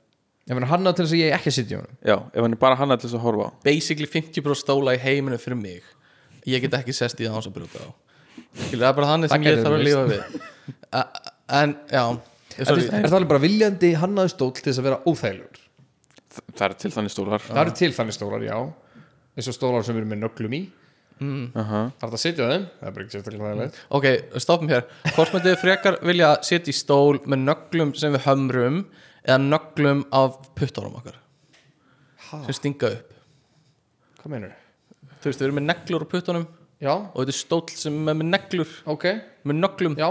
[0.53, 1.99] meina hann á til þess að ég ekki að sitja í honum.
[2.03, 3.51] Já, ef hann er bara hannað til þess að horfa á.
[3.65, 5.87] Basically 50% stóla í heiminu fyrir mig.
[6.51, 7.91] Ég get ekki sest í það hans að brjóta á.
[8.73, 10.23] Það er bara þannig sem ég þarf að lifa við.
[11.53, 12.05] En já
[12.59, 15.65] Er sorry, það alveg bara viljandi hannaði stól til þess að vera óþægilegur?
[16.53, 17.45] Það er til þannig stólar.
[17.49, 18.57] Það eru til þannig stólar, já.
[19.37, 20.63] Eins og stólar sem við erum með nöglum í.
[21.23, 23.83] Það er þetta að sitja á þeim, það er bara ekki sérstaklega þægilegt.
[23.99, 24.07] Ok,
[24.43, 24.89] stoppum hér.
[25.13, 28.81] Hvort myndið þið frekar vilja setja í stól með nöglum sem við hömrum
[29.23, 31.21] eða nöglum af puttunum okkar?
[32.33, 33.15] Sem stinga upp.
[34.23, 34.59] Hvað meinur?
[35.23, 36.47] þú veist, við erum með neglur á puttunum
[36.83, 38.71] Já, og þetta er stóll sem er með neglur.
[38.91, 39.05] Ok,
[39.47, 40.09] með nöglum, já.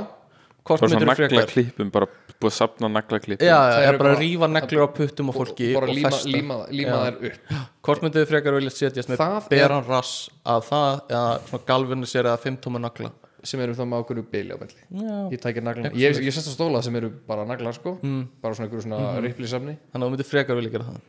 [0.64, 2.06] Hvort svona þið frekar
[2.42, 3.48] búið að sapna naglaklippum.
[3.48, 6.12] Já, Það er bara að rífa neglur á puttum og fólki og bara og líma,
[6.12, 6.32] festa.
[6.34, 7.52] líma, líma þær upp.
[7.88, 11.68] Hvort myndið þið frekar vilja setjast með Það er- beran rass að það eða svona
[11.72, 13.12] galvanisir eða fimmtóma nagla?
[13.44, 15.16] Sem eru þá með okkur bili á melli Já.
[15.34, 17.98] Ég tækir nagla Ég, ég sest á stóla sem eru bara naglar sko.
[18.42, 19.78] Bara svona einhverju svona mm -hmm.
[19.94, 21.02] Þannig að þú myndið frekar vilja gera það.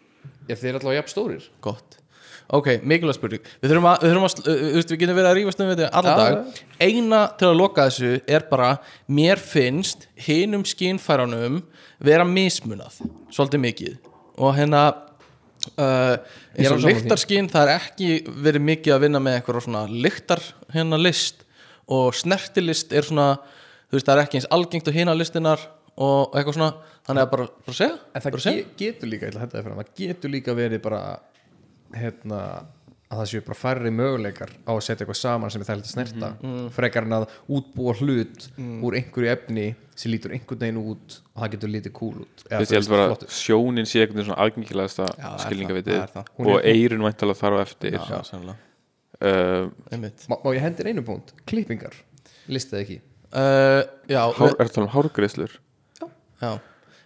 [0.49, 1.49] Ég þeir allavega jafn stórir.
[1.61, 2.02] Gott
[2.53, 3.47] Ok, mikilvæg spurning.
[3.63, 5.87] Við þurfum að, við, þurfum að, uh, uh, við getum verið að rífast um þetta
[6.01, 6.59] allan dag.
[6.85, 8.69] Eina til að loka þessu er bara
[9.09, 11.63] Mér finnst hinum skínfæranum
[12.05, 12.99] vera mismunað
[13.33, 13.97] Svolítið mikið.
[14.37, 16.19] Og hérna uh,
[16.53, 18.11] eins og lyktarskín það er ekki
[18.45, 20.45] verið mikið að vinna með eitthvað svona lyktar
[20.77, 21.47] hérna list.
[21.89, 23.31] Og snertilist er svona
[23.89, 25.65] þú veist það er ekki eins algengt á hina listinar
[25.97, 26.73] og eitthvað svona.
[27.03, 28.65] Þannig að bara, bara segja En það bara segja.
[28.77, 31.01] ge getur líka, ég ætla að henda það fyrir það getur líka verið bara
[31.97, 32.41] hérna
[33.13, 36.31] að það séu bara færri möguleikar á að setja eitthvað saman sem er að snerta.
[36.73, 41.53] Frekar en að útbúa hlut úr einhverju efni sem lítur einhvern veginn út og það
[41.57, 42.45] getur lítið cool út.
[42.49, 47.59] Ég held bara sjónin sé einhvern veginn svona aðgengilegasta Já, skilningavitið og eirun væntalega þar
[47.61, 47.99] á eftir.
[48.01, 48.57] Já, sannlega
[49.21, 50.27] uh, Einmitt.
[50.31, 51.95] Má, má ég hendir einu punkt, klippingar.
[52.53, 52.99] Listið ekki.
[53.33, 55.59] Uh, já, hár, Er það um hárgreislur?
[56.43, 56.53] já.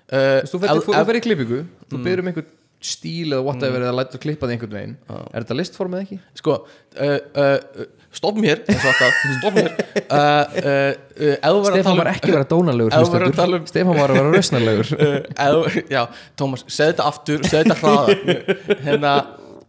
[0.07, 1.57] Uh, Þú veist, þú ferð í klippingu
[1.91, 2.51] þú byrður um einhvern
[2.87, 4.97] stíl eða whatever eða lætur klippa þig einhvern veginn.
[5.12, 6.18] Er þetta listform eða ekki?
[6.41, 6.57] Sko,
[7.03, 9.72] uh, uh, stopp mér stopp mér.
[10.07, 13.61] Uh, uh, uh, að tala var ekki að vera dónalegur Ef við erum að tala
[13.61, 16.03] um- Stefán var að vera rausnalegur uh, Já,
[16.39, 18.55] Tómas, segð þetta aftur segð þetta hraðar.
[18.87, 19.16] Hérna,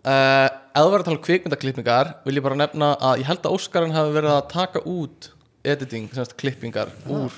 [0.03, 0.45] uh,
[0.77, 2.13] þú verður að tala um kvikmyndaklippingar.
[2.27, 5.31] Vil ég bara nefna að ég held að Óskarinn hafi verið að taka út
[5.67, 7.33] editing, semst klippingar úr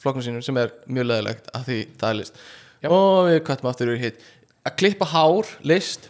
[0.00, 2.42] flokknum sínum sem er mjög leðilegt að því það er list.
[2.88, 4.22] Og við kvættum aftur í hitt
[4.68, 6.08] að klippa hár, list?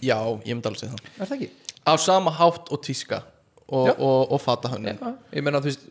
[0.00, 0.16] Já,
[0.46, 1.10] ég myndi alveg segja það.
[1.20, 1.50] Er það ekki?
[1.80, 3.22] á sama hátt og tíska
[3.70, 3.94] og, Já.
[3.98, 4.98] og, og fata hönnun
[5.32, 5.86] Ég meina þú veist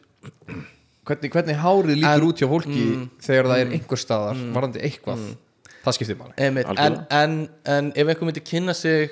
[1.10, 2.84] hvernig, hvernig hárið lítur En- út hjá fólki
[3.26, 5.24] þegar það er einhver staðar varandi eitthvað?
[5.80, 6.34] Það skiptir máli.
[6.38, 7.06] En, Algjörlega.
[7.24, 7.36] en,
[7.74, 9.10] en ef einhver myndi kynna sig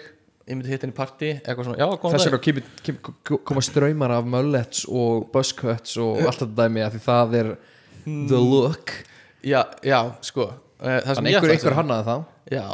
[0.47, 3.63] ég myndi hitta henni í partí eitthvað svona, já, góðan þess vegna kemur, kemur, koma
[3.65, 7.49] ströymar af mullets og buzzcuts og allt þetta dæmi af því það er
[8.05, 8.93] the look.
[9.43, 10.51] Já, já, sko
[10.81, 12.23] það sem að einhver segja- hannaði það
[12.57, 12.65] já,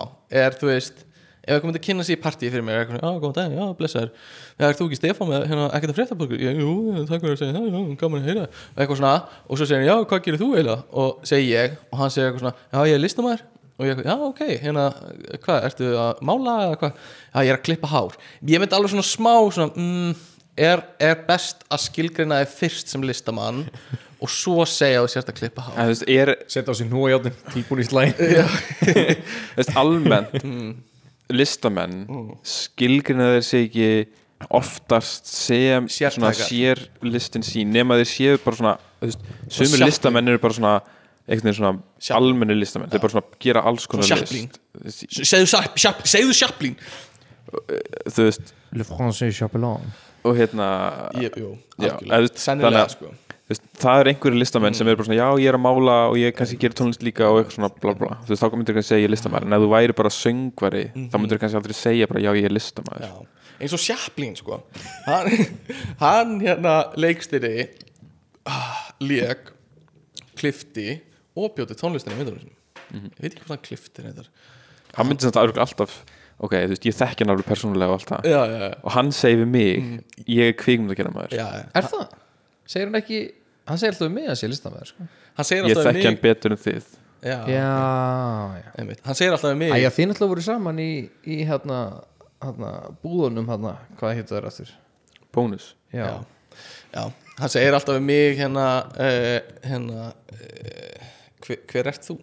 [0.44, 1.04] er, þú veist
[1.44, 4.12] ef einhver myndi kynna sig í partí fyrir eitthvað, já, góðan dag, já, blessaður.
[4.60, 6.76] Já, er þú ekki Stefán með hérna, ekkert að fréttabúrgur já, jú,
[7.10, 8.46] takk fyrir að segja það, já, gaman að heyra.
[8.78, 9.12] Eitthvað svona,
[9.50, 10.78] og svo segir hann, já, hvað gerir þú eiginlega?
[11.04, 13.44] Og segi ég, og hann segir eitthvað svona já, ég er listamæður
[13.74, 14.86] og ég, já, ok, hérna
[15.44, 17.04] hvað, ertu að mála eða hvað?
[17.34, 18.18] Já, ég er að klippa hár.
[18.54, 20.16] Ég myndi alveg svona smá, svona, mm,
[20.58, 23.64] er, er best að skilgreina þig fyrst sem listamann
[24.24, 25.68] og svo segja þú sért að klippa
[26.08, 28.14] er setja á sér núajáttinn, tilbúin í slæn
[29.82, 30.36] almennt
[31.34, 32.04] listamenn
[32.48, 33.90] skilgrina þeir sig ekki
[34.54, 39.88] oftast sem sér listin sín nema þeir séu bara svona veist, sumir Chaplin.
[39.88, 40.74] listamenn eru bara svona
[41.24, 44.50] einhvern veginn svona almenni listamenn þeir bara svona gera alls konar Chaplin.
[44.84, 45.06] list.
[45.24, 46.78] Segðu, Chaplin
[48.08, 49.84] þú veist Le Français Chapelon
[50.24, 50.68] og hérna
[51.20, 53.12] ég, jú, Já, eða, sennilega sko.
[53.44, 55.98] þú veist, það er einhverju listamenn sem er bara svona já ég er að mála
[56.10, 58.18] og ég kannski gerir tónlist líka og eitthvað svona bla bla.
[58.24, 60.84] Þú veist þá myndir kannski segja ég er listamæður en ef þú væri bara söngvari
[60.96, 63.14] þá myndir kannski aldrei segja bara já ég er listamæður Já,
[63.60, 64.62] eins og Chaplin sko.
[65.10, 65.32] Hann,
[66.04, 67.68] hann hérna leikstýri
[68.48, 69.52] ah, lék
[70.40, 71.00] klifti
[71.36, 72.60] og bjóti tónlistina í myndunum sinum
[72.94, 74.06] ég veit ekki hvað hann klifti
[74.94, 76.04] hann myndi að alltaf
[76.40, 78.28] ok, þú veist, ég þekki hann alveg persónulega og allt það.
[78.32, 81.48] Já, já, já, og hann segir við mig ég er kvikmynd að gera maður já,
[81.74, 82.18] Er það?
[82.74, 83.22] Segir hann ekki
[83.70, 85.08] hann segir alltaf um mig að sé listamæður sko.
[85.08, 86.92] ég alltaf við þekki hann betur en þið.
[87.24, 87.68] Já, Já,
[89.06, 90.92] hann segir alltaf við mig Æja, þið náttúrulega voru saman í,
[91.24, 91.78] í hérna,
[92.44, 92.72] hérna,
[93.04, 94.74] búðunum hérna, hvað heitir það aftur?
[95.34, 95.72] bónus.
[95.94, 96.20] Já,
[97.40, 101.10] hann segir alltaf við mig hérna uh, hérna uh,
[101.46, 102.20] hver, hver ert þú?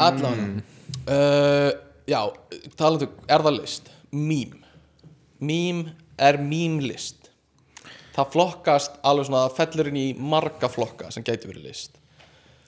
[0.00, 0.62] allan.
[1.04, 1.70] Uh,
[2.10, 2.20] já,
[2.78, 3.90] talandu er það list?
[4.12, 4.58] mím.
[5.42, 5.86] Mím
[6.20, 7.30] er mím-list.
[8.12, 11.96] Það flokkast alveg svona það fellur inn í marga flokka sem gæti verið list.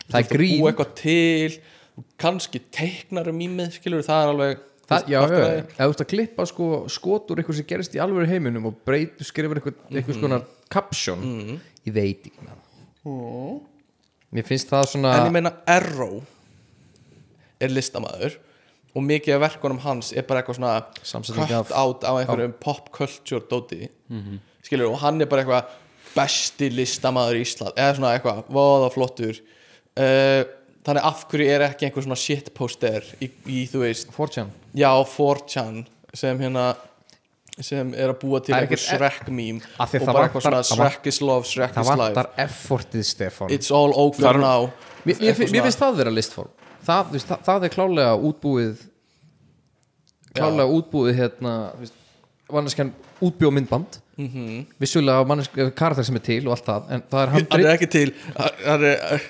[0.09, 0.55] Það er Þú grín.
[0.61, 1.59] búa eitthvað til
[2.19, 6.09] kannski teiknar um mýmið skilur það er alveg Það, já, já, já, þú ert að
[6.11, 10.19] klippa sko, skot úr eitthvað sem gerist í alveg heiminum og breyt, skrifur eitthvað, eitthvað
[10.19, 10.39] svona
[10.75, 11.23] caption
[11.87, 12.59] ég veit ekki með
[13.07, 13.63] það
[14.37, 16.19] mér finnst það svona en ég meina Arrow
[17.65, 18.37] er listamaður
[18.95, 22.53] og mikið af verkunum hans er bara eitthvað svona Samsetning cut af- out á einhverjum
[22.61, 23.89] pop culture dóti.
[24.63, 25.65] Skilur og hann er bara eitthvað
[26.15, 29.41] besti listamaður í Ísland eða svona eitthvað, voða flottur.
[29.99, 30.45] Uh,
[30.87, 35.85] þannig af hverju er ekki einhver svona shitposter í, í þú veist, 4chan já 4chan
[36.15, 36.75] sem hérna
[37.63, 40.13] sem er að búa til Það er einhver ekkert- Shrek meme Af því og það
[40.19, 42.15] bara eitthvað svona Shrek is love, Shrek það is life.
[42.15, 44.71] vantar effortið Stefan it's all over now.
[45.07, 46.51] Mér, finnst það vera listform
[46.87, 48.85] það, þú veist, það, það er klálega útbúið
[50.35, 51.53] klálega útbúið hérna
[52.53, 52.93] manneskjan
[53.25, 54.01] útbjóð myndband.
[54.15, 54.67] Mm -hmm.
[54.79, 57.75] vissulega manneskjan karakter sem er til og allt það en það er hann handrit er
[57.75, 58.15] ekki til.
[58.37, 59.21] Hann er,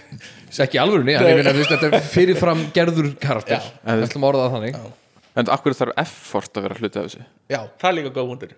[0.65, 3.95] ekki alvörunni, ég meina, þú veist, þetta er fyrirfram gerður karakter, Já.
[3.97, 4.77] við ætlum að orða það þannig.
[5.37, 7.25] En akkur þarf effort að vera hluti af þessu?
[7.49, 8.53] Já, það er líka góð hundur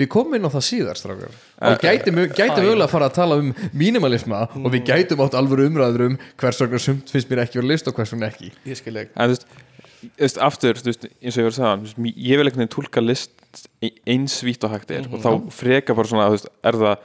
[0.00, 1.34] við komum inn á það síðar strákar.
[1.68, 5.68] Og gætum, gætum mögulega að fara að tala um mínimalisma og við gætum átt alvöru
[5.70, 8.52] umræður um hvers vegna sumt finnst mér ekki verið list og hvers vegna ekki.
[8.68, 9.48] Ég skil ekki En þú veist,
[10.02, 13.04] þú veist aftur, þú veist, eins og ég var að mér- ég vil veginn tólka
[13.04, 15.08] list e- eins vítt og hægt er.
[15.12, 16.96] Og þá freka bara svona, þú veist, er það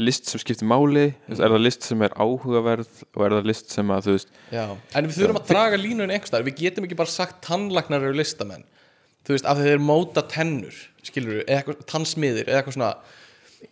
[0.00, 3.72] list sem skiptir máli, veist, er það list sem er áhugaverð og er það list
[3.74, 4.64] sem að, þú veist já.
[4.96, 8.64] en við þurfum að draga línun einhverstaðar við getum ekki bara sagt tannlagnar eru listamenn.
[9.26, 12.92] Þú veist, af því þeir móta tennur skilur eða eitthvað, tannsmiðir eða eitthvað svona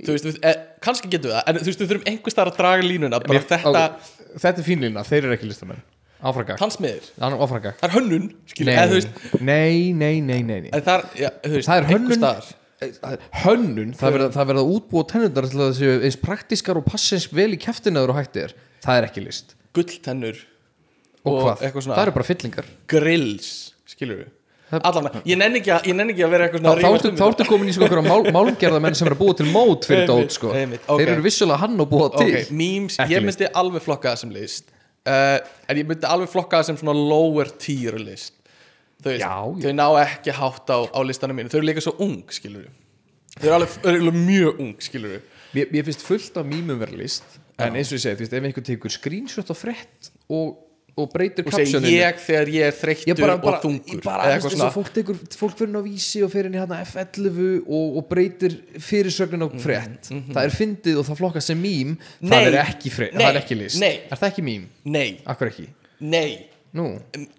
[0.04, 0.52] þú veist, e,
[0.84, 3.84] kannski getum við það en þú veist, við þurfum einhverstaðar að draga línuna bara þetta,
[3.88, 5.82] Á- þetta er fínlína, þeir eru ekki listamenn.
[6.18, 7.04] Áfragak, tannsmiðir?
[7.22, 10.70] Áfragak það er hönnun, skilur við, eða þú veist nei, nei, nei, nei, nei.
[10.74, 11.04] það er,
[11.44, 12.54] þú veist, það er hönnun einhversstaðar.
[13.44, 16.84] hönnun, það verða, það verða að útbúa tennundar til að það séu eins praktískar og
[16.90, 18.54] passins vel í kæftinaður og hægt er.
[18.84, 19.54] Það er ekki list.
[19.78, 20.42] Gulltennur
[21.22, 22.68] og, Og hvað, það eru bara fyllingar.
[22.90, 23.48] grills,
[23.90, 24.28] skilur við
[24.68, 27.70] Allan, ég nenni ekki nenni ekki að vera eitthvað þá, þá, ertu, um ertu komin
[27.70, 30.50] í svona mál, málgerðamenn sem eru að búa til mót fyrir Einmitt, dót sko.
[30.52, 31.00] einmitt, ok.
[31.00, 33.28] þeir eru vissulega hann og búa til ok, memes, ég list.
[33.30, 34.68] myndi alveg flokka það sem list
[35.08, 35.38] uh,
[35.72, 38.36] en ég myndi alveg flokka það sem svona lower tier list
[39.00, 39.64] þau, Já, já.
[39.64, 42.68] þau ná ekki hátt á, á listanum mínu, þau eru líka svo ung skilur
[43.38, 45.20] þau eru alveg, alveg mjög ung skilur
[45.56, 48.92] mér, finnst fullt af mýmum vera list en eins og ég segi, ef einhver tekur
[48.92, 50.58] screenshot á frett og,
[50.98, 51.92] og breytir og captioninu.
[51.92, 54.68] ég þegar ég er þreyttur og þungur ég bara eða svona.
[54.74, 58.08] fólk, tekur, fólk fyrir inn á vísi og fyrir inn í hérna F11 og, og
[58.10, 58.58] breytir
[58.88, 60.10] fyrirsögnin á frétt.
[60.10, 62.30] það er fyndið og það flokkast sem mím Nei.
[62.34, 63.24] það er ekki, frétt, Nei.
[63.24, 63.80] það er ekki list.
[63.82, 63.94] Nei.
[64.10, 64.68] er það ekki mím?
[64.84, 65.68] nei, Akkur ekki?
[66.00, 66.30] nei,
[66.76, 66.84] Nú,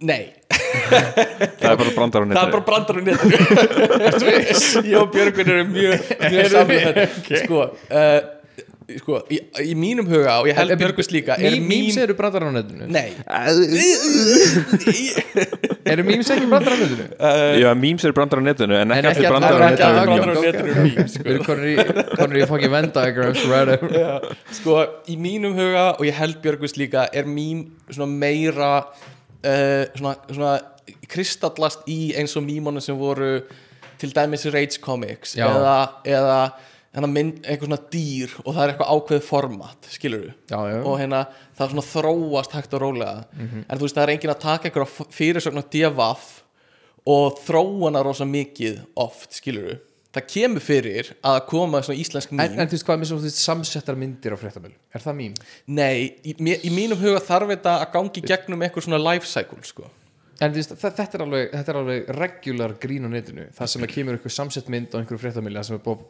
[0.02, 0.23] nei.
[0.90, 3.38] Það er bara brandar á það er bara brandar á netinu.
[4.90, 7.41] Ég og Björgun eru mjög, mjög samlega þetta.
[7.44, 7.60] Sko,
[7.94, 8.18] uh,
[8.98, 12.14] sko í, í mínum huga og ég held Björgus líka er Mím, Míms mím eru
[12.18, 13.10] brandar á netinu nei
[15.90, 17.06] Eru míms ekki brandar á netinu?
[17.61, 20.10] Já, memes eru brandar á netinu en ekki En ekki allir brandar á netinu brandar
[20.10, 21.24] á netinu eru memes, sko.
[21.24, 21.68] Við erum konur
[22.40, 22.41] í,
[22.98, 23.70] diagrams right
[24.60, 24.74] sko
[25.10, 27.57] í mínum huga og ég held Björgus líka er mím
[27.90, 30.53] svona meira uh, svona, svona
[31.10, 33.41] kristallast í eins og mímónu sem voru
[33.99, 35.48] til dæmis Rage Comics Já.
[35.49, 36.52] eða, eða
[37.14, 40.34] mynd, eitthvað svona dýr og það er eitthvað ákveðið format skilur við
[40.86, 41.20] og hérna
[41.60, 43.26] það svona þróast hægt og rólega.
[43.38, 43.66] Mhm.
[43.70, 46.26] en þú veist það er enginn að taka einhverja fyrirsögn á devaf
[47.06, 49.80] og þróana rosa mikið oft skilur við
[50.18, 53.18] það kemur fyrir að koma svona íslensk mím En, en þú veist hvað með svo
[53.22, 55.34] þú veist, samsettar myndir á fréttamölu Er það mím?
[55.68, 59.61] Nei, í, mér- í mínum huga þarf þetta að gangi gegnum eitthvað svona life cycle
[59.61, 59.86] sko.
[60.41, 63.45] En þú veist, þe- þetta er alveg, er alveg regular grín á netinu.
[63.53, 66.02] Það sem að kemur eitthvað samsett mynd á einhverju fréttamölu sem er búið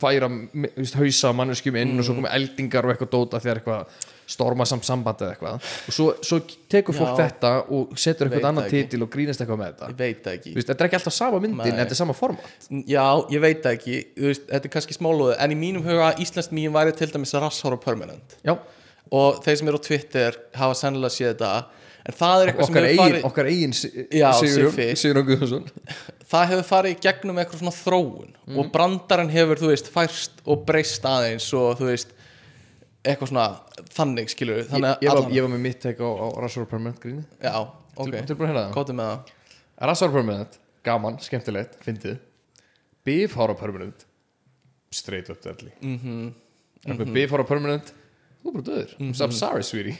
[0.00, 0.28] færa
[0.74, 4.86] veist, hausa manneskjum inn og svo komið eldingar og eitthvað dóta þegar eitthvað storma samt
[4.88, 5.66] samband eða eitthvað.
[5.88, 6.38] Og svo, svo
[6.72, 7.26] tekur fólk Já.
[7.28, 9.90] þetta og setur eitthvað annan titil og grínast eitthvað með þetta.
[9.92, 10.54] Ég veit það ekki.
[10.56, 12.68] Veist, þetta er ekki alltaf sama myndin, en þetta er sama format.
[12.88, 13.04] Já,
[13.34, 13.98] ég veit það ekki.
[14.24, 17.78] Veist, Þetta er kannski smálóðu En í mínum huga Íslandst mím væri til dæmis Rasshóra
[17.80, 18.38] Permanent.
[18.46, 18.56] Já,
[19.12, 21.50] Og þeir sem eru á Twitter hafa sennilega séð þetta
[22.04, 23.72] En það er eitthvað sem hefur farið okkar eigin.
[23.74, 25.68] Sigurjón Guðmundsson.
[26.34, 28.58] Það hefur farið gegnum eitthvað svona þróun Mhm.
[28.60, 32.12] Og brandarinn hefur, þú veist, færst og breyst aðeins Og þú veist
[33.04, 33.46] Eitthvað svona
[33.92, 37.00] þannig, skilur við ég, ég, var, ég var með mitt tek á, á Rassor Permanent
[37.00, 37.24] gríni.
[37.42, 38.14] Já, ok?
[38.72, 39.32] Kóttu með það.
[39.90, 42.16] Rassar Permanent, gaman, skemmtilegt, fyndið.
[43.04, 44.06] Bifhára Permanent
[44.90, 45.72] Straight up deadly.
[45.82, 46.32] Mm -hmm.
[46.86, 47.12] Mhm.
[47.12, 47.92] Bifhára Permanent
[48.44, 49.96] Þú er bara döður I'm sorry sweetie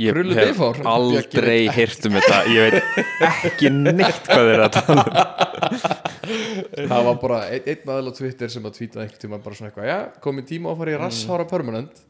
[0.00, 0.78] Ég Krullu hef bifár.
[0.88, 2.36] aldrei heyrt um þetta.
[2.48, 5.82] Ég veit ekki neitt hvað þeir eru að tala um.
[6.92, 9.68] Það var bara einn, einn aðal á Twitter sem að tvíta einhvern tíma bara svona
[9.72, 11.02] eitthvað Já, komið tíma á að fara í Mm.
[11.04, 12.00] Rasshára Permanent.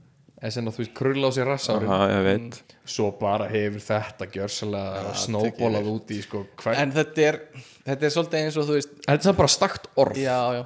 [0.42, 2.56] En sem að þú veist krulla á sér rassárin Aha, ég veit.
[2.90, 6.74] Svo bara hefur þetta gjörsalega snóbólað út í sko hver...
[6.74, 7.38] en En þetta er,
[7.86, 10.18] þetta er svolítið eins og þú veist þetta er samt bara stakt orð.
[10.18, 10.62] Já, já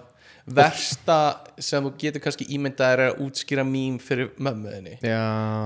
[0.46, 1.16] Versta
[1.58, 5.24] sem þú getur kannski ímyndað er að útskýra mím fyrir mömmuðinni Það já,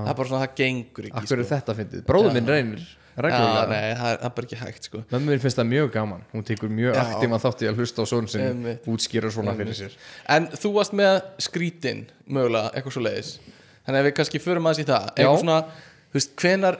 [0.09, 1.51] er bara svona, það gengur ekki akkur er sko.
[1.51, 2.03] þetta fyndið?
[2.07, 5.01] Bróður minn reynir Já, reglulega nei, það er, það er bara ekki hægt sko.
[5.11, 6.21] Mömmu minn finnst það mjög gaman.
[6.31, 7.01] Hún tekur mjög Já.
[7.03, 8.87] aktíma þátt í að hlusta á són sin Einmitt.
[8.87, 9.97] útskýra svona fyrir sér.
[10.31, 13.33] En þú varst með skrítin mögulega, eitthvað svo leiðis
[13.81, 15.05] Þannig að við kannski förum aðeins í það.
[15.09, 15.13] Já.
[15.17, 15.59] Eitthvað svona,
[16.07, 16.79] þú veist, hvenar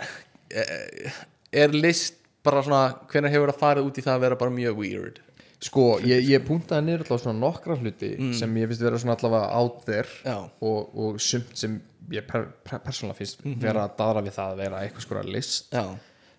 [0.55, 1.21] eh,
[1.65, 4.79] er list bara svona hvenar hefur það farið út í það að vera bara mjög
[4.81, 5.19] weird
[5.61, 9.59] sko, ég, ég puntaði niður alltaf svona nokkra hluti sem ég finnst vera svona allavega
[9.59, 11.77] out there og, og sumt sem
[12.11, 15.75] ég per, per, persónulega finnst vera að daðra við það að vera eitthvað skora list.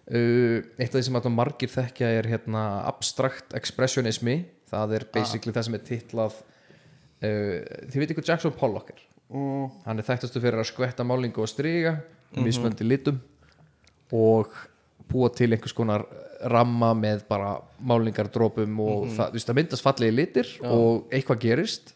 [0.03, 4.40] Uh, eitt af því sem alltaf margir þekkja er hérna abstrakt expressionismi.
[4.73, 9.07] Það er basically það sem er titlað uh, þið veit ykkur Jackson Pollock er?
[9.32, 9.69] Mm.
[9.86, 13.19] hann er þekktastu fyrir að skvetta málingu og stryga mm mismöndi litum
[14.12, 14.53] og
[15.13, 16.07] búa til einhvers konar
[16.51, 17.55] ramma með bara
[17.87, 21.93] málingardrópum og það, þú veist, það myndast fallegi litir og eitthvað gerist.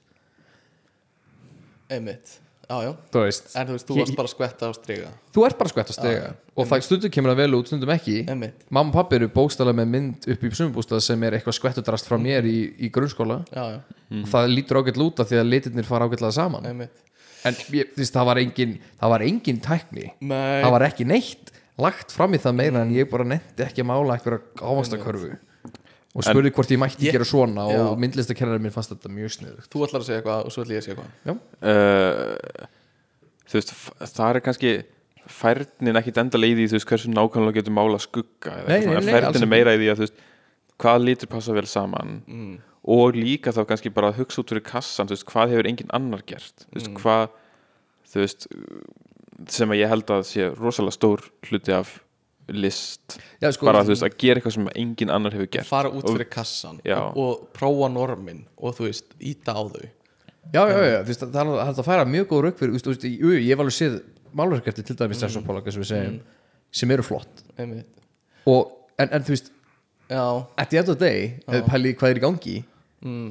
[1.90, 2.40] Einmitt.
[2.66, 2.90] Já, já.
[2.90, 5.10] En þú veist, þú varst bara að skvetta á striga.
[5.34, 8.16] Þú ert bara að skvetta stryga og það stundum kemur það vel út, stundum ekki.
[8.32, 12.10] Einmitt, Mamma og pappi eru bókstala með mynd upp í sumubústað sem er eitthvað skvettudrast
[12.10, 13.42] frá mér í, í grunnskóla.
[13.54, 13.80] Já, já,
[14.18, 16.66] og það lítur ágætt lúta því að litirnir fara ágætlega saman.
[16.72, 17.04] Einmitt.
[17.46, 20.08] En ég, þú veist, það var engin það var engin tækni.
[20.26, 23.82] Nei, það var ekki neitt lagt fram í það meira en ég bara nefndi ekki
[23.84, 25.34] að mála eitthvað ávastakörfu
[26.16, 27.80] og spurði hvort ég mætti Ég- gera svona Já.
[27.90, 29.68] og myndlistakennarinn minn fannst þetta mjög sniðugt.
[29.68, 31.40] Þú ætlar að segja eitthvað og svo ætla ég að segja eitthvað.
[31.60, 32.68] Uh,
[33.50, 33.74] þú veist,
[34.16, 34.72] það er kannski
[35.26, 38.94] færnin ekkit enda leiði í þú veist hversu nákvæmlega getur mála skugga eða Nei, nei,
[39.02, 40.20] nei, færnin er meira í því að þú veist
[40.80, 42.52] hvað litur passa vel saman mm.
[42.96, 45.92] og líka þá kannski bara að hugsa út fyrir kassan þú veist, hvað hefur enginn
[45.98, 46.64] annar gert?
[46.70, 47.00] Þú veist, Mm.
[47.02, 47.28] hvað
[48.12, 48.48] þú veist,
[49.52, 51.96] sem að ég held að sé rosalega stór hluti af
[52.46, 53.18] list.
[53.42, 55.68] Já, sko, bara þú veist, að gera eitthvað sem enginn annar hefur gert.
[55.68, 56.98] Fara út fyrir kassan Já.
[57.08, 59.88] og, og prófa normin og þú veist, íta á þau.
[60.54, 62.92] Já, já, já, þú veist, það er það að færa mjög góð rauk fyrir, þú
[62.92, 63.98] veist, ég hef alveg séð
[64.36, 65.66] málverk eftir til dæmis þessum mm.
[65.66, 66.16] sem við segjum
[66.76, 67.42] sem eru flott.
[67.58, 67.90] Einmitt.
[68.46, 69.50] Og, en, en þú veist,
[70.06, 72.56] Já, at the end of the day pælið í hvað er í gangi?
[73.02, 73.30] Mm.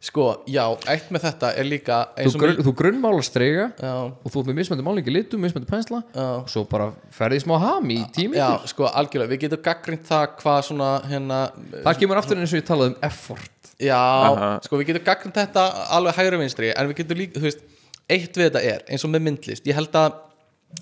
[0.00, 3.94] Sko, já, eitt með þetta er líka þú, eins og grunn, þú grunnmálar strega Já,
[4.08, 6.28] og þú ert með mismöndi málingi litum, mismöndi pensla já.
[6.38, 10.06] og svo bara ferði í smá ham í tími Já, sko, algjörlega, við getum gaggrind
[10.08, 11.40] það hvað svona, hérna
[11.74, 13.72] það kemur aftur eins og ég talaði um effort.
[13.80, 14.48] Já, Aha.
[14.64, 15.66] sko, við getum gaggrind þetta
[15.98, 17.66] alveg hægri vinstri, en við getum líka, þú veist
[18.10, 20.16] eitt við þetta er, eins og með myndlist ég held að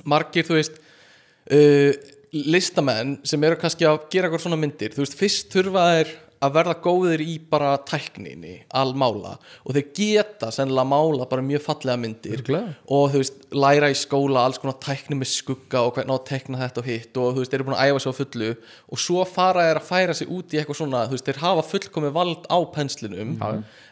[0.09, 1.90] margir, þú veist uh,
[2.32, 6.55] listamenn sem eru kannski að gera eitthvað svona myndir þú veist, fyrst þurfa þeir að
[6.55, 9.36] verða góðir í bara tækninni al mála.
[9.65, 12.39] Og þeir geta sennilega mála bara mjög fallega myndir.
[12.39, 12.74] Örugglega.
[12.86, 16.28] og þú veist, læra í skóla alls konar tækni með skugga og hvernig á að
[16.31, 18.51] tekna þetta og hitt og þú veist, þeir eru búin að æfa sig á fullu.
[18.89, 21.69] Og svo fara þeir að færa sig út í eitthvað svona þú veist, þeir hafa
[21.73, 23.39] fullkomi vald á penslinum.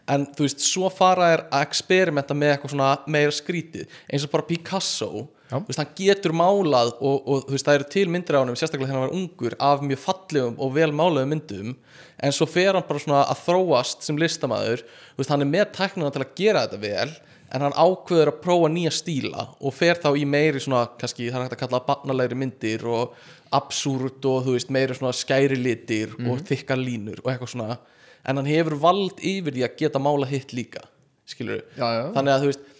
[0.06, 3.88] En þú veist, svo fara þeir að experimenta með eitthvað svona meira skrítið.
[4.06, 8.06] Eins og bara Picasso veist, hann getur málað og, og þú veist, það eru til
[8.12, 11.76] myndir á hann sérstaklega þegar hann var ungur af mjög fallegum og vel málaðum myndum.
[12.16, 14.82] En svo fer hann bara svona að þróast sem listamaður,
[15.14, 17.14] þú veist, hann er með tæknina til að gera þetta vel
[17.54, 21.38] en hann ákveður að prófa nýja stíla og fer þá í meiri svona, kannski það
[21.38, 23.14] er hægt að kalla barnalegri myndir og
[23.54, 27.78] absúrt og þú veist, meiri svona skæri litir og þykkar línur og eitthvað svona.
[28.26, 30.82] En hann hefur vald yfir því að geta mála hitt líka
[31.30, 32.12] skilur já.
[32.14, 32.72] þannig að þú veist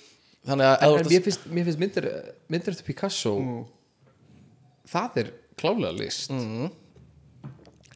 [0.46, 2.08] þannig að, ef en, þú en ert mér finnst, mér finnst myndir,
[2.52, 3.34] myndir eftir Picasso
[4.90, 6.30] það er klálega list.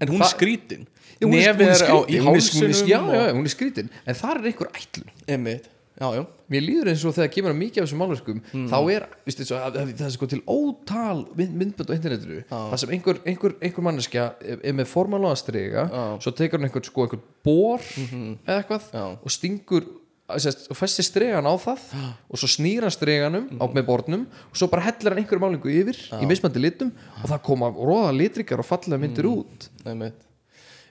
[0.00, 0.86] En hún er skrítin.
[1.20, 3.90] Hún er- er er á, í skrítin, hálsinum já, já, já, hún er skrítin.
[4.06, 5.10] En það er einhver ætlun.
[5.28, 5.66] Einmitt,
[6.00, 6.22] já, já.
[6.50, 8.40] Mér líður eins og þegar kemur að mikið af þessum málverkum
[8.72, 13.20] þá er, að, það er sko til ótal mynd, myndbönd á internetinu það sem einhver,
[13.30, 15.84] einhver, einhver manneskja er, er með formálaða strega
[16.18, 19.04] svo tekur hann einhver, sko, einhver bor eða eitthvað Já.
[19.22, 19.86] og stingur
[20.34, 21.84] og festir stregan á það
[22.30, 25.72] og svo snýr hann streganum á með bornum og svo bara hellir hann einhverju málingu
[25.72, 29.70] yfir í mismandi litum og það koma róða litrikar og fallega myndir út.
[29.84, 30.18] Einmitt.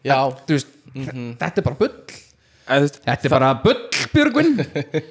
[0.05, 0.17] Já,
[0.47, 1.95] Þú veist, þetta er bara bull.
[2.69, 3.79] Þetta er bara bull,
[4.13, 4.59] Björgvin.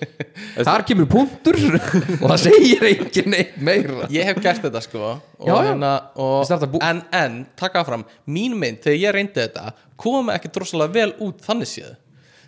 [0.68, 1.56] Þar kemur punktur.
[2.22, 4.06] Og það segir engin neitt meira.
[4.14, 5.16] Ég hef gert þetta sko.
[5.40, 5.64] Og Já, já.
[5.66, 10.52] hérna og, þetta en, en, taka fram mín mynd, þegar ég reyndi þetta kom ekki
[10.55, 11.96] drossalega vel út þannig séð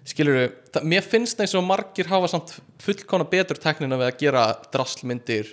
[0.08, 0.52] skilur við,
[0.88, 5.50] mér finnst eins og margir hafa samt fullkona betur teknina við að gera drasslmyndir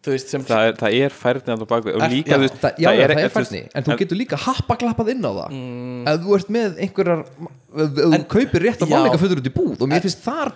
[0.00, 1.96] þú veist, sem það er, það er færðin að það bak við.
[1.96, 3.96] Og Er- líka já, þú veist, það, Já, það er þú veist, færni En þú
[4.00, 5.58] getur líka happaklappað inn á það.
[6.12, 9.84] Ef þú ert með einhverjar Ef þú kaupir rétt að málinga fyrir út í búð
[9.84, 10.52] og mér finnst þar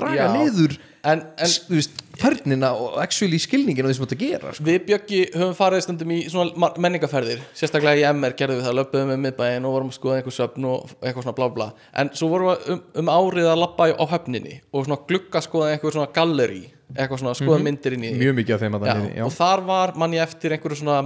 [0.00, 0.30] draga Já.
[0.34, 0.78] niður
[1.10, 4.64] en, en s- þú veist, færnina og actually skilningin og því sem þetta gera sko.
[4.66, 8.76] Við Bjöggi höfum farið stundum í svona ma- menningarferðir Sérstaklega í MR gerðum við það
[8.80, 11.66] Löpum við miðbæinn og vorum að skoða einhver söfn og eitthvað svona blá blá
[12.02, 15.70] En svo vorum við um, um árið að labba á höfninni Og svona glugga skoða
[15.72, 16.62] einhver svona gallerí
[16.92, 19.24] Eitthvað svona skoða myndir inn í mjög mikið af þeim að já, það já.
[19.30, 21.00] Og þar var mann ég eftir einhverju svona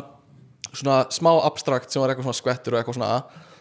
[0.75, 3.13] Svona smá abstrakt sem var eitthvað svona skvettur og eitthvað svona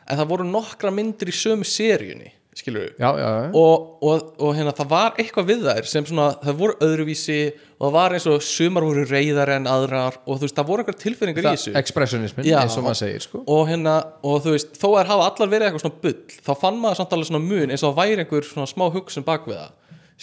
[0.09, 3.49] En það voru nokkra myndir í sömu seríunni Skilur Já, já, já.
[3.57, 7.37] og, og, og hérna það var eitthvað við þær sem svona, það voru öðruvísi
[7.79, 10.83] og það var eins og sumar voru reyðar en aðrar og þú veist, það voru
[10.83, 11.73] eitthvað tilfinningar í Það- þessu.
[11.81, 13.41] expressionismin, eins og maður segir sko.
[13.47, 16.77] og hérna, og þú veist, þó að hafa allar verið eitthvað svona bull, þá fann
[16.83, 19.57] maður samt alveg svona mun eins og það væri einhver svona smá hugsun bak við
[19.63, 19.73] það,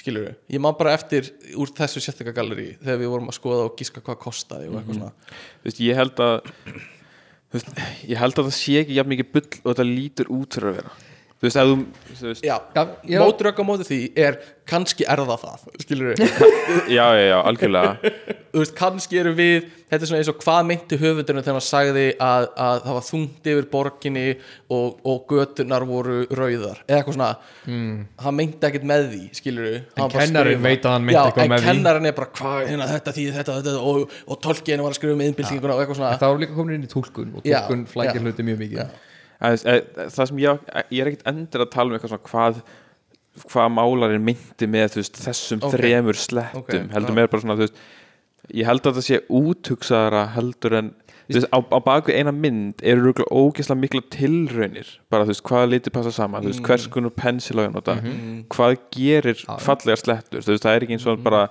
[0.00, 3.66] skilur við, ég man bara eftir úr þessu sérstakka gallerí þegar við vorum að skoða
[3.66, 5.12] og gíska hvað kostaði og eitthvað svona.
[5.60, 6.54] Þú veist, ég held að
[8.06, 10.76] ég held að það sé ekki jafn mikið bull og þetta lítur út fyrir að
[10.78, 10.92] vera
[11.40, 13.20] þú veist, ef þú, Já, Já, já.
[13.24, 14.36] mótrök á móti því er
[14.70, 16.20] kannski er það það, skilur við
[16.96, 18.10] já, já, já, algjörlega
[18.52, 21.64] þú veist, kannski eru við þetta er svona eins og hvað meinti höfundurinn þegar hann
[21.66, 24.26] sagði að, að það var þungt yfir borginni
[24.70, 27.32] og, og götunar voru rauðar, eða eitthvað svona
[28.28, 31.58] hann meinti ekkert með því, skilur við En kennarinn veit að hann meinti eitthvað með
[31.58, 31.70] en því.
[31.72, 35.16] kennarinn er bara, hvað, hérna, þetta því, þetta, þetta og, og tolkien var að skrifa
[35.18, 37.86] um innbyltinguna og eitthvað svona Það var líka komin inn í tólkun og Já, tólkun
[37.90, 38.26] flækir já.
[38.28, 38.86] hluti mjög mikið Já.
[38.86, 39.09] En,
[39.40, 42.62] það sem ég, ég er ekkert endur að tala um eitthvað svona hvað
[43.50, 45.76] hvað málarinn myndi með veist, þessum Ok.
[45.76, 46.64] þremur slettum.
[46.64, 47.78] Ok, heldur mér bara svona veist,
[48.52, 50.90] ég held að það sé úthugsaðara heldur en
[51.30, 54.90] veist, á, á baku eina mynd eru ógeðslega mikla tilraunir.
[55.12, 57.96] Bara þú veist, hvaða liti passa saman veist, hvers konar pensil á ég nota
[58.50, 60.42] hvað gerir fallegar slettur.
[60.44, 61.46] Það er ekki eins og bara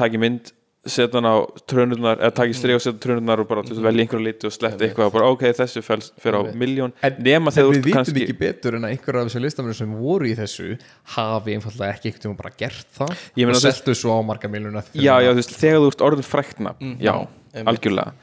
[0.00, 0.54] taki mynd
[0.88, 1.36] setja hann á
[1.68, 4.54] trönurnar eða taki strið og setja trönurnar og bara þú veist, velja einhverja liti og
[4.54, 7.84] sletta eitthvað og bara ok, þessu fyrir á miljón nema En þegar þú við ert
[7.84, 10.70] vitum kannski ekki betur en að einhverja af þessum listamennum sem voru í þessu
[11.16, 15.28] hafi einfallega ekki tíma bara gert það og seltu svo á marga miljuna já, já,
[15.28, 17.14] þú veist, þegar þú ert orðin fræktna já,
[17.52, 17.70] einmitt.
[17.74, 18.16] algjörlega.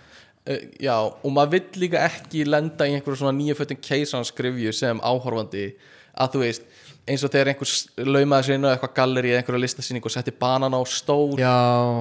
[0.47, 5.01] Uh, já, og maður vill líka ekki lenda í einhverju svona nýja fötum keisanskrifju sem
[5.05, 5.69] áhorfandi
[6.17, 6.69] að þú veist,
[7.07, 10.13] eins og þegar einhver s- laumaði sér inn á eitthvað galleri eða einhverja listasýning og
[10.13, 11.53] setti banan á stól Já,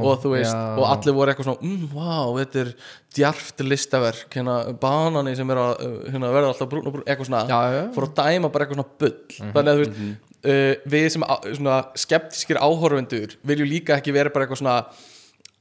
[0.02, 0.76] og þú veist, já.
[0.80, 2.72] og allir voru eitthvað svona mm, wow, þetta er
[3.16, 7.30] djarft listaverk hérna, banani sem er að uh, hérna, verða alltaf brún og brún, eitthvað
[7.30, 7.44] svona.
[7.48, 9.18] Já, fór að dæma bara eitthvað svona bull.
[9.40, 10.22] Þannig að þú veist,
[10.52, 11.26] uh, við sem
[11.56, 14.78] svona skeptískir áhorfendur viljum líka ekki vera bara eitthvað svona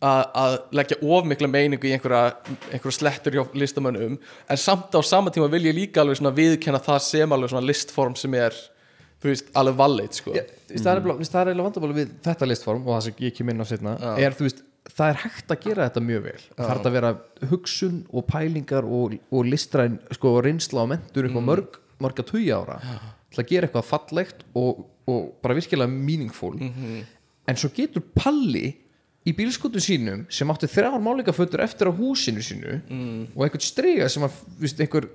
[0.05, 2.35] að, leggja of mikla meiningu í einhverja,
[2.73, 6.99] einhverja slettur hjá listamönnum en samt á sama tíma vil ég líka alveg viðkenna það
[7.07, 8.53] sem alveg listform sem er
[9.25, 10.35] þú veist, alveg valið sko.
[10.35, 13.51] Þú veist, það er er eiginlega vandamáli við þetta listform og það sem ég kem
[13.53, 16.37] inn á setna er þú veist, það er hægt að gera þetta mjög vel.
[16.51, 17.11] Það er hægt að vera
[17.51, 22.51] hugsun og pælingar og, og listræn sko, reynsla og mentur upp á mörg marga tugi
[22.51, 22.79] ára
[23.31, 26.55] til að gera eitthvað fallegt og, og bara virkilega meaningful.
[27.45, 28.67] En svo getur Palli
[29.25, 32.75] í bílskotu sínum sem átti þrjár málingafötur eftir á húsinu sínu
[33.33, 35.09] og einhvern strega sem að viðst, einhver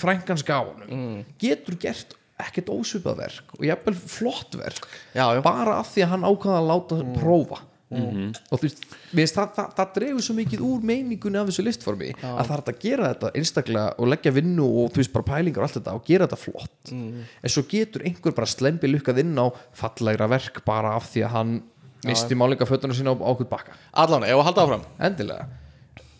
[0.00, 2.14] frænkans gáðunum getur gert
[2.48, 4.88] ekkert ósvipað verk og jafnvel flott verk.
[5.14, 5.40] Já, já.
[5.44, 7.62] bara af því að hann ákvaða að láta prófa.
[7.94, 8.70] Og þú
[9.14, 12.62] veist, það, það, það dregur svo mikið úr meiningunni af þessu listformi að það er
[12.72, 15.94] að gera þetta einstaklega og leggja vinnu og þú veist bara pælingar og allt þetta
[15.98, 16.94] og gera þetta flott.
[16.94, 19.46] En svo getur einhver bara slempi lukkað inn á
[19.78, 21.52] fallegra verk bara af því að hann
[22.04, 23.76] misti málingafötuna sína á ákvöld bakka.
[23.92, 24.88] Allan, ef að halda áfram?
[24.98, 25.63] Endilega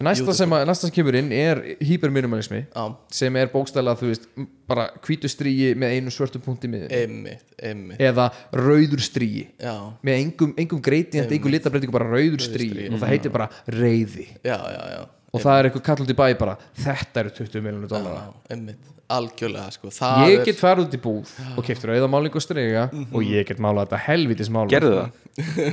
[0.06, 2.85] næsta sem, að, næsta sem kemur inn er hyperminimalismi Já.
[3.20, 4.28] sem er bókstæðlega þú veist
[4.70, 9.74] bara hvítu stríi með einu svörtum punkti einmitt eða rauður stríi já,
[10.05, 12.89] með engum, engum greitin engum litabreitingu bara rauður stríi.
[12.93, 15.05] og það heitir bara reyði já, já, já.
[15.35, 18.35] Og það er eitthvað kall út í bæ bara þetta eru 20 miljonur dólara Já,
[18.55, 19.90] einmitt, algjörlega sko.
[19.90, 23.48] það ég get farið út í búð og keftur auða málingu og strega og ég
[23.48, 25.18] get málað þetta helvitis mála gerðu það,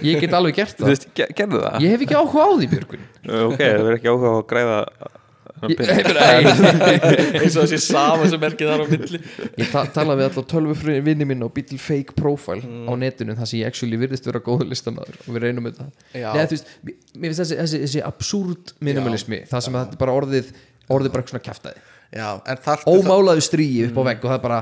[0.10, 0.90] ég get alveg gert það.
[0.90, 1.78] veist, ge- gerðu það.
[1.86, 4.78] Ég hef ekki áhuga á því Björgun ok, það verður ekki áhuga á að græða
[7.42, 9.20] eins og þessi sama sem er ekki þar á milli.
[9.62, 12.88] Ég ta talaði við alltaf tölvu vinni minn og býtil fake profile Mm.
[12.90, 15.88] á netinu þar sem ég actually virðist vera góður listamæður og við reynum þetta.
[16.16, 16.74] Nei, þú veist,
[17.16, 20.52] mér finnst þessi, þessi, þessi absúrt minimalismi það sem að þetta bara orðið
[20.92, 21.46] orðið bara eitthvað svona
[22.66, 24.60] þar ómálaðu stríi upp á vegg og það er bara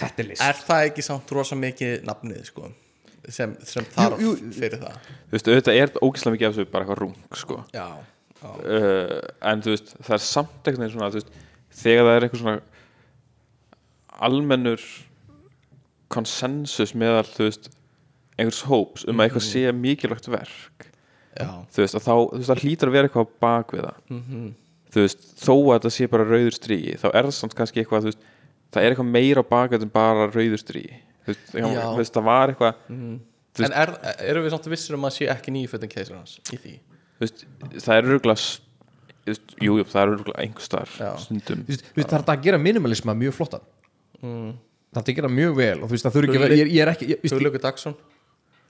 [0.00, 0.42] þetta er list.
[0.44, 2.70] Er það ekki samt rosa mikið nafnið sko,
[3.34, 4.32] sem, sem þarf jú.
[4.54, 5.10] fyrir það.
[5.28, 7.58] Þú veist, auðvitað er ógislega mikið af þessu bara eitthvað rung sko.
[7.74, 7.86] já,
[8.40, 9.16] já, uh,
[9.50, 11.34] en þú veist, það er samt eitthvað neginn svona, þú veist,
[11.80, 12.56] þegar það er eitthvað svona
[14.30, 14.86] almennur
[16.10, 17.70] konsensus meðal, þú veist
[18.40, 20.88] einhvers hóps um að eitthvað sé mikilvægt verk
[21.36, 24.02] já, þú veist, að þá, þú veist, það hlýtur að vera eitthvað bak við það.
[24.90, 28.08] Þú veist, þó að þetta sé bara rauður stríi, þá er það samt kannski eitthvað,
[28.08, 28.24] þú veist,
[28.74, 31.09] það er eitthvað meira bak við en bara rauður stríi þú
[31.98, 32.74] veist, það var eitthvað
[33.50, 33.90] Þú En er,
[34.30, 36.74] erum við samt vissir um að sé ekki nýju fötin keisarans í því?
[37.20, 37.42] Veist,
[37.82, 38.36] það er örgulega
[39.26, 41.10] jú, jú, það er örgulega einhver staðar Já.
[41.24, 43.66] stundum veist, það er að gera minimalisma mjög flottan
[44.20, 44.52] Mm.
[44.92, 46.70] það er að gera mjög vel og þú veist, það þurfi ekki að vera ég,
[46.76, 47.94] ég er ekki, ég, þú veist, Huglöku Dagsson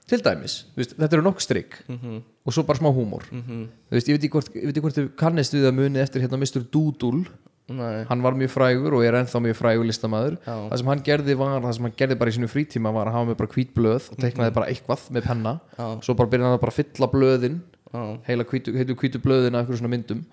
[0.07, 2.21] til dæmis þetta eru nokkuð strik Mhm.
[2.45, 4.95] og svo bara smá húmor þú veist, ég veit ekki hvort, ég veit ekki hvort
[4.97, 6.63] þið kannist við að muni eftir hérna Mr.
[6.71, 7.25] Doodle
[7.71, 10.37] Nei, hann var mjög frægur og er ennþá mjög frægur listamaður.
[10.43, 10.55] Já.
[10.71, 13.17] það sem hann gerði var, það sem hann gerði bara í sínu frítíma var að
[13.17, 15.55] hafa með bara hvít blöð og teiknaði bara eitthvað með penna.
[15.77, 15.87] Já.
[16.07, 17.57] svo bara byrjaði hann að bara fylla blöðin
[17.93, 20.23] já, heila heitu hvítu blöðin af einhverjum svona myndum.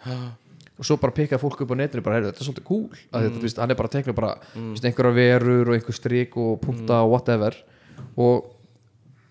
[0.78, 3.34] Og svo bara pikkaði fólk upp á netinu bara, þetta er svolítið cool að þetta,
[3.34, 4.68] þú veist, hann er bara að tekna bara mm.
[4.78, 7.56] einhverja verur og einhver strik og punta og whatever.
[8.14, 8.46] Og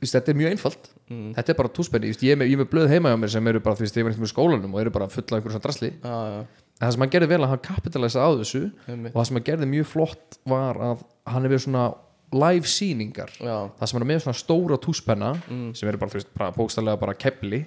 [0.01, 0.89] veist, þetta er mjög einfalt.
[1.07, 3.85] Þetta er bara túspenni, ég er með, blöð heima hjá mér sem eru bara, þú
[3.85, 5.93] veist, ég var eitthvað með skólanum og eru bara fulla af einhverjum svona drasli.
[6.03, 9.13] Já, já, en það sem hann gerði vel að hann kapitalæsa á þessu Einmitt.
[9.13, 11.01] og það sem hann gerði mjög flott var að
[11.33, 11.87] hann er við svona
[12.35, 13.31] live sýningar.
[13.39, 15.29] Já, það sem hann er með svona stóra túspenna
[15.77, 17.65] sem eru bara, þú veist, bara bókstallega bara kepli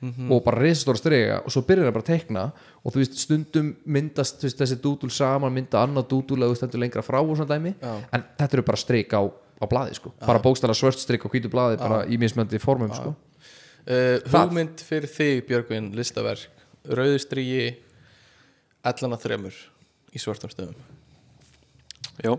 [0.00, 2.44] og bara reisastóra strega og svo byrjar hann bara að teikna
[2.82, 6.56] og þú veist, stundum myndast þú veist, þessi dúdul saman, mynda annað dúdul að þú
[6.56, 7.74] stendur lengra frá og svona dæmi.
[7.80, 7.92] Já.
[8.12, 10.12] en þetta eru bara streik á, á blaði sko.
[10.24, 13.14] bara bókstallega svört streik á hvítu blaði bara í mismöndi formum sko.
[13.86, 16.48] Uh, hugmynd fyrir þig Björgvin listaverk
[18.80, 19.56] rauðustrígi ellana þremur
[20.14, 20.74] í svartum stöðum.
[22.20, 22.34] Já,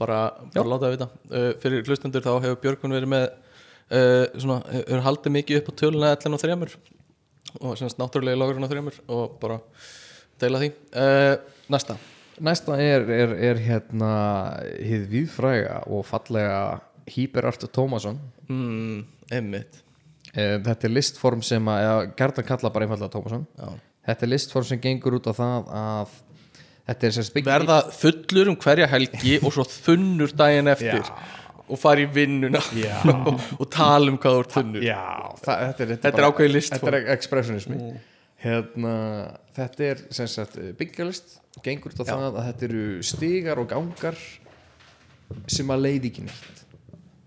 [0.00, 0.18] bara,
[0.54, 1.08] bara láta það vita.
[1.30, 5.78] Uh, fyrir hlustendur þá hefur Björgvin verið með uh, svona, hefur haldið mikið upp á
[5.82, 6.76] töluna ellana þremur
[7.56, 9.60] og semst náttúrulega logurinn á þremur og bara
[10.40, 10.72] deila því.
[10.92, 11.36] Uh,
[11.72, 11.96] næsta.
[12.36, 14.12] Næsta er, er, er hérna
[14.84, 18.18] hið viðfræga og fallega Hýberart Tómasson.
[18.50, 19.80] Mm, einmitt.
[20.36, 23.46] Eh, þetta er listform sem að eða, Gerdan kalla bara einfallega Tómasson.
[23.56, 23.70] Já.
[24.06, 26.14] Þetta er listform sem gengur út á það að
[26.86, 31.10] þetta er verða fullur um hverja helgi og svo þunnur daginn eftir
[31.66, 34.84] og fara í vinnuna og, og tala um hvað þú ert þunnur.
[34.86, 35.00] Já,
[35.42, 36.84] það, þetta er, Þetta er ákveðið listform.
[36.84, 37.78] þetta er expressionismi.
[38.46, 38.92] Hérna,
[39.56, 44.20] þetta er sem sagt byggjalist gengur út á það að þetta eru stigar og gangar
[45.50, 46.65] sem að leiði ekki neitt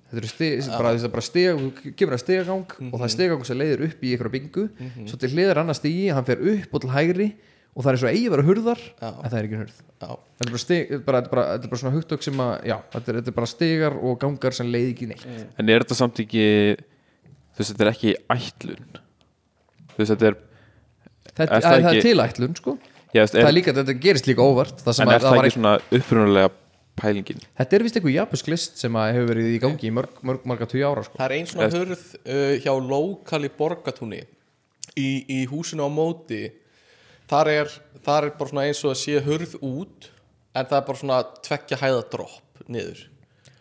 [0.10, 3.46] þetta eru stig, bara, þetta er bara þú kemur að stigagang og það er stigagang
[3.46, 4.66] sem leiðir upp í einhverja byggu
[5.10, 7.30] svo til hliðar annar stigi, hann fer upp og til hægri
[7.78, 9.10] og það er svo eigi vera hurðar Já.
[9.14, 9.76] en það er ekki hurð.
[10.02, 10.10] Já.
[10.40, 10.60] þetta er bara,
[10.90, 13.20] er bara, þetta er bara, þetta er bara svona hugtök sem að já, þetta er,
[13.20, 15.26] þetta er bara stigar og gangar sem leiði ekki neitt.
[15.62, 16.46] En er þetta samt ekki
[16.80, 19.00] þú veist, þetta er ekki ætlun?
[19.94, 20.40] Þú veist, þetta er
[21.30, 22.76] þetta, Er það það, það ekki- er tilætlun sko.
[23.14, 25.22] Já, veist, það er er, líka, þetta gerist líka óvart það sem en að, er
[25.24, 26.52] það það var ekki svona upprunalega
[27.02, 30.22] pælingin Þetta er vist eitthvað japansk list sem að hefur verið í gangi í mörg,
[30.26, 31.18] mörg, marga tugi ára sko.
[31.20, 34.22] Það er einn svona hurð uh, hjá lokali borgatúni
[34.96, 36.46] í, í húsinu á móti
[37.30, 40.10] þar er, þar er bara svona eins og að sé hurð út
[40.54, 43.06] en það er bara svona tveggja hæða dropp niður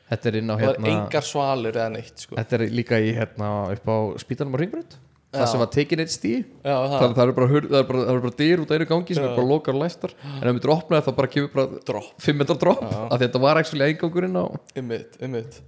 [0.08, 2.36] Þetta er inn á og það er hérna engar svalir eða neitt sko.
[2.38, 4.96] Þetta er líka í hérna upp á spítanum á Ringbrönd
[5.28, 5.48] Það Já.
[5.52, 8.04] sem var tekin eitt stíð Já, það, það, það eru bara, hurð- það er bara,
[8.08, 10.14] það er bara dyr út á einu gangi sem er bara lokar og læstar.
[10.24, 12.06] En ef við opna það þá bara kemur bara Dropp.
[12.24, 14.44] 5 metrar dropp af því þetta var ekki eingangurinn á
[14.80, 15.60] ymmit, ymmit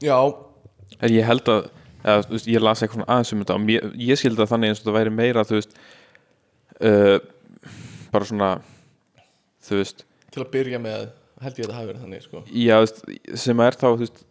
[0.00, 0.16] Já,
[1.02, 1.68] en ég held að
[2.04, 4.72] eða, þú veist, ég las eitthvað aðeins um þetta og mér, ég skildi það þannig
[4.72, 5.76] eins og það væri meira þú veist
[6.80, 7.16] uh,
[8.14, 8.50] bara svona
[9.68, 11.08] þú veist, til að byrja með
[11.42, 12.42] held ég að þetta hafi verið þannig sko.
[12.50, 13.02] já, veist,
[13.44, 14.24] sem er þá veist,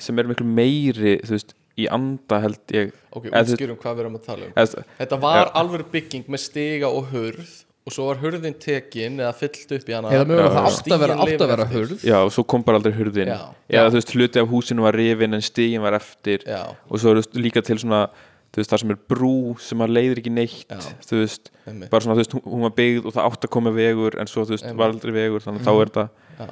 [0.00, 2.92] sem er miklu meiri þú veist, í anda held ég.
[3.14, 4.54] Ok, útskýrum hvað við erum að tala um.
[4.56, 5.50] Eða, Þetta var Já.
[5.62, 9.94] alveg bygging með stiga og hurð og svo var hurðin tekin eða fyllt upp í
[9.96, 10.10] hana.
[10.14, 12.02] Eða mögulega það átt að vera, átt að vera hurð.
[12.06, 13.30] Já, og svo kom bara aldrei hurðin.
[13.32, 13.38] Já.
[13.70, 13.90] eða Já.
[13.90, 16.44] þú veist, hluti af húsinu var rifin en stigin var eftir.
[16.46, 18.04] Já, og svo er líka til svona
[18.50, 19.32] þú veist, það sem er brú
[19.62, 20.80] sem að leiðir ekki neitt Já.
[21.06, 21.90] þú veist, Einmitt.
[21.92, 24.42] bara svona þú veist, hún- var byggð og það átt að koma vegur en svo
[24.44, 26.06] þú veist, var aldrei vegur þannig að þá er þetta
[26.40, 26.48] já.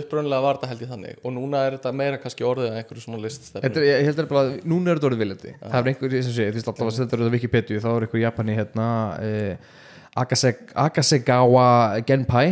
[0.00, 1.16] Upprunnilega var þetta held ég þannig.
[1.26, 3.60] Og núna er þetta meira kannski orðið en einhverju svona liststefnu.
[3.66, 6.32] Þetta er, ég held að bara, núna er þetta orðið viljandi það er einhver, sem
[6.32, 8.86] sé, þú veist alltaf að setja þetta á Wikipedia þá er einhver Japani hérna
[9.20, 9.56] eh,
[10.16, 11.66] Akase, Akasegawa
[12.06, 12.46] Genpai.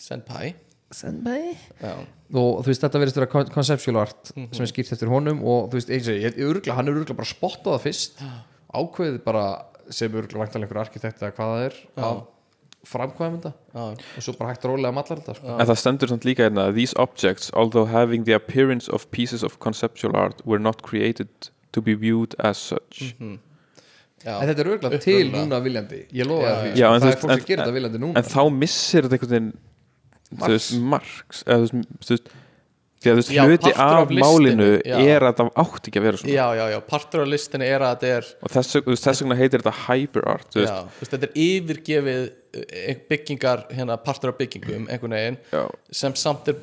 [0.00, 0.54] Senpai.
[0.90, 1.56] Senpai?
[1.82, 1.94] Já,
[2.34, 5.70] og þú veist þetta verðist vera con- conceptual art sem er skýrt eftir honum og
[5.72, 8.22] þú veist eins og ég, ég örgla, hann er örgla bara spottað það fyrst.
[8.74, 9.44] Ákveðið bara
[9.90, 12.20] sem örgla væntanlega einhver arkitekt eða hvað það er að
[12.90, 13.52] framkvæða þetta.
[14.16, 15.56] Og svo bara hægt rólega mallar þetta sko.
[15.60, 19.58] En það stendur samt líka hérna These objects, although having the appearance of pieces of
[19.60, 21.28] conceptual art were not created
[21.72, 23.14] to be viewed as such.
[24.20, 24.36] Já.
[24.36, 25.04] en þetta er örgla Upprunalega.
[25.04, 25.98] til núna viljandi.
[26.12, 26.72] Ég lofa Já, því, já.
[26.72, 26.80] sko.
[26.80, 28.16] Já, en það er fólk sem gerir þetta viljandi núna.
[28.20, 29.52] En þá missir þetta einhvern veginn
[30.30, 32.28] Veist, marks eða, þú veist,
[33.00, 34.96] því að þú veist, Já, hluti af af málinu já.
[35.00, 36.34] er að það átti ekki að vera svona.
[36.34, 38.76] Já, já, já, partur af listinni er að þetta er og þess,
[39.06, 42.22] þess vegna heitir þetta hyper art þú veist, veist, þetta er yfirgefið
[42.60, 45.64] eh, byggingar, hérna partur af byggingum einhvern veginn já.
[46.02, 46.60] sem samt er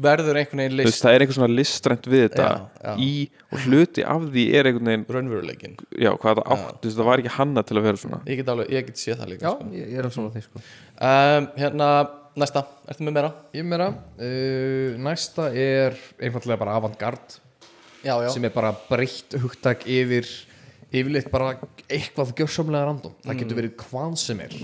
[0.00, 2.54] verður einhvern veginn Þú veist, list það er einhver svona listrænt við þetta Já,
[2.86, 2.94] já.
[3.04, 3.10] í,
[3.52, 7.10] og hluti af því er einhvern veginn raunveruleikin já, hvað það átt, þú veist, það
[7.10, 8.22] var ekki hanna til að vera svona.
[8.24, 9.68] Ég get alveg, ég get séð það líka Já, sko.
[9.76, 10.64] ég, ég er alveg svona því sko.
[10.96, 11.90] Um, hérna,
[12.38, 13.32] næsta, ertu með meira?
[13.56, 17.36] Ég meira, uh, næsta er einfallega bara avantgard
[18.02, 20.28] já, já, sem er bara breytt hugtak yfir
[20.92, 21.54] yfirleitt bara
[21.88, 23.14] eitthvað gjörsamlega random.
[23.24, 24.56] Það getur verið hvað sem er.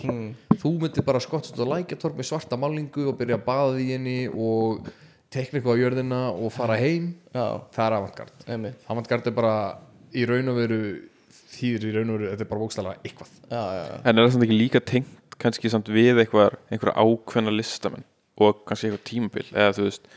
[0.61, 4.19] Þú myndir bara skottast á lækjatorp með svarta málingu og byrja að baða í henni
[4.29, 4.89] og
[5.33, 7.15] tekna eitthvað á jörðina og fara heim.
[7.33, 7.47] Já,
[7.77, 8.51] það er avantgard
[8.93, 9.55] avantgard er bara
[10.13, 10.83] í raun og veru
[11.55, 13.33] þýðir í raun og veru, þetta er bara bókstæðlega eitthvað.
[13.49, 16.97] Já, já, já, en er það samt ekki líka tengt kannski samt við eitthvað, einhverja
[17.05, 18.07] ákveðna listamenn
[18.39, 20.09] og kannski eitthvað tímabil eða þú veist,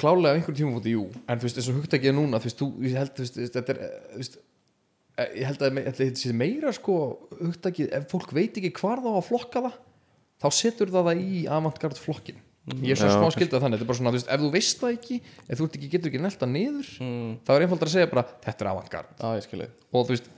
[0.00, 1.04] klálega á einhverjum tímafóti, jú.
[1.30, 3.40] En þú veist, eins og hugtakið er núna þú veist, þú, ég held, þú veist,
[3.56, 4.38] þetta er þú veist,
[5.16, 6.96] eh, ég held að þetta sé meira sko,
[7.40, 9.78] hugtakið, ef fólk veit ekki hvar þá að flokka það
[10.40, 12.40] þá setur það það í avantgard flokkin
[12.84, 14.82] ég er svo smá skildað þannig, þetta er bara svona, þú veist, ef þú veist
[14.82, 15.16] það ekki
[15.48, 17.30] ef þú ert ekki, getur ekki nelta niður Mm.
[17.46, 19.24] þá er einfaldar að segja bara, þetta er avantgard
[19.90, 20.28] og þú veist,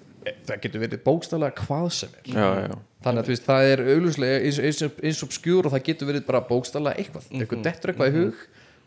[0.49, 2.27] það getur verið bókstæðlega hvað sem er.
[2.32, 2.74] Já, já,
[3.05, 6.43] þannig að veist, það er augljóslega eins, eins, og skjúr og það getur verið bara
[6.49, 8.43] bókstæðlega eitthvað, eitthvað dettur eitthvað í hug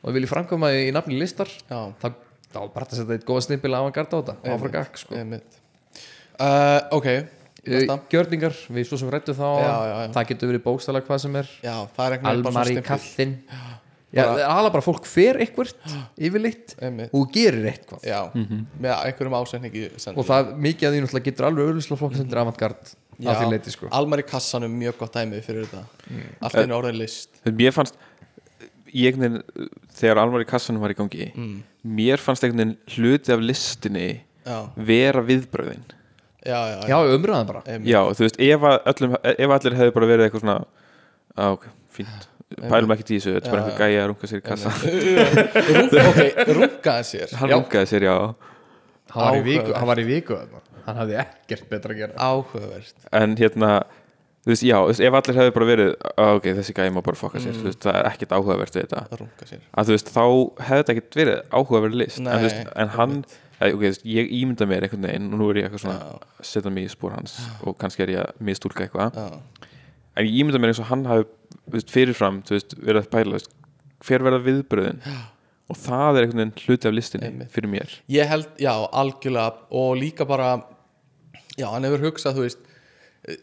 [0.05, 1.79] og við viljum framkvæma því í nafni listar Já.
[2.01, 2.07] þá,
[2.53, 5.01] þá er bara að setja eitt góða stimpil af að garda á þetta, áfra gakk
[5.01, 5.23] sko.
[5.25, 7.07] uh, ok,
[7.65, 7.97] næsta.
[7.97, 10.11] uh, gjörningar, við svo sem rættu þá Já, já, já.
[10.19, 11.49] það getur verið bókstæðlega hvað sem er.
[11.65, 13.63] Já, það er einhvern veginn bara almar í kallinn Já,
[14.15, 17.13] það er alveg bara fólk fer eitthvert yfirleitt Einmitt.
[17.15, 18.05] og gerir eitthvað.
[18.07, 22.31] Já, með einhverjum ásendingi og það mikið að því náttúrulega getur alveg auðvitað flokk sem
[22.31, 23.91] er avantgard að því leiti sko.
[23.95, 25.85] Almar í kassanum mjög gott dæmi fyrir þetta.
[26.09, 26.27] Mm.
[26.39, 27.31] allt einu orðin list.
[27.47, 27.99] Mér fannst
[28.95, 29.17] ég
[29.95, 31.29] þegar Almar í kassanum var í gangi
[31.85, 34.07] mér fannst einhvern veginn hluti af listinni
[34.45, 35.83] já, vera viðbröðin
[36.45, 37.63] já, já, já, umræðan bara.
[37.65, 37.89] Einmitt.
[37.89, 40.57] já, þú veist, ef, að öllum, ef allir hefði bara verið eitthvað svona
[41.35, 44.41] á, ok, fínt, pælum ekki í þessu þetta er bara einhver gæja að runga sér
[44.41, 44.69] í kassa
[46.09, 46.19] ok,
[46.59, 48.17] rungaði sér hann rungaði sér, já.
[49.15, 50.61] Hann var í viku, hann var í viku þarna.
[50.85, 52.15] hann hafði ekkert betra að gera.
[52.19, 53.05] Áhugavert.
[53.15, 53.69] En hérna
[54.45, 54.75] þú veist, já,
[55.07, 55.91] ef allir hefði bara verið
[56.25, 59.29] ok, þessi gæja má bara fokka sér, þú veist, það er ekkert áhugavert við þetta.
[59.73, 60.25] Að þú veist, þá
[60.67, 62.19] hefði þetta ekkert verið áhugaverð list.
[62.19, 63.15] En, Nei, þú veist, en hann,
[63.57, 66.45] eh, ok, þú veist, ég ímynda mér einhvern veginn og nú er ég eitthvað svona
[66.51, 69.17] setja mig í spór hans og kannski er ég að mistúlka eitthvað
[70.15, 73.51] en ég ímynda mér eins og hann hafi fyrirfram, veist, verið að pæla veist,
[74.05, 75.01] hver verða viðbröðin
[75.65, 77.51] og það er einhvern veginn hluti af listinni Einmitt.
[77.53, 77.93] fyrir mér.
[78.11, 80.49] Ég held, já, algjörlega og líka bara
[81.57, 82.71] já, hann hefur hugsað, þú veist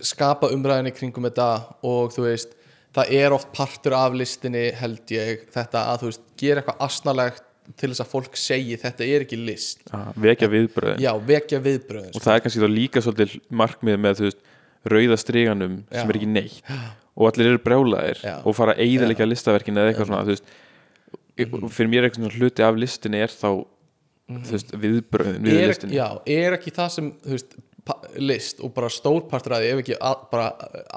[0.06, 1.48] skapa umræðinni kringum þetta
[1.88, 2.52] og þú veist,
[2.94, 7.48] það er oft partur af listinni held ég þetta að þú veist, gera eitthvað asnalegt
[7.78, 9.84] til þess að fólk segi þetta er ekki list.
[9.94, 14.18] Að vekja viðbröðin já, vekja viðbröðin og það er kannski þá líka svolítið markmið með
[14.18, 14.42] þú veist,
[14.88, 16.74] rauða striganum sem er ekki neitt.
[17.12, 18.38] Og allir eru brjálaðir Já.
[18.40, 20.46] og fara að eiðilegja listaverkin eða eitthvað svona veist,
[21.44, 23.50] og fyrir mér eitthvað svona hluti af listinni er þá
[24.32, 27.56] þú veist, viðbröðin við er, já, er ekki það sem veist,
[28.16, 30.48] list og bara stór partur að því ef ekki a, bara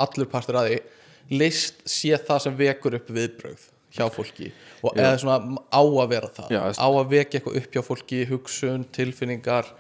[0.06, 4.52] allur partur að því list sé það sem vekur upp viðbrögð hjá fólki.
[4.84, 6.50] Og eða svona á að vera það.
[6.52, 9.72] Já, á að vekja eitthvað upp hjá fólki hugsun, tilfinningar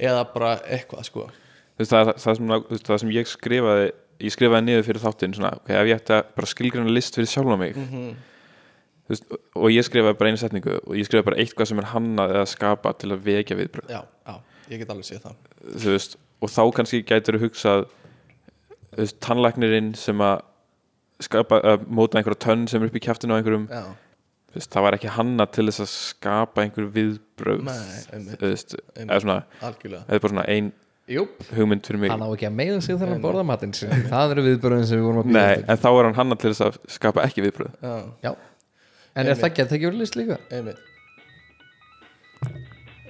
[0.00, 1.28] eða bara eitthvað sko
[1.80, 3.90] veist, það, það, sem, veist, það sem ég skrifaði
[4.20, 7.30] ég skrifaði niður fyrir þáttinn svona, okay, ef ég ætti að bara skilgræna list fyrir
[7.32, 8.10] sjálfa mig Mhm.
[9.08, 11.88] þú veist, og ég skrifaði bara einu setningu og ég skrifaði bara eitthvað sem er
[11.94, 14.34] hannað eða skapa til að vekja viðbröð já, já,
[14.70, 16.16] ég get alveg séð það.
[16.40, 17.82] Og þá kannski gætur þú hugsað
[19.20, 20.40] tannlæknirinn sem að
[21.20, 23.82] skapa, að móta einhverja tönn sem er upp í kjaftinu á einhverjum já,
[24.54, 27.66] veist, það var ekki hannað til þess að skapa einhver viðbröð
[28.96, 29.36] eða svona
[30.08, 30.72] eða bara svona ein
[31.10, 31.40] Júp.
[31.56, 32.10] hugmynd fyrir mig.
[32.12, 35.06] Hann á ekki að meða sig þegar hann borða matinn það eru viðbörðin sem við
[35.08, 37.94] vorum að Nei, en þá er hann hannað til þess að skapa ekki viðbröð já,
[38.28, 38.32] já.
[39.18, 40.36] En er það gett ekki verið list líka?
[40.54, 40.78] Einmitt.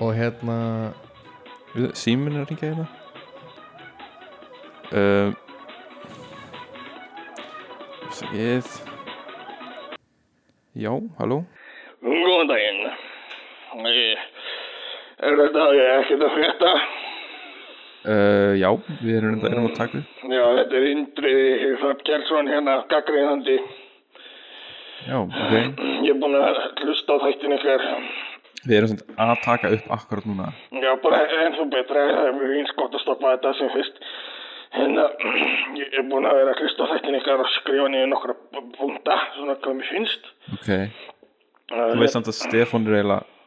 [0.01, 0.57] Og hérna
[1.95, 2.87] Símin er að ringja hérna.
[4.91, 5.37] Um,
[8.17, 8.71] Sækið
[10.81, 10.91] Já,
[11.21, 11.43] halló?
[12.01, 12.81] Góðan daginn.
[13.87, 14.27] Ég-
[15.21, 15.65] Er þetta
[16.01, 16.71] ekkert að frétta?
[18.07, 18.71] Uh, Já,
[19.01, 19.47] við erum, mm.
[19.51, 23.57] erum að taka upp Já, þetta er Indriði Hrafnkjærnsson hérna, gaggriðandi.
[25.07, 25.55] Já, ok
[26.05, 27.87] Ég er búinn að hlusta á þættin ykkar.
[28.61, 32.05] Við erum samt að taka upp akkurat núna Já, bara ennþá betra.
[32.11, 34.05] Það er mjög eins gott að stoppa þetta sem fyrst.
[34.71, 35.07] Hérna,
[35.75, 38.37] ég er búinn að vera að hlusta á þættin ykkar og skrifa niður nokkra
[38.77, 40.29] punta, svona hvað mér finnst.
[40.55, 40.69] Ok,
[41.73, 43.40] þú veist samt að Stefán er eiginlega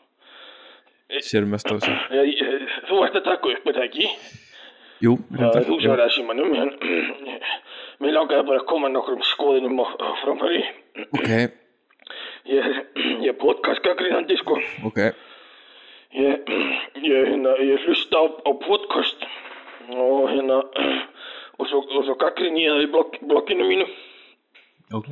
[1.21, 1.93] sér mest á þessu.
[2.89, 4.07] Þú ert að taka upp, er það ekki?
[5.03, 6.71] Jú, er þú er að símanum, en
[8.03, 9.81] mér langaði bara að koma nokkrum skoðinum
[10.23, 10.63] framfæri.
[11.11, 11.29] Ok,
[12.43, 12.81] Ég er
[13.23, 14.57] ég podcastgaggrínandi sko.
[14.87, 14.97] Ok,
[16.19, 16.49] ég,
[16.99, 19.23] ég, hérna, ég hlusta á, á podcast
[19.91, 20.59] og hérna
[21.59, 23.87] og svo, svo gaggrín ég það í blogg, blogginu mínu.
[24.99, 25.09] Ok.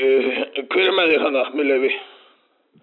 [0.00, 0.32] Uh,
[0.70, 1.92] hver er með þér hana, með leifi?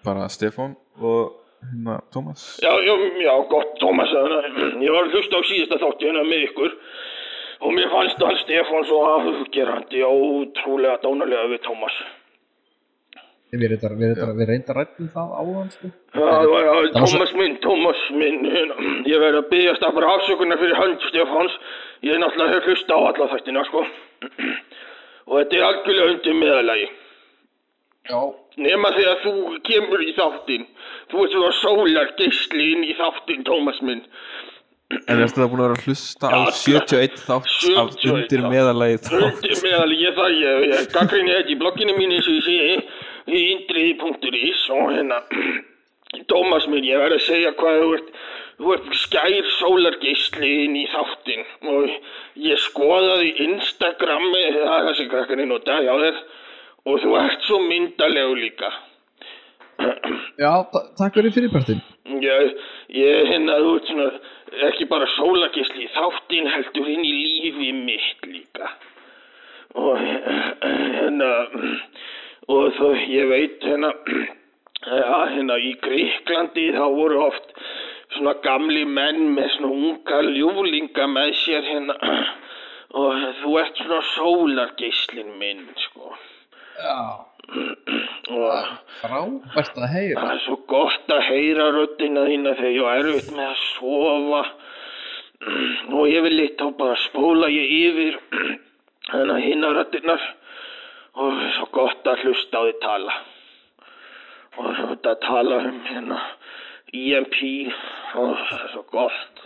[0.05, 2.93] Bara Stefán og hérna Tómas Já, já,
[3.27, 4.41] já, gott, Tómas hana.
[4.83, 6.77] ég var að hlusta á síðasta þátti hérna með ykkur
[7.65, 11.97] og mér fannst hann Stefán svo afgerandi og ótrúlega dónalega við Tómas
[13.47, 15.89] Við, reyndar, við, reyndar, við reyndar rættum það áðan sko.
[16.19, 18.75] Já, já, já, Tómas minn, Tómas minn, hérna,
[19.07, 21.55] ég verði að byggjast að bara afsökunar fyrir hönd Stefáns,
[22.03, 23.85] ég er náttúrulega hef hlusta á alla þættina, sko,
[25.31, 26.89] og þetta er algjörlega undir meðalagi.
[28.07, 28.19] Já.
[28.57, 29.33] Nema þegar þú
[29.67, 30.67] kemur í þáttinn,
[31.11, 34.05] þú ert svona sólar inn í þáttinn, Tómas minn.
[35.11, 38.43] En erstu það búin að vera að hlusta á Já, 71 þátt af 71 undir
[38.47, 42.37] meðalagi þátt Undir meðalagi, ég það, ég, ég gaggrinni þetta í blogginu mín eins og
[42.37, 42.77] ég segi,
[43.27, 45.19] í indriði.is og hérna,
[46.31, 48.09] Tómas minn, ég verði að segja hvað þú ert,
[48.57, 51.45] þú ert skær sólargeisli inn í þáttinn.
[51.67, 51.91] Og
[52.47, 56.23] ég skoðaði Instagrami, það er sem krakkarinn nota hjá þér
[56.87, 58.69] og þú ert svo myndalegu líka.
[60.41, 62.53] Já, ta- takk fyrir fyrirpartin Ég,
[62.95, 64.07] ég hérna, þú ert svona,
[64.69, 68.69] ekki bara sólargeisli í þáttinn heldur inn í lífi mitt líka.
[69.75, 71.29] Og hérna,
[72.47, 73.91] og þó, ég veit hérna,
[74.87, 77.51] ja, hérna í Gríklandi þá voru oft
[78.15, 81.97] svona gamli menn með svona unga ljúflinga með sér hérna
[82.95, 85.96] og þú ert svona sólargeislin minn, sko.
[86.77, 87.25] Já,
[88.27, 90.19] Og frábært að heyra.
[90.19, 94.41] Það er svo gott að heyra röddina þína þegar ég er erfitt með að sofa.
[95.95, 98.17] Og ég vil litt á bara spóla ég yfir
[99.07, 100.25] þannig að hinna röddinar
[101.17, 103.15] og svo gott að hlusta á því tala.
[104.57, 106.19] Og þetta að tala um hérna
[106.97, 107.37] EMP
[108.17, 109.45] og það er svo gott.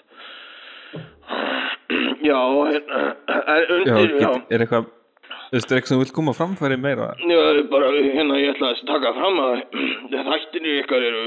[2.22, 2.40] Já,
[2.72, 3.04] hérna
[3.46, 4.90] er Já, undir, já, get, er eitthvað
[5.52, 7.10] Þú veist, er eitthvað sem þú vilt koma framfæri meira?
[7.28, 7.40] Já,
[7.72, 9.58] bara hérna ég ætla að taka fram að
[10.32, 11.24] þættinir ykkar eru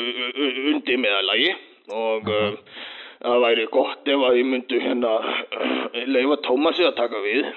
[0.72, 1.50] undir meðalagi
[1.92, 2.54] og uh,
[3.20, 5.12] það væri gott ef að ég myndi hérna
[6.16, 7.50] leifa Tómasi að taka við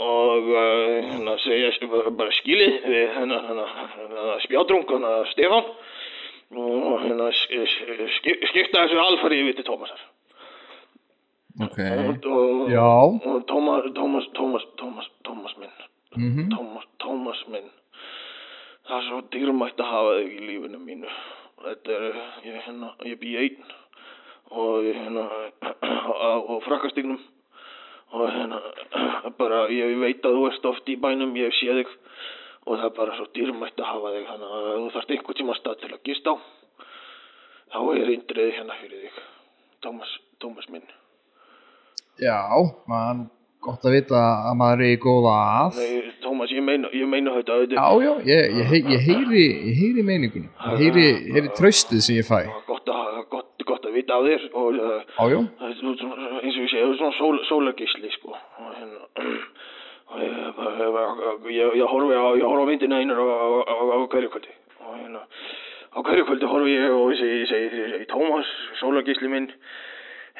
[0.00, 3.66] og uh, hérna segja bara, skilið við hérna, hérna,
[3.96, 5.72] hérna spjátrung hérna Stefán
[6.60, 10.00] og hérna sk- sk- sk- skipta þessu alfari yfir til Tómasar
[11.58, 11.78] Ok.
[11.78, 12.80] Og, og, Já.
[12.80, 15.74] og Tómas, Tómas, Tómas, Tómas, Tómas minn.
[16.16, 16.50] Mhm.
[16.50, 17.70] Tómas, Tómas minn.
[18.86, 21.10] Það er svo dýrmætt að hafa þig í lífinu mínu.
[21.64, 22.14] Þetta er,
[22.44, 23.74] ég, hérna, ég bý einn
[24.50, 25.26] og ég, hérna
[25.62, 27.20] á, á frakkastignum
[28.12, 28.60] og hérna
[29.38, 31.92] bara, ég veit að þú ert oft í bænum, ég sé þig.
[32.66, 35.40] Og það er bara svo dýrmætt að hafa þig þannig að ef þú þarft einhvern
[35.42, 36.36] tíma stað til að gista á
[37.70, 39.22] þá er indriði hérna fyrir þig.
[39.84, 40.99] Tómas, Tómas minn
[42.20, 42.38] Já,
[42.90, 43.28] mann
[43.60, 45.78] gott að vita að maður er í góða að.
[45.80, 49.74] Nei, Tómas, ég meina, ég meina þetta Já, já, ég, ég, hei- ég heyri ég
[49.80, 50.48] heyri meiningunni.
[50.72, 52.38] Ég heyri, heyri tröstið sem ég fæ.
[52.68, 55.92] Gott að, gott, gott að vita af þér og uh, Já, já, eins og
[56.46, 58.36] ég segi, það er svona sól, sólagisli sko.
[58.70, 59.00] Hérna
[61.50, 64.52] ég, horfi á myndina einar á, á, á, á hverju kvöldi.
[64.88, 68.48] Og hérna horfi ég og ég segi Tómas,
[68.80, 69.50] sólagisli minn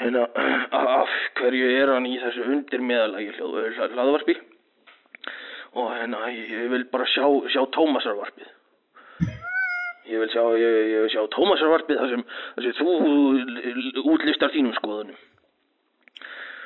[0.01, 0.27] hérna
[0.73, 1.09] af
[1.41, 4.37] hverju er hann í þessu undir meðalagi hljóð- hlaðvarpi
[5.79, 8.49] og hérna ég vil bara sjá, sjá Tómasarvarpið
[10.11, 12.23] Ég vil sjá, ég, ég vil sjá Tómasarvarpið þar sem,
[12.57, 15.19] þar sem þú útlistar þínum skoðunum.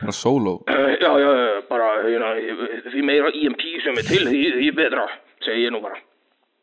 [0.00, 2.30] Bara solo Uh, já, já, bara, hérna,
[2.88, 5.04] því meira EMP sem er til, því, því betra,
[5.44, 6.00] segi ég nú bara.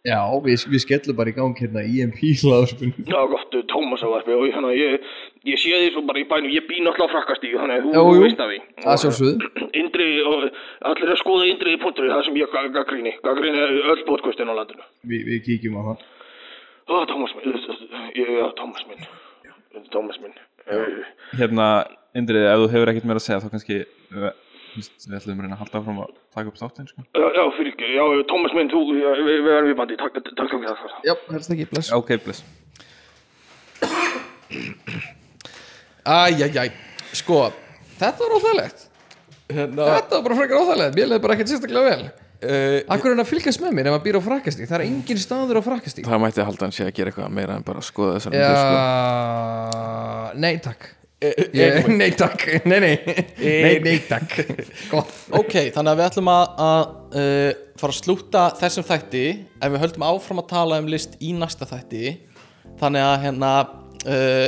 [0.08, 4.72] Já við, við skellum bara í gang hérna EMP hlaðarspun Já, gott, Tómasarvarpið og hérna,
[4.74, 5.04] ég,
[5.48, 8.24] ég sé því svo bara í bænum, ég bý náttúrulega á frakkastíð, þannig að þú
[8.24, 8.58] veist af því.
[8.86, 9.52] Það sjálfsögðu
[9.82, 10.48] Indri, og
[10.92, 13.64] allir að skoða Indriði punktur, það sem ég ga- gaggríni, gaggríni
[13.94, 14.86] öll bótkvöstin á landinu.
[15.12, 16.06] Vi, Við kíkjum á það
[16.92, 17.56] Ó, Tómas minn,
[18.18, 19.06] ég, já, Tómas minn,
[19.94, 20.34] Tómas minn.
[21.40, 21.68] Hérna,
[22.18, 23.78] Indrið, ef þú hefur ekkert meira að segja þá kannski
[24.76, 27.06] við ætlum að reyna að halda áfram að taka upp þáttinn sko.
[27.18, 30.22] Já, já, fyrir ekki, já, Tómas minn, þú, já, við, við erum í bandi, takk,
[30.30, 30.96] takk fyrir það.
[31.08, 31.92] Já, helst ekki, bless.
[31.98, 32.44] Ok, bless.
[36.02, 36.72] Æjæjæj,
[37.22, 37.44] sko
[38.02, 38.88] Þetta var óþægilegt.
[39.52, 42.12] Hérna, Þetta var bara frekar óþægilegt, mér leði bara ekkert sérstaklega vel.
[42.42, 45.20] Uh, Akkur hann að fylgjast með mér ef maður býr á frakkastík Það er engin
[45.22, 47.86] staður á frakkastík Það mætti halda hann sé að gera eitthvað meira en bara að
[47.86, 48.80] skoða þessar myndir sko.
[48.82, 50.88] Já, nei takk
[51.22, 52.96] Ég- Nei takk, nei nei.
[53.38, 54.40] Nei, nei takk.
[55.38, 56.82] Ok, þannig að við ætlum að, að
[57.22, 59.22] uh, fara að slúta þessum þætti
[59.62, 62.16] ef við höldum áfram að tala um list í næsta þætti.
[62.82, 64.48] Þannig að hérna uh,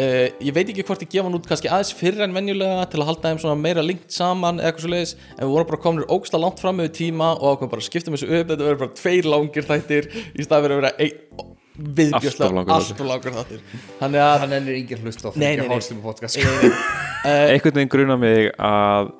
[0.00, 3.02] uh, ég veit ekki hvort ég gefa hann út kannski aðeins fyrr en venjulega til
[3.02, 5.82] að halda þeim svona meira linkt saman eða eitthvað svo leiðis en við vorum bara
[5.84, 8.48] komin ógsta langt fram með tíma og ákveðum bara að skipta þessu upp.
[8.54, 13.36] Þetta verður bara tveir langir þættir í stað fyrir að vera ein, viðbjörslega Alltof langur
[13.36, 13.62] þættir
[14.00, 16.40] þannig að Hann ennir engin hlust á fyrir hálstum podcast
[17.26, 19.12] einhvern veginn gruna mig að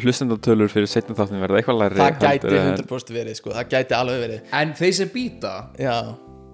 [0.00, 3.72] hlustendatölur fyrir setjum þáttin verða eitthvað læri það gæti heldur en- 100% verið sko, það
[3.74, 4.44] gæti alveg verið.
[4.60, 5.96] En þeir sem býta já.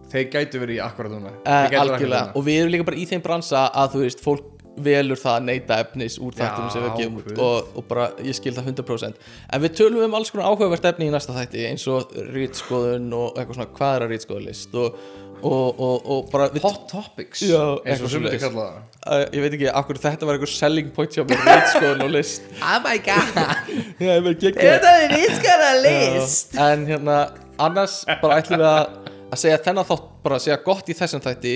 [0.08, 1.34] Þeir gætu verið í akkurat núna.
[1.44, 4.54] Uh, og við erum líka bara í þeim bransa að þú veist, fólk
[4.84, 8.36] velur það að neyta efnis úr þættunum sem við gefum út og, og bara, ég
[8.38, 9.24] skil það 100%
[9.56, 13.38] en við tölum um alls konar áhugavert efni í næsta þætti eins og rítskoðun og
[13.38, 15.00] eitthvað svona, hvað er að rítskoðunlist og,
[15.42, 18.38] og, og, og bara við, Hot topics Já, eins og sem svoleiðis.
[18.38, 18.78] við kalla það.
[19.08, 22.48] Uh, ég veit ekki, akkur þetta var eitthvað selling point hjá mér, rítskoðun og list.
[22.68, 23.38] Oh my god.
[24.42, 24.88] Geggjað.
[25.04, 26.32] er vitskara Já,
[26.68, 27.18] en hérna
[27.58, 31.24] annars bara ætlum við að, að segja þennan þátt bara að segja gott í þessum
[31.24, 31.54] þætti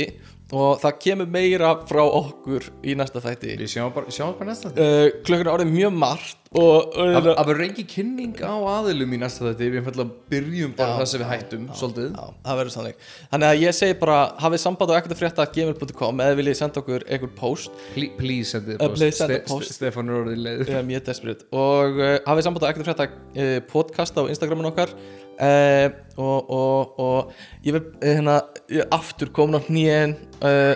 [0.53, 3.57] og það kemur meira frá okkur í næsta þætti.
[3.63, 7.47] Við sjáum bara, sjáum bara næsta uh, klukkan er orðið mjög margt og, Það það
[7.49, 11.31] verður engin kynning á aðilum í næsta þetta Við byrjum bara Já, það sem við
[11.31, 12.11] hættum Svolítið.
[12.13, 16.23] Já, það verður þannig að ég segi bara, hafið samband á ekkert að frétta gmail.com
[16.27, 17.81] eða viljið senda okkur einhver post.
[17.95, 19.73] Ple- Please send it Uh, please a post.
[19.79, 21.47] Stefán er orðið leið.
[21.57, 24.93] Og uh, hafið samband á ekkert að frétta uh, podcast á Instagramin okkar
[25.41, 27.33] uh, og, og, og
[27.65, 28.37] ég vil uh, hérna,
[28.73, 30.75] ég aftur komin á hnén uh,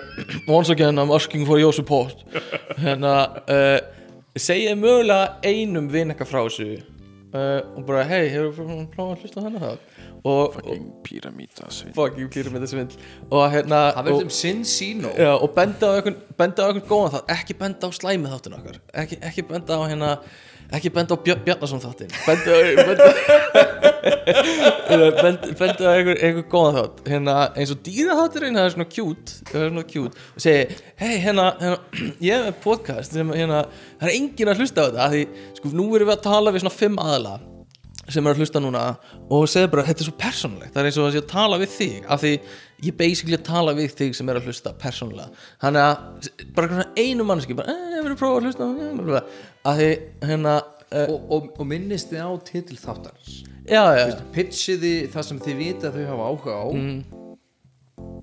[0.48, 2.24] Once again I'm asking for your support.
[2.84, 3.14] Hérna
[3.50, 3.78] uh,
[4.36, 6.70] segið mögulega einum vinn eitthvað frá þessu
[7.36, 9.78] uh, og bara hei, hefur þú prófað að hlusta á hennar það
[10.26, 12.98] og, fucking píramíta svinn fucking pyramid svindl
[13.30, 16.68] og hérna Það verður um sinn sín og já, og benda á einhvern benda á
[16.70, 18.80] einhvern góðan þátt, ekki benda á slæmið þáttin okkar.
[19.04, 20.10] Ekki, ekki benda á hérna
[20.74, 23.94] ekki benda á Björn Bjarnason þáttin benda á
[24.86, 27.02] benda, á einhver, einhver góðan þátt.
[27.10, 30.22] Hérna, eins og dýra þátturinn það er svona cute, er svona cute.
[30.36, 31.80] Og segi, hei hérna, hérna
[32.28, 33.64] ég er með podcast sem hérna
[33.98, 35.26] það er enginn að hlusta á þetta því,
[35.58, 37.36] sko, nú erum við að tala við svona fimm aðla
[38.06, 38.84] sem er að hlusta núna
[39.34, 41.72] og segja bara þetta er svo persónulegt, það er eins og að að tala við
[41.72, 42.30] þig af því
[42.86, 45.42] ég basically að tala við þig sem er að hlusta persónulega.
[45.64, 49.22] Þannig að bara einu mannski bara, eh, ég verður að prófa að hlusta
[49.66, 49.90] að því
[50.30, 53.42] hérna uh, og, og, og minnist þið á titil þáttarins?
[53.66, 56.66] Já, já, Pitchiði það sem þið vita að þau hafa áhuga á?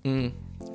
[0.04, 0.28] Mm,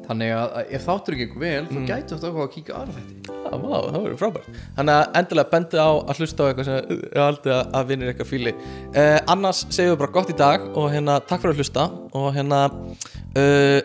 [0.09, 3.16] Þannig að að ef þáttur ekki vel þá gætu þetta áhuga að kíka aðra þætti.
[3.28, 4.49] Já, vá, það verður frábært.
[4.78, 8.12] Þannig að endilega bendi á að hlusta á eitthvað sem ég haldi að, að vinnir
[8.12, 8.55] eitthvað fíli.
[8.95, 11.86] Uh, annars segjum við bara gott í dag og hérna takk fyrir að hlusta
[12.23, 13.78] og hérna uh,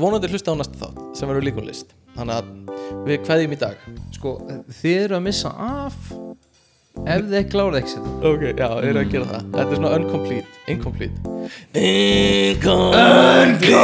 [0.00, 2.44] vonandi hlusta á næsta þátt sem verður líkunlist þannig að
[3.06, 3.76] við kveðjum í dag.
[4.16, 4.30] Sko,
[4.80, 5.96] þið eru að missa af
[7.06, 9.42] ef þið klárið ekki setja Ok, já, þeir eru að gera það.
[9.56, 11.18] Þetta er svona uncomplete Incomplete.
[11.76, 13.76] Incomplete.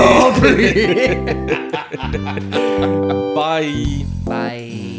[3.37, 4.07] Bye.
[4.27, 4.92] Bye